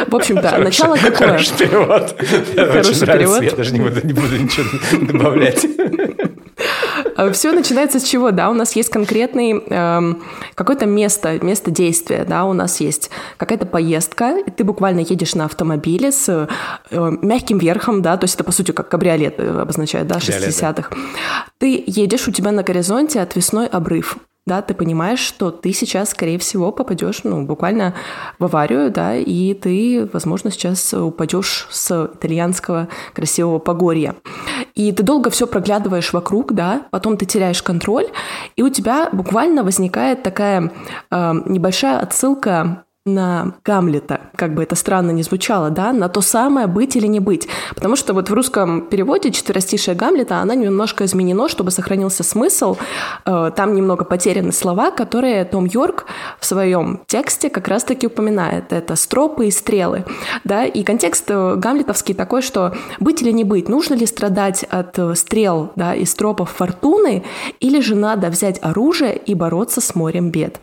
В 0.08 0.16
общем-то, 0.16 0.58
начало 0.58 0.96
какое? 1.02 1.30
Хороший 1.30 1.58
перевод. 1.58 2.16
Хороший 2.56 3.06
перевод. 3.06 3.42
Я 3.42 3.52
даже 3.52 3.74
не 3.74 3.80
буду, 3.82 4.06
не 4.06 4.14
буду 4.14 4.38
ничего 4.38 4.66
добавлять. 5.02 5.66
А 7.16 7.32
Все 7.32 7.52
начинается 7.52 8.00
с 8.00 8.04
чего, 8.04 8.32
да, 8.32 8.50
у 8.50 8.54
нас 8.54 8.76
есть 8.76 8.90
конкретный 8.90 9.52
эм, 9.52 10.24
какое-то 10.56 10.86
место, 10.86 11.44
место 11.44 11.72
действия, 11.72 12.26
да, 12.28 12.46
у 12.46 12.54
нас 12.54 12.80
есть 12.80 13.10
какая-то 13.38 13.66
поездка, 13.66 14.40
и 14.40 14.50
ты 14.50 14.64
буквально 14.64 15.02
едешь 15.02 15.36
на 15.36 15.46
автомобиле 15.46 16.12
с 16.12 16.48
э, 16.92 17.12
мягким 17.22 17.58
верхом, 17.58 18.02
да, 18.02 18.18
то 18.18 18.26
есть 18.26 18.36
это, 18.36 18.44
по 18.44 18.52
сути, 18.52 18.72
как 18.72 18.90
кабриолет 18.90 19.40
обозначает, 19.40 20.08
да, 20.08 20.18
60-х. 20.18 20.96
Ты 21.58 21.84
едешь, 21.86 22.28
у 22.28 22.32
тебя 22.32 22.52
на 22.52 22.64
горизонте 22.64 23.20
отвесной 23.20 23.68
обрыв, 23.68 24.18
да, 24.52 24.62
ты 24.62 24.74
понимаешь, 24.74 25.20
что 25.20 25.50
ты 25.50 25.72
сейчас, 25.72 26.10
скорее 26.10 26.38
всего, 26.38 26.74
попадешь, 26.74 27.22
ну, 27.24 27.46
буквально 27.46 27.94
в 28.38 28.44
аварию, 28.44 28.92
да, 28.92 29.16
и 29.16 29.54
ты, 29.54 30.10
возможно, 30.12 30.52
сейчас 30.52 30.94
упадешь 30.94 31.70
с 31.72 32.12
итальянского 32.14 32.90
красивого 33.14 33.60
Погорья. 33.60 34.14
И 34.76 34.92
ты 34.92 35.04
долго 35.04 35.30
все 35.30 35.48
проглядываешь 35.48 36.12
вокруг, 36.12 36.52
да, 36.52 36.82
потом 36.92 37.16
ты 37.16 37.26
теряешь 37.26 37.64
контроль, 37.64 38.08
и 38.58 38.62
у 38.62 38.68
тебя 38.68 39.08
буквально 39.14 39.64
возникает 39.64 40.22
такая 40.22 40.70
э, 41.10 41.34
небольшая 41.46 42.00
отсылка 42.00 42.84
на 43.06 43.56
Гамлета, 43.66 44.22
как 44.36 44.54
бы 44.54 44.62
это 44.62 44.76
странно 44.76 45.10
не 45.10 45.24
звучало, 45.24 45.72
да, 45.72 45.92
на 45.92 46.08
то 46.08 46.22
самое 46.22 46.68
быть 46.68 46.96
или 46.96 47.08
не 47.08 47.20
быть. 47.20 47.48
Потому 47.74 47.96
что 47.96 48.14
вот 48.14 48.30
в 48.30 48.34
русском 48.34 48.82
переводе 48.82 49.32
четверостишее 49.32 49.96
Гамлета, 49.96 50.38
она 50.38 50.54
немножко 50.54 51.06
изменено, 51.06 51.50
чтобы 51.50 51.72
сохранился 51.72 52.22
смысл. 52.22 52.78
Э, 53.26 53.50
там 53.56 53.74
немного 53.74 54.06
потеряны 54.06 54.52
слова, 54.52 54.92
которые 54.92 55.46
Том 55.46 55.66
Йорк 55.66 56.06
в 56.40 56.46
своем 56.46 57.02
тексте 57.08 57.50
как 57.50 57.68
раз-таки 57.68 58.06
упоминает. 58.06 58.72
Это 58.72 58.96
стропы 58.96 59.48
и 59.48 59.52
стрелы, 59.52 60.06
да, 60.44 60.64
и 60.66 60.84
контекст 60.84 61.26
э, 61.30 61.56
гамлетовский 61.56 62.14
такой, 62.14 62.44
что 62.44 62.76
быть 63.00 63.24
или 63.24 63.32
не 63.32 63.44
быть, 63.44 63.68
нужно 63.68 63.96
ли 63.96 64.06
страдать 64.06 64.64
от 64.66 65.00
э, 65.00 65.16
стрел, 65.16 65.72
да, 65.76 65.96
и 65.96 66.06
стропов 66.06 66.52
фортуны, 66.52 67.24
или 67.60 67.80
же 67.80 67.96
надо 67.96 68.28
взять 68.28 68.60
оружие 68.62 69.18
и 69.18 69.34
бороться 69.34 69.82
с 69.82 69.96
морем 69.96 70.30
бед. 70.30 70.60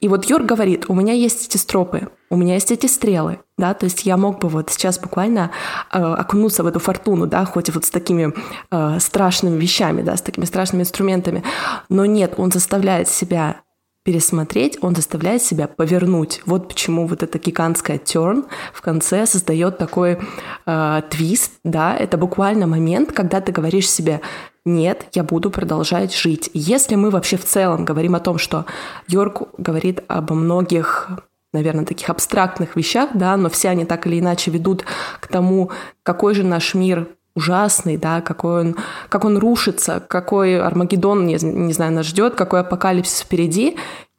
И 0.00 0.08
вот 0.08 0.24
Йорк 0.24 0.46
говорит, 0.46 0.86
у 0.88 0.94
меня 0.94 1.12
есть 1.12 1.46
эти 1.46 1.56
стропы, 1.58 1.75
стропы, 1.76 2.08
у 2.30 2.36
меня 2.36 2.54
есть 2.54 2.70
эти 2.70 2.86
стрелы, 2.86 3.38
да, 3.58 3.74
то 3.74 3.84
есть 3.84 4.06
я 4.06 4.16
мог 4.16 4.38
бы 4.38 4.48
вот 4.48 4.70
сейчас 4.70 4.98
буквально 4.98 5.50
э, 5.92 5.98
окунуться 5.98 6.62
в 6.62 6.66
эту 6.66 6.78
фортуну, 6.78 7.26
да, 7.26 7.44
хоть 7.44 7.68
вот 7.70 7.84
с 7.84 7.90
такими 7.90 8.32
э, 8.70 8.98
страшными 8.98 9.60
вещами, 9.60 10.00
да, 10.00 10.16
с 10.16 10.22
такими 10.22 10.46
страшными 10.46 10.82
инструментами, 10.82 11.42
но 11.90 12.06
нет, 12.06 12.34
он 12.38 12.50
заставляет 12.50 13.08
себя 13.08 13.56
пересмотреть, 14.04 14.78
он 14.80 14.94
заставляет 14.94 15.42
себя 15.42 15.66
повернуть. 15.66 16.40
Вот 16.46 16.68
почему 16.68 17.06
вот 17.06 17.22
эта 17.22 17.38
гигантская 17.38 17.98
turn 17.98 18.44
в 18.72 18.80
конце 18.80 19.26
создает 19.26 19.76
такой 19.76 20.18
э, 20.66 21.02
твист, 21.10 21.52
да, 21.64 21.94
это 21.94 22.16
буквально 22.16 22.66
момент, 22.66 23.12
когда 23.12 23.40
ты 23.40 23.52
говоришь 23.52 23.90
себе, 23.90 24.22
нет, 24.64 25.06
я 25.12 25.22
буду 25.22 25.50
продолжать 25.50 26.14
жить. 26.14 26.50
Если 26.54 26.96
мы 26.96 27.10
вообще 27.10 27.36
в 27.36 27.44
целом 27.44 27.84
говорим 27.84 28.14
о 28.14 28.20
том, 28.20 28.38
что 28.38 28.64
Йорк 29.08 29.42
говорит 29.58 30.02
об 30.08 30.32
многих 30.32 31.10
наверное, 31.56 31.84
таких 31.84 32.10
абстрактных 32.10 32.76
вещах, 32.76 33.10
да, 33.14 33.36
но 33.36 33.48
все 33.48 33.70
они 33.70 33.84
так 33.84 34.06
или 34.06 34.20
иначе 34.20 34.50
ведут 34.50 34.84
к 35.20 35.26
тому, 35.26 35.70
какой 36.02 36.34
же 36.34 36.44
наш 36.44 36.74
мир 36.74 37.08
ужасный, 37.34 37.96
да, 37.96 38.20
какой 38.20 38.60
он, 38.60 38.76
как 39.08 39.24
он 39.24 39.38
рушится, 39.38 40.02
какой 40.06 40.60
Армагеддон, 40.60 41.26
не, 41.26 41.34
не 41.34 41.72
знаю, 41.72 41.92
нас 41.92 42.06
ждет, 42.06 42.34
какой 42.34 42.60
апокалипсис 42.60 43.20
впереди. 43.20 43.76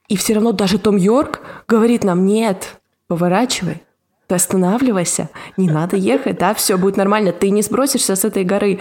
И 0.08 0.16
все 0.16 0.36
равно 0.36 0.52
даже 0.52 0.78
Том 0.78 0.96
Йорк 0.96 1.42
говорит 1.68 2.04
нам, 2.04 2.26
нет, 2.26 2.80
поворачивай, 3.08 3.82
ты 4.28 4.36
останавливайся, 4.36 5.30
не 5.58 5.70
надо 5.70 5.96
ехать, 5.96 6.38
да, 6.38 6.54
все 6.54 6.78
будет 6.78 6.98
нормально, 6.98 7.32
ты 7.32 7.50
не 7.50 7.62
сбросишься 7.62 8.16
с 8.16 8.24
этой 8.24 8.44
горы. 8.44 8.80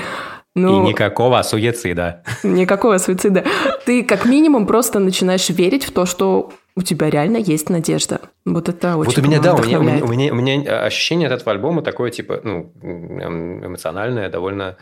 Ну, 0.55 0.85
и 0.85 0.89
никакого 0.89 1.43
суицида. 1.43 2.23
Никакого 2.43 2.99
суицида. 2.99 3.45
Ты 3.85 4.03
как 4.03 4.25
минимум 4.25 4.67
просто 4.67 4.99
начинаешь 4.99 5.51
верить 5.51 5.85
в 5.85 5.93
то, 5.93 6.07
что 6.07 6.53
у 6.77 6.83
тебя 6.83 7.09
реально 7.09 7.39
есть 7.39 7.71
надежда. 7.71 8.21
Вот 8.45 8.69
это 8.69 8.97
очень 8.97 9.11
Вот 9.11 9.19
у 9.19 9.23
меня, 9.23 9.41
да, 9.41 9.55
у 9.55 9.63
меня, 9.63 9.81
у, 9.81 9.83
меня, 9.83 10.05
у, 10.05 10.09
меня, 10.09 10.33
у 10.33 10.37
меня 10.37 10.85
ощущение 10.85 11.27
от 11.27 11.41
этого 11.41 11.53
альбома 11.53 11.83
такое, 11.83 12.11
типа, 12.11 12.41
ну, 12.45 12.71
эмоциональное, 12.83 14.29
довольно 14.29 14.77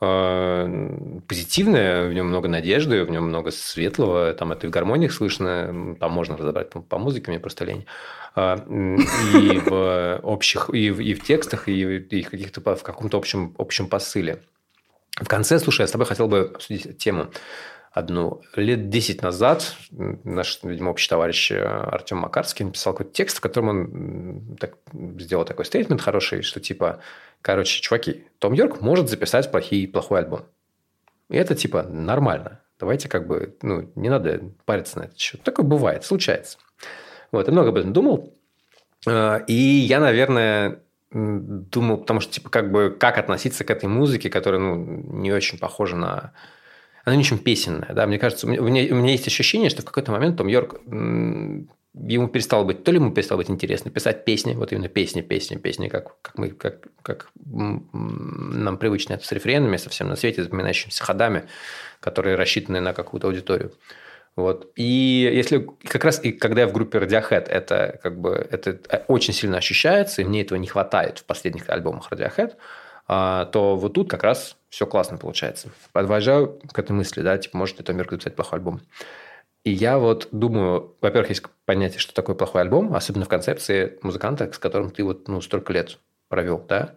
э, 0.00 1.20
позитивное, 1.26 2.08
в 2.08 2.12
нем 2.12 2.28
много 2.28 2.48
надежды, 2.48 3.04
в 3.04 3.10
нем 3.10 3.24
много 3.24 3.50
светлого, 3.50 4.32
там 4.32 4.52
это 4.52 4.66
и 4.66 4.70
в 4.70 4.72
гармониях 4.72 5.12
слышно, 5.12 5.96
там 5.98 6.12
можно 6.12 6.36
разобрать 6.36 6.70
по, 6.70 6.80
по 6.80 6.98
музыке, 6.98 7.32
мне 7.32 7.40
просто 7.40 7.64
лень. 7.64 7.84
Э, 8.36 8.56
и 9.34 9.58
в 9.58 10.20
общих, 10.22 10.70
и 10.72 10.92
в, 10.92 11.00
и 11.00 11.14
в 11.14 11.24
текстах, 11.24 11.68
и, 11.68 11.96
и 11.96 12.22
в 12.22 12.30
каких-то 12.30 12.60
в 12.60 12.82
каком-то 12.84 13.18
общем, 13.18 13.56
общем 13.58 13.88
посыле. 13.88 14.40
В 15.16 15.26
конце, 15.26 15.58
слушай, 15.58 15.82
я 15.82 15.88
с 15.88 15.92
тобой 15.92 16.06
хотел 16.06 16.28
бы 16.28 16.52
обсудить 16.54 16.98
тему 16.98 17.26
одну. 17.94 18.42
Лет 18.56 18.90
10 18.90 19.22
назад 19.22 19.76
наш, 19.90 20.58
видимо, 20.64 20.90
общий 20.90 21.08
товарищ 21.08 21.52
э, 21.52 21.64
Артем 21.64 22.18
Макарский 22.18 22.64
написал 22.64 22.92
какой-то 22.92 23.12
текст, 23.12 23.38
в 23.38 23.40
котором 23.40 23.68
он 23.68 24.56
так, 24.58 24.74
сделал 24.92 25.44
такой 25.44 25.64
стейтмент 25.64 26.02
хороший, 26.02 26.42
что 26.42 26.58
типа, 26.60 27.00
короче, 27.40 27.80
чуваки, 27.80 28.24
Том 28.40 28.52
Йорк 28.52 28.80
может 28.80 29.08
записать 29.08 29.50
плохий, 29.50 29.86
плохой 29.86 30.18
альбом. 30.18 30.42
И 31.30 31.36
это 31.36 31.54
типа 31.54 31.84
нормально. 31.84 32.60
Давайте 32.80 33.08
как 33.08 33.28
бы, 33.28 33.56
ну, 33.62 33.88
не 33.94 34.08
надо 34.08 34.40
париться 34.64 34.98
на 34.98 35.04
этот 35.04 35.18
счет. 35.18 35.42
Такое 35.44 35.64
бывает, 35.64 36.04
случается. 36.04 36.58
Вот, 37.30 37.46
я 37.46 37.52
много 37.52 37.68
об 37.68 37.76
этом 37.76 37.92
думал. 37.92 38.34
Э, 39.06 39.38
и 39.46 39.54
я, 39.54 40.00
наверное, 40.00 40.80
думал, 41.12 41.98
потому 41.98 42.18
что, 42.18 42.32
типа, 42.32 42.50
как 42.50 42.72
бы, 42.72 42.90
как 42.98 43.18
относиться 43.18 43.62
к 43.62 43.70
этой 43.70 43.88
музыке, 43.88 44.30
которая, 44.30 44.60
ну, 44.60 44.74
не 44.74 45.32
очень 45.32 45.58
похожа 45.58 45.94
на 45.94 46.32
она 47.04 47.18
очень 47.18 47.38
песенная. 47.38 47.92
Да? 47.94 48.06
Мне 48.06 48.18
кажется, 48.18 48.46
у 48.46 48.50
меня, 48.50 48.94
у 48.94 48.96
меня 48.96 49.12
есть 49.12 49.26
ощущение, 49.26 49.70
что 49.70 49.82
в 49.82 49.84
какой-то 49.84 50.10
момент 50.10 50.36
Том 50.38 50.48
Йорк 50.48 50.80
ему 50.86 52.28
перестало 52.28 52.64
быть, 52.64 52.82
то 52.82 52.90
ли 52.90 52.98
ему 52.98 53.12
перестало 53.12 53.38
быть 53.38 53.50
интересно 53.50 53.90
писать 53.90 54.24
песни, 54.24 54.54
вот 54.54 54.72
именно 54.72 54.88
песни, 54.88 55.20
песни, 55.20 55.56
песни, 55.56 55.88
как, 55.88 56.20
как 56.22 56.38
мы, 56.38 56.48
как, 56.50 56.88
как 57.02 57.30
нам 57.44 58.78
привычно 58.78 59.14
это 59.14 59.24
с 59.24 59.32
рефренами, 59.32 59.76
совсем 59.76 60.08
на 60.08 60.16
свете, 60.16 60.42
запоминающимися 60.42 61.04
ходами, 61.04 61.44
которые 62.00 62.36
рассчитаны 62.36 62.80
на 62.80 62.94
какую-то 62.94 63.28
аудиторию. 63.28 63.72
Вот. 64.34 64.72
И 64.74 65.30
если 65.32 65.64
как 65.84 66.04
раз 66.04 66.22
и 66.24 66.32
когда 66.32 66.62
я 66.62 66.66
в 66.66 66.72
группе 66.72 66.98
Radiohead, 66.98 67.48
это 67.48 68.00
как 68.02 68.20
бы 68.20 68.30
это 68.50 69.04
очень 69.06 69.32
сильно 69.32 69.58
ощущается, 69.58 70.22
и 70.22 70.24
мне 70.24 70.42
этого 70.42 70.58
не 70.58 70.66
хватает 70.66 71.20
в 71.20 71.24
последних 71.24 71.68
альбомах 71.68 72.10
Radiohead, 72.10 72.54
а, 73.06 73.44
то 73.46 73.76
вот 73.76 73.94
тут 73.94 74.10
как 74.10 74.24
раз 74.24 74.56
все 74.74 74.86
классно 74.88 75.18
получается. 75.18 75.70
Подвожаю 75.92 76.60
к 76.72 76.76
этой 76.76 76.90
мысли, 76.90 77.22
да, 77.22 77.38
типа, 77.38 77.56
может 77.56 77.78
это 77.78 77.92
Мерк 77.92 78.10
записать 78.10 78.34
плохой 78.34 78.58
альбом. 78.58 78.80
И 79.62 79.70
я 79.70 79.98
вот 80.00 80.28
думаю, 80.32 80.96
во-первых, 81.00 81.28
есть 81.28 81.44
понятие, 81.64 82.00
что 82.00 82.12
такое 82.12 82.34
плохой 82.34 82.62
альбом, 82.62 82.92
особенно 82.92 83.24
в 83.24 83.28
концепции 83.28 84.00
музыканта, 84.02 84.52
с 84.52 84.58
которым 84.58 84.90
ты 84.90 85.04
вот, 85.04 85.28
ну, 85.28 85.40
столько 85.40 85.72
лет 85.72 86.00
провел, 86.28 86.58
да. 86.58 86.96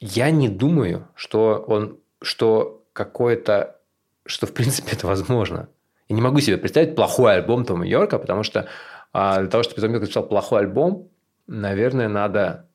Я 0.00 0.32
не 0.32 0.48
думаю, 0.48 1.06
что 1.14 1.64
он, 1.68 2.00
что 2.20 2.84
какое-то, 2.92 3.80
что 4.26 4.46
в 4.48 4.52
принципе 4.52 4.96
это 4.96 5.06
возможно. 5.06 5.68
Я 6.08 6.16
не 6.16 6.22
могу 6.22 6.40
себе 6.40 6.58
представить 6.58 6.96
плохой 6.96 7.34
альбом 7.34 7.64
Тома 7.64 7.86
Йорка, 7.86 8.18
потому 8.18 8.42
что 8.42 8.68
а, 9.12 9.38
для 9.38 9.48
того, 9.48 9.62
чтобы 9.62 9.80
Том 9.80 9.92
Йорк 9.92 10.02
написал 10.02 10.26
плохой 10.26 10.62
альбом, 10.62 11.08
наверное, 11.46 12.08
надо... 12.08 12.66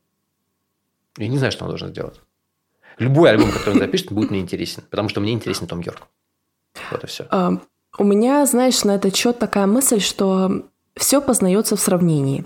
Я 1.18 1.28
не 1.28 1.38
знаю, 1.38 1.52
что 1.52 1.66
он 1.66 1.72
должен 1.72 1.90
сделать. 1.90 2.22
Любой 2.98 3.30
альбом, 3.30 3.52
который 3.52 3.74
он 3.74 3.80
запишет, 3.80 4.12
будет 4.12 4.32
мне 4.32 4.40
интересен, 4.40 4.84
потому 4.90 5.10
что 5.10 5.22
мне 5.22 5.34
интересен 5.34 5.68
Том 5.68 5.82
Йорк. 5.82 6.08
Вот 6.92 7.04
и 7.04 7.08
все. 7.08 7.28
А, 7.30 7.60
у 7.98 8.04
меня, 8.04 8.46
знаешь, 8.46 8.84
на 8.84 8.96
этот 8.96 9.16
счет 9.16 9.40
такая 9.40 9.68
мысль, 9.68 10.00
что 10.00 10.64
все 10.98 11.22
познается 11.22 11.76
в 11.76 11.80
сравнении. 11.80 12.46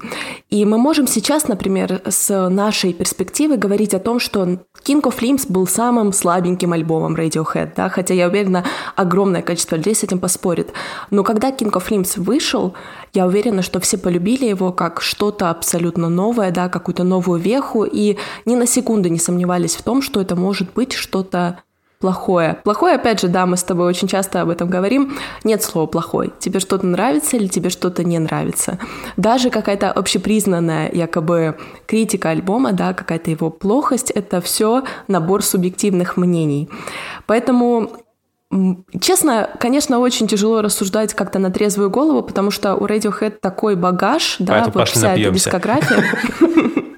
И 0.50 0.66
мы 0.66 0.78
можем 0.78 1.08
сейчас, 1.08 1.48
например, 1.48 2.02
с 2.06 2.50
нашей 2.50 2.94
перспективы 2.94 3.58
говорить 3.58 3.94
о 3.94 4.00
том, 4.00 4.20
что 4.20 4.44
King 4.84 5.02
of 5.04 5.20
Limbs 5.20 5.46
был 5.48 5.68
самым 5.68 6.14
слабеньким 6.14 6.74
альбомом 6.74 7.16
Radiohead, 7.16 7.74
да, 7.76 7.90
хотя 7.90 8.14
я 8.14 8.28
уверена, 8.28 8.66
огромное 8.96 9.42
количество 9.42 9.76
людей 9.76 9.96
с 9.96 10.04
этим 10.04 10.20
поспорит. 10.20 10.74
Но 11.10 11.24
когда 11.24 11.52
King 11.52 11.72
of 11.72 11.88
Limbs 11.90 12.20
вышел, 12.20 12.74
я 13.14 13.28
уверена, 13.28 13.62
что 13.62 13.80
все 13.80 13.98
полюбили 13.98 14.46
его 14.46 14.72
как 14.72 15.02
что-то 15.02 15.50
абсолютно 15.50 16.10
новое, 16.10 16.52
да, 16.52 16.70
какую-то 16.70 17.04
новую 17.04 17.40
веху, 17.40 17.84
и 17.84 18.18
ни 18.46 18.56
на 18.56 18.66
секунду 18.66 19.10
не 19.10 19.20
сомневались 19.20 19.76
в 19.76 19.84
том, 19.84 20.02
что 20.02 20.22
это 20.22 20.36
может 20.36 20.74
быть 20.74 20.94
что-то 20.94 21.62
плохое. 22.02 22.60
Плохое, 22.64 22.96
опять 22.96 23.22
же, 23.22 23.28
да, 23.28 23.46
мы 23.46 23.56
с 23.56 23.64
тобой 23.64 23.88
очень 23.88 24.08
часто 24.08 24.42
об 24.42 24.50
этом 24.50 24.70
говорим. 24.70 25.18
Нет 25.44 25.64
слова 25.64 25.88
плохой. 25.88 26.34
Тебе 26.40 26.60
что-то 26.60 26.86
нравится 26.86 27.38
или 27.38 27.48
тебе 27.48 27.70
что-то 27.70 28.04
не 28.04 28.20
нравится. 28.20 28.80
Даже 29.16 29.50
какая-то 29.50 29.92
общепризнанная 29.92 30.92
якобы 30.92 31.58
критика 31.86 32.30
альбома, 32.30 32.74
да, 32.74 32.94
какая-то 32.94 33.32
его 33.32 33.50
плохость, 33.50 34.12
это 34.12 34.42
все 34.42 34.84
набор 35.08 35.44
субъективных 35.44 36.18
мнений. 36.18 36.70
Поэтому 37.28 37.92
Честно, 39.00 39.50
конечно, 39.62 40.00
очень 40.00 40.28
тяжело 40.28 40.62
рассуждать 40.62 41.14
как-то 41.14 41.40
на 41.40 41.52
трезвую 41.52 41.90
голову, 41.90 42.22
потому 42.22 42.52
что 42.52 42.76
у 42.76 42.86
Radiohead 42.86 43.40
такой 43.40 43.78
багаж, 43.78 44.36
да, 44.40 44.70
вот 44.74 44.90
вся 44.90 45.16
эта 45.16 45.32
дискография. 45.32 46.04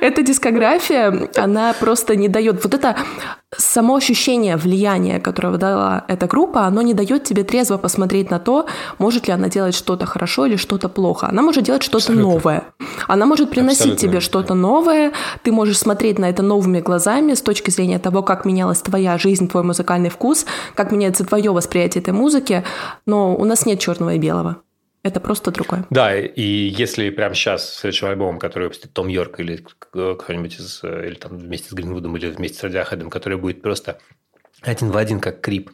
Эта 0.00 0.22
дискография, 0.22 1.30
она 1.36 1.72
просто 1.74 2.16
не 2.16 2.26
дает... 2.26 2.64
Вот 2.64 2.74
это 2.74 2.96
само 3.56 3.96
ощущение 3.96 4.56
влияния, 4.56 5.20
которое 5.20 5.56
дала 5.58 6.04
эта 6.08 6.26
группа, 6.26 6.66
оно 6.66 6.82
не 6.82 6.94
дает 6.94 7.24
тебе 7.24 7.44
трезво 7.44 7.76
посмотреть 7.76 8.30
на 8.30 8.38
то, 8.38 8.66
может 8.98 9.26
ли 9.26 9.32
она 9.32 9.48
делать 9.48 9.74
что-то 9.74 10.06
хорошо 10.06 10.46
или 10.46 10.56
что-то 10.56 10.88
плохо. 10.88 11.28
Она 11.28 11.42
может 11.42 11.64
делать 11.64 11.82
что-то 11.82 12.12
новое. 12.12 12.64
Она 13.08 13.26
может 13.26 13.50
приносить 13.50 13.80
Абсолютно. 13.80 14.08
тебе 14.08 14.20
что-то 14.20 14.54
новое. 14.54 15.12
Ты 15.42 15.52
можешь 15.52 15.78
смотреть 15.78 16.18
на 16.18 16.28
это 16.30 16.42
новыми 16.42 16.80
глазами 16.80 17.34
с 17.34 17.42
точки 17.42 17.70
зрения 17.70 17.98
того, 17.98 18.22
как 18.22 18.44
менялась 18.44 18.80
твоя 18.80 19.18
жизнь, 19.18 19.48
твой 19.48 19.62
музыкальный 19.62 20.10
вкус, 20.10 20.46
как 20.74 20.92
меняется 20.92 21.24
твое 21.24 21.52
восприятие 21.52 22.02
этой 22.02 22.14
музыки. 22.14 22.64
Но 23.06 23.36
у 23.36 23.44
нас 23.44 23.66
нет 23.66 23.78
черного 23.80 24.14
и 24.14 24.18
белого. 24.18 24.62
Это 25.02 25.18
просто 25.18 25.50
другое. 25.50 25.84
Да, 25.90 26.16
и 26.16 26.42
если 26.42 27.10
прямо 27.10 27.34
сейчас 27.34 27.74
следующим 27.74 28.06
альбомом, 28.08 28.38
который 28.38 28.64
выпустит 28.64 28.92
Том 28.92 29.08
Йорк 29.08 29.40
или 29.40 29.56
кто-нибудь 29.56 30.60
из, 30.60 30.82
или 30.84 31.14
там 31.14 31.36
вместе 31.38 31.70
с 31.70 31.72
Гринвудом, 31.72 32.16
или 32.16 32.30
вместе 32.30 32.58
с 32.58 32.62
Радиохэд, 32.62 33.10
который 33.10 33.36
будет 33.36 33.62
просто 33.62 33.98
один 34.60 34.90
в 34.90 34.96
один, 34.96 35.18
как 35.18 35.40
Крип, 35.40 35.70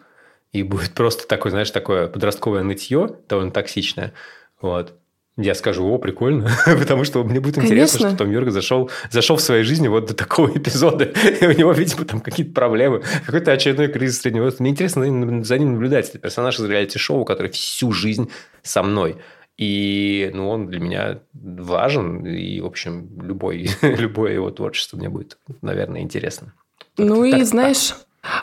и 0.53 0.63
будет 0.63 0.95
просто 0.95 1.29
такой, 1.29 1.51
знаешь, 1.51 1.71
такое 1.71 2.09
подростковое 2.09 2.63
нытье, 2.63 3.17
довольно 3.29 3.51
токсичное, 3.51 4.15
вот, 4.63 4.99
я 5.39 5.55
скажу, 5.55 5.87
о, 5.87 5.99
прикольно, 5.99 6.51
потому 6.67 7.05
что 7.05 7.23
мне 7.23 7.41
будет 7.41 7.59
интересно, 7.59 7.99
Конечно. 7.99 8.17
что 8.17 8.25
Том 8.25 8.33
Йорк 8.33 8.51
зашел, 8.51 8.91
зашел 9.11 9.37
в 9.37 9.41
своей 9.41 9.63
жизни 9.63 9.87
вот 9.87 10.07
до 10.07 10.15
такого 10.15 10.49
эпизода, 10.55 11.05
и 11.05 11.47
у 11.47 11.53
него, 11.53 11.73
видимо, 11.73 12.05
там 12.05 12.21
какие-то 12.21 12.53
проблемы, 12.53 13.03
какой-то 13.25 13.53
очередной 13.53 13.89
кризис 13.89 14.21
среднего 14.21 14.45
возраста. 14.45 14.63
Мне 14.65 14.73
интересно 14.73 15.45
за 15.45 15.59
ним 15.59 15.75
наблюдать. 15.75 16.09
Это 16.09 16.19
персонаж 16.19 16.59
из 16.59 16.65
реалити-шоу, 16.65 17.25
который 17.25 17.51
всю 17.53 17.93
жизнь 17.93 18.31
со 18.63 18.83
мной. 18.83 19.17
И 19.57 20.31
ну, 20.35 20.49
он 20.49 20.67
для 20.67 20.81
меня 20.81 21.21
важен, 21.33 22.27
и, 22.27 22.61
в 22.61 22.67
общем, 22.67 23.09
любой, 23.23 23.71
любое 23.83 24.33
его 24.33 24.51
творчество 24.51 24.97
мне 24.97 25.09
будет, 25.09 25.39
наверное, 25.63 26.01
интересно. 26.01 26.53
Ну 26.97 27.25
и, 27.25 27.31
так, 27.31 27.47
знаешь, 27.47 27.95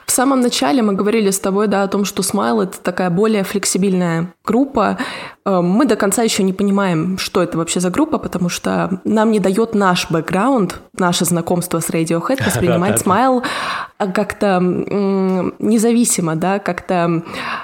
в 0.05 0.11
самом 0.11 0.41
начале 0.41 0.82
мы 0.82 0.93
говорили 0.93 1.30
с 1.30 1.39
тобой, 1.39 1.67
да, 1.67 1.84
о 1.84 1.88
том, 1.88 2.05
что 2.05 2.21
Smile— 2.21 2.63
это 2.65 2.80
такая 2.82 3.09
более 3.09 3.43
флексибильная 3.43 4.34
группа. 4.43 4.97
Э, 5.45 5.61
мы 5.61 5.86
до 5.86 5.95
конца 5.95 6.23
еще 6.23 6.43
не 6.43 6.53
понимаем, 6.53 7.17
что 7.17 7.43
это 7.43 7.57
вообще 7.57 7.80
за 7.80 7.89
группа, 7.89 8.17
потому 8.17 8.49
что 8.49 9.01
нам 9.03 9.32
не 9.32 9.39
дает 9.39 9.76
наш 9.76 10.09
бэкграунд, 10.09 10.80
наше 10.97 11.26
знакомство 11.26 11.80
с 11.80 11.89
Radiohead 11.89 12.43
воспринимать 12.45 13.01
Smile 13.01 13.43
как-то 13.97 14.59
независимо, 14.61 16.36
да, 16.36 16.59
как-то 16.59 17.23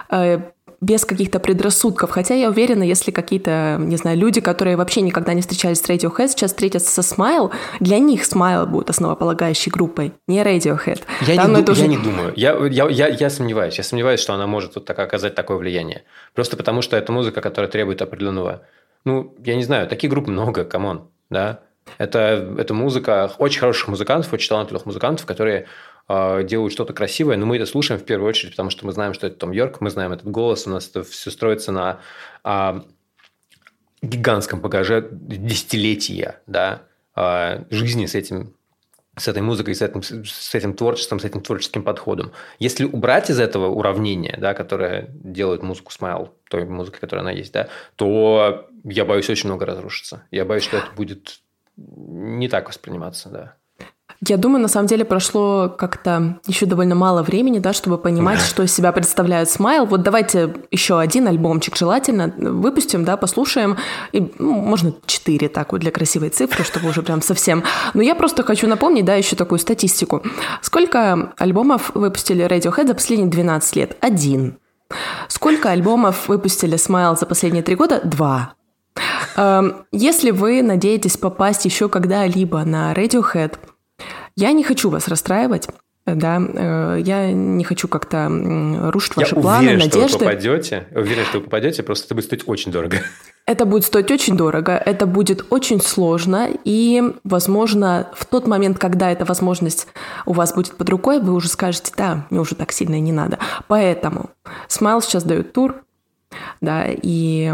э, 0.09 0.39
без 0.81 1.05
каких-то 1.05 1.39
предрассудков. 1.39 2.09
Хотя 2.09 2.33
я 2.33 2.49
уверена, 2.49 2.81
если 2.81 3.11
какие-то, 3.11 3.77
не 3.79 3.97
знаю, 3.97 4.17
люди, 4.17 4.41
которые 4.41 4.75
вообще 4.75 5.01
никогда 5.01 5.33
не 5.33 5.41
встречались 5.41 5.79
с 5.79 5.87
Radiohead, 5.87 6.29
сейчас 6.29 6.51
встретятся 6.51 7.03
со 7.03 7.15
Smile, 7.15 7.51
для 7.79 7.99
них 7.99 8.23
Smile 8.23 8.65
будет 8.65 8.89
основополагающей 8.89 9.71
группой, 9.71 10.13
не 10.27 10.41
Radiohead. 10.41 11.01
Я, 11.21 11.35
Там, 11.35 11.53
не, 11.53 11.61
ду- 11.61 11.71
уже... 11.71 11.83
я 11.83 11.87
не 11.87 11.97
думаю. 11.97 12.33
Я, 12.35 12.57
я, 12.65 12.89
я, 12.89 13.07
я 13.07 13.29
сомневаюсь. 13.29 13.77
Я 13.77 13.83
сомневаюсь, 13.83 14.19
что 14.19 14.33
она 14.33 14.47
может 14.47 14.73
вот 14.75 14.85
так 14.85 14.97
оказать 14.97 15.35
такое 15.35 15.57
влияние. 15.57 16.03
Просто 16.33 16.57
потому, 16.57 16.81
что 16.81 16.97
это 16.97 17.11
музыка, 17.11 17.41
которая 17.41 17.69
требует 17.69 18.01
определенного... 18.01 18.63
Ну, 19.05 19.35
я 19.43 19.55
не 19.55 19.63
знаю, 19.63 19.87
таких 19.87 20.09
групп 20.09 20.27
много, 20.27 20.63
come 20.63 20.90
on, 20.90 21.09
да? 21.29 21.59
Это, 21.97 22.55
это 22.57 22.73
музыка 22.73 23.31
очень 23.37 23.59
хороших 23.59 23.87
музыкантов, 23.87 24.31
очень 24.33 24.49
талантливых 24.49 24.85
музыкантов, 24.85 25.25
которые 25.25 25.67
делают 26.09 26.73
что-то 26.73 26.93
красивое, 26.93 27.37
но 27.37 27.45
мы 27.45 27.55
это 27.55 27.65
слушаем 27.65 27.99
в 27.99 28.03
первую 28.03 28.27
очередь, 28.27 28.51
потому 28.51 28.69
что 28.69 28.85
мы 28.85 28.91
знаем, 28.91 29.13
что 29.13 29.27
это 29.27 29.37
Том 29.37 29.51
Йорк, 29.51 29.79
мы 29.79 29.89
знаем 29.89 30.11
этот 30.11 30.29
голос, 30.29 30.67
у 30.67 30.69
нас 30.69 30.89
это 30.89 31.03
все 31.03 31.31
строится 31.31 31.71
на 31.71 31.99
а, 32.43 32.83
гигантском 34.01 34.61
багаже 34.61 35.07
десятилетия 35.11 36.41
да, 36.47 36.83
а, 37.15 37.65
жизни 37.69 38.05
с 38.05 38.15
этим 38.15 38.53
с 39.17 39.27
этой 39.27 39.41
музыкой, 39.41 39.75
с 39.75 39.81
этим, 39.81 40.01
с 40.01 40.55
этим 40.55 40.73
творчеством, 40.73 41.19
с 41.19 41.25
этим 41.25 41.41
творческим 41.41 41.83
подходом. 41.83 42.31
Если 42.59 42.85
убрать 42.85 43.29
из 43.29 43.39
этого 43.39 43.67
уравнения, 43.67 44.37
да, 44.39 44.53
которое 44.53 45.09
делает 45.09 45.63
музыку 45.63 45.91
Смайл, 45.91 46.33
той 46.49 46.63
музыкой, 46.63 47.01
которая 47.01 47.23
она 47.23 47.31
есть, 47.31 47.51
да, 47.51 47.67
то 47.97 48.69
я 48.85 49.03
боюсь, 49.03 49.29
очень 49.29 49.49
много 49.49 49.65
разрушится. 49.65 50.23
Я 50.31 50.45
боюсь, 50.45 50.63
что 50.63 50.77
это 50.77 50.87
будет 50.95 51.41
не 51.75 52.47
так 52.47 52.69
восприниматься, 52.69 53.29
да. 53.29 53.55
Я 54.27 54.37
думаю, 54.37 54.61
на 54.61 54.67
самом 54.67 54.85
деле 54.85 55.03
прошло 55.03 55.67
как-то 55.67 56.39
еще 56.45 56.67
довольно 56.67 56.93
мало 56.93 57.23
времени, 57.23 57.57
да, 57.57 57.73
чтобы 57.73 57.97
понимать, 57.97 58.39
что 58.39 58.61
из 58.61 58.71
себя 58.71 58.91
представляет 58.91 59.49
Смайл. 59.49 59.87
Вот 59.87 60.03
давайте 60.03 60.53
еще 60.69 60.99
один 60.99 61.27
альбомчик 61.27 61.75
желательно 61.75 62.31
выпустим, 62.37 63.03
да, 63.03 63.17
послушаем. 63.17 63.77
И, 64.11 64.31
ну, 64.37 64.51
можно 64.51 64.93
четыре 65.07 65.49
так 65.49 65.71
вот 65.71 65.81
для 65.81 65.89
красивой 65.89 66.29
цифры, 66.29 66.63
чтобы 66.63 66.89
уже 66.89 67.01
прям 67.01 67.23
совсем. 67.23 67.63
Но 67.95 68.03
я 68.03 68.13
просто 68.13 68.43
хочу 68.43 68.67
напомнить, 68.67 69.05
да, 69.05 69.15
еще 69.15 69.35
такую 69.35 69.57
статистику. 69.57 70.21
Сколько 70.61 71.33
альбомов 71.37 71.89
выпустили 71.95 72.45
Radiohead 72.45 72.87
за 72.87 72.93
последние 72.93 73.29
12 73.29 73.75
лет? 73.75 73.97
Один. 74.01 74.59
Сколько 75.29 75.71
альбомов 75.71 76.27
выпустили 76.27 76.75
Смайл 76.75 77.17
за 77.17 77.25
последние 77.25 77.63
три 77.63 77.75
года? 77.75 78.01
Два. 78.03 78.53
Эм, 79.35 79.85
если 79.91 80.31
вы 80.31 80.61
надеетесь 80.61 81.17
попасть 81.17 81.65
еще 81.65 81.89
когда-либо 81.89 82.63
на 82.65 82.93
Radiohead, 82.93 83.57
я 84.35 84.51
не 84.51 84.63
хочу 84.63 84.89
вас 84.89 85.07
расстраивать. 85.07 85.67
Да, 86.07 86.41
э, 86.41 87.01
я 87.05 87.31
не 87.31 87.63
хочу 87.63 87.87
как-то 87.87 88.27
рушить 88.91 89.15
ваши 89.15 89.35
я 89.35 89.41
планы, 89.41 89.59
уверен, 89.59 89.79
надежды. 89.79 90.07
Что 90.07 90.17
вы 90.17 90.25
попадете, 90.25 90.87
уверен, 90.95 91.25
что 91.25 91.37
вы 91.37 91.43
попадете, 91.43 91.83
просто 91.83 92.05
это 92.07 92.15
будет 92.15 92.25
стоить 92.25 92.43
очень 92.47 92.71
дорого. 92.71 92.97
Это 93.45 93.65
будет 93.65 93.85
стоить 93.85 94.09
очень 94.11 94.37
дорого, 94.37 94.71
это 94.73 95.05
будет 95.05 95.45
очень 95.49 95.81
сложно, 95.81 96.49
и, 96.63 97.03
возможно, 97.23 98.09
в 98.15 98.25
тот 98.25 98.47
момент, 98.47 98.79
когда 98.79 99.11
эта 99.11 99.25
возможность 99.25 99.87
у 100.25 100.33
вас 100.33 100.53
будет 100.53 100.75
под 100.75 100.89
рукой, 100.89 101.19
вы 101.19 101.33
уже 101.33 101.49
скажете, 101.49 101.91
да, 101.97 102.27
мне 102.29 102.39
уже 102.39 102.55
так 102.55 102.71
сильно 102.71 102.99
не 102.99 103.11
надо. 103.11 103.39
Поэтому 103.67 104.29
Смайл 104.67 105.01
сейчас 105.01 105.23
дает 105.23 105.53
тур, 105.53 105.83
да, 106.61 106.85
и 106.87 107.53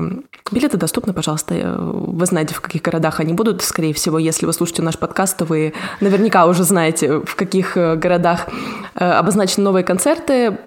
билеты 0.52 0.78
доступны, 0.78 1.14
пожалуйста. 1.14 1.76
Вы 1.78 2.26
знаете, 2.26 2.54
в 2.54 2.62
каких 2.62 2.82
городах 2.82 3.20
они 3.20 3.34
будут, 3.34 3.62
скорее 3.64 3.94
всего, 3.94 4.20
если 4.20 4.46
вы 4.46 4.54
слушаете 4.54 4.82
наш 4.82 4.98
подкаст, 4.98 5.38
то 5.38 5.46
вы 5.46 5.74
наверняка 6.02 6.46
уже 6.46 6.64
знаете, 6.64 7.20
в 7.20 7.36
каких 7.36 7.78
э, 7.78 7.96
городах 7.96 8.48
э, 8.96 9.04
обозначены 9.04 9.64
новые 9.64 9.84
концерты. 9.84 10.58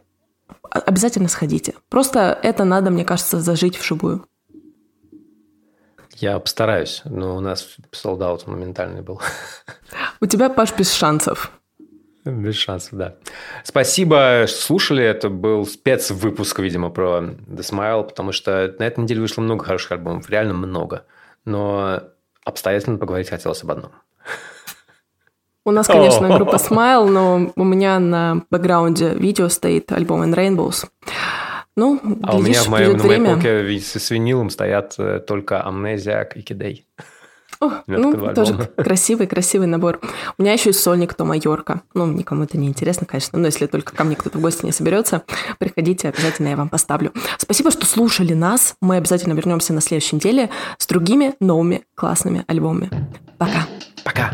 Обязательно 0.70 1.28
сходите. 1.28 1.74
Просто 1.88 2.38
это 2.42 2.64
надо, 2.64 2.90
мне 2.90 3.04
кажется, 3.04 3.40
зажить 3.40 3.78
вживую. 3.78 4.24
Я 6.16 6.38
постараюсь, 6.38 7.02
но 7.04 7.36
у 7.36 7.40
нас 7.40 7.76
солдат 7.92 8.46
моментальный 8.46 9.02
был. 9.02 9.20
У 10.20 10.26
тебя, 10.26 10.50
Паш, 10.50 10.74
без 10.76 10.92
шансов. 10.92 11.50
Без 12.24 12.56
шансов, 12.56 12.92
да. 12.92 13.14
Спасибо, 13.64 14.44
что 14.46 14.60
слушали. 14.60 15.02
Это 15.02 15.30
был 15.30 15.66
спецвыпуск, 15.66 16.58
видимо, 16.58 16.90
про 16.90 17.20
The 17.48 17.60
Smile, 17.60 18.04
потому 18.04 18.32
что 18.32 18.74
на 18.78 18.84
этой 18.84 19.00
неделе 19.00 19.20
вышло 19.20 19.40
много 19.40 19.64
хороших 19.64 19.92
альбомов, 19.92 20.28
реально 20.28 20.54
много. 20.54 21.06
Но 21.44 22.02
обстоятельно 22.44 22.98
поговорить 22.98 23.30
хотелось 23.30 23.62
об 23.62 23.70
одном. 23.70 23.92
У 25.64 25.70
нас, 25.72 25.86
конечно, 25.86 26.34
группа 26.36 26.56
Smile, 26.56 27.08
но 27.08 27.52
у 27.54 27.64
меня 27.64 27.98
на 27.98 28.42
бэкграунде 28.50 29.10
видео 29.10 29.48
стоит 29.48 29.92
альбом 29.92 30.22
In 30.22 30.34
Rainbows. 30.34 30.86
Ну, 31.76 32.00
а 32.22 32.36
у 32.36 32.42
меня 32.42 32.62
в 32.62 32.68
моей, 32.68 32.94
на 32.94 33.04
моей 33.04 33.24
полке 33.24 33.78
с 33.78 34.10
винилом 34.10 34.50
стоят 34.50 34.96
э, 34.98 35.20
только 35.20 35.64
Amnesiac 35.66 36.32
и 36.34 36.42
Кидей. 36.42 36.86
О, 37.60 37.70
ну, 37.86 38.16
два 38.16 38.34
тоже 38.34 38.52
альбома. 38.52 38.70
красивый, 38.76 39.26
красивый 39.26 39.66
набор. 39.66 40.00
У 40.38 40.42
меня 40.42 40.54
еще 40.54 40.70
есть 40.70 40.80
сольник 40.80 41.12
Тома 41.14 41.36
Йорка. 41.36 41.82
Ну, 41.94 42.06
никому 42.06 42.44
это 42.44 42.56
не 42.56 42.68
интересно, 42.68 43.06
конечно, 43.06 43.38
но 43.38 43.46
если 43.46 43.66
только 43.66 43.94
ко 43.94 44.04
мне 44.04 44.16
кто-то 44.16 44.38
в 44.38 44.40
гости 44.40 44.64
не 44.64 44.72
соберется, 44.72 45.22
приходите, 45.58 46.08
обязательно 46.08 46.48
я 46.48 46.56
вам 46.56 46.70
поставлю. 46.70 47.12
Спасибо, 47.36 47.70
что 47.70 47.84
слушали 47.84 48.32
нас. 48.32 48.76
Мы 48.80 48.96
обязательно 48.96 49.34
вернемся 49.34 49.74
на 49.74 49.80
следующей 49.80 50.16
неделе 50.16 50.48
с 50.78 50.86
другими 50.86 51.34
новыми 51.40 51.84
классными 51.94 52.44
альбомами. 52.46 52.90
Пока. 53.38 53.66
Пока. 54.04 54.32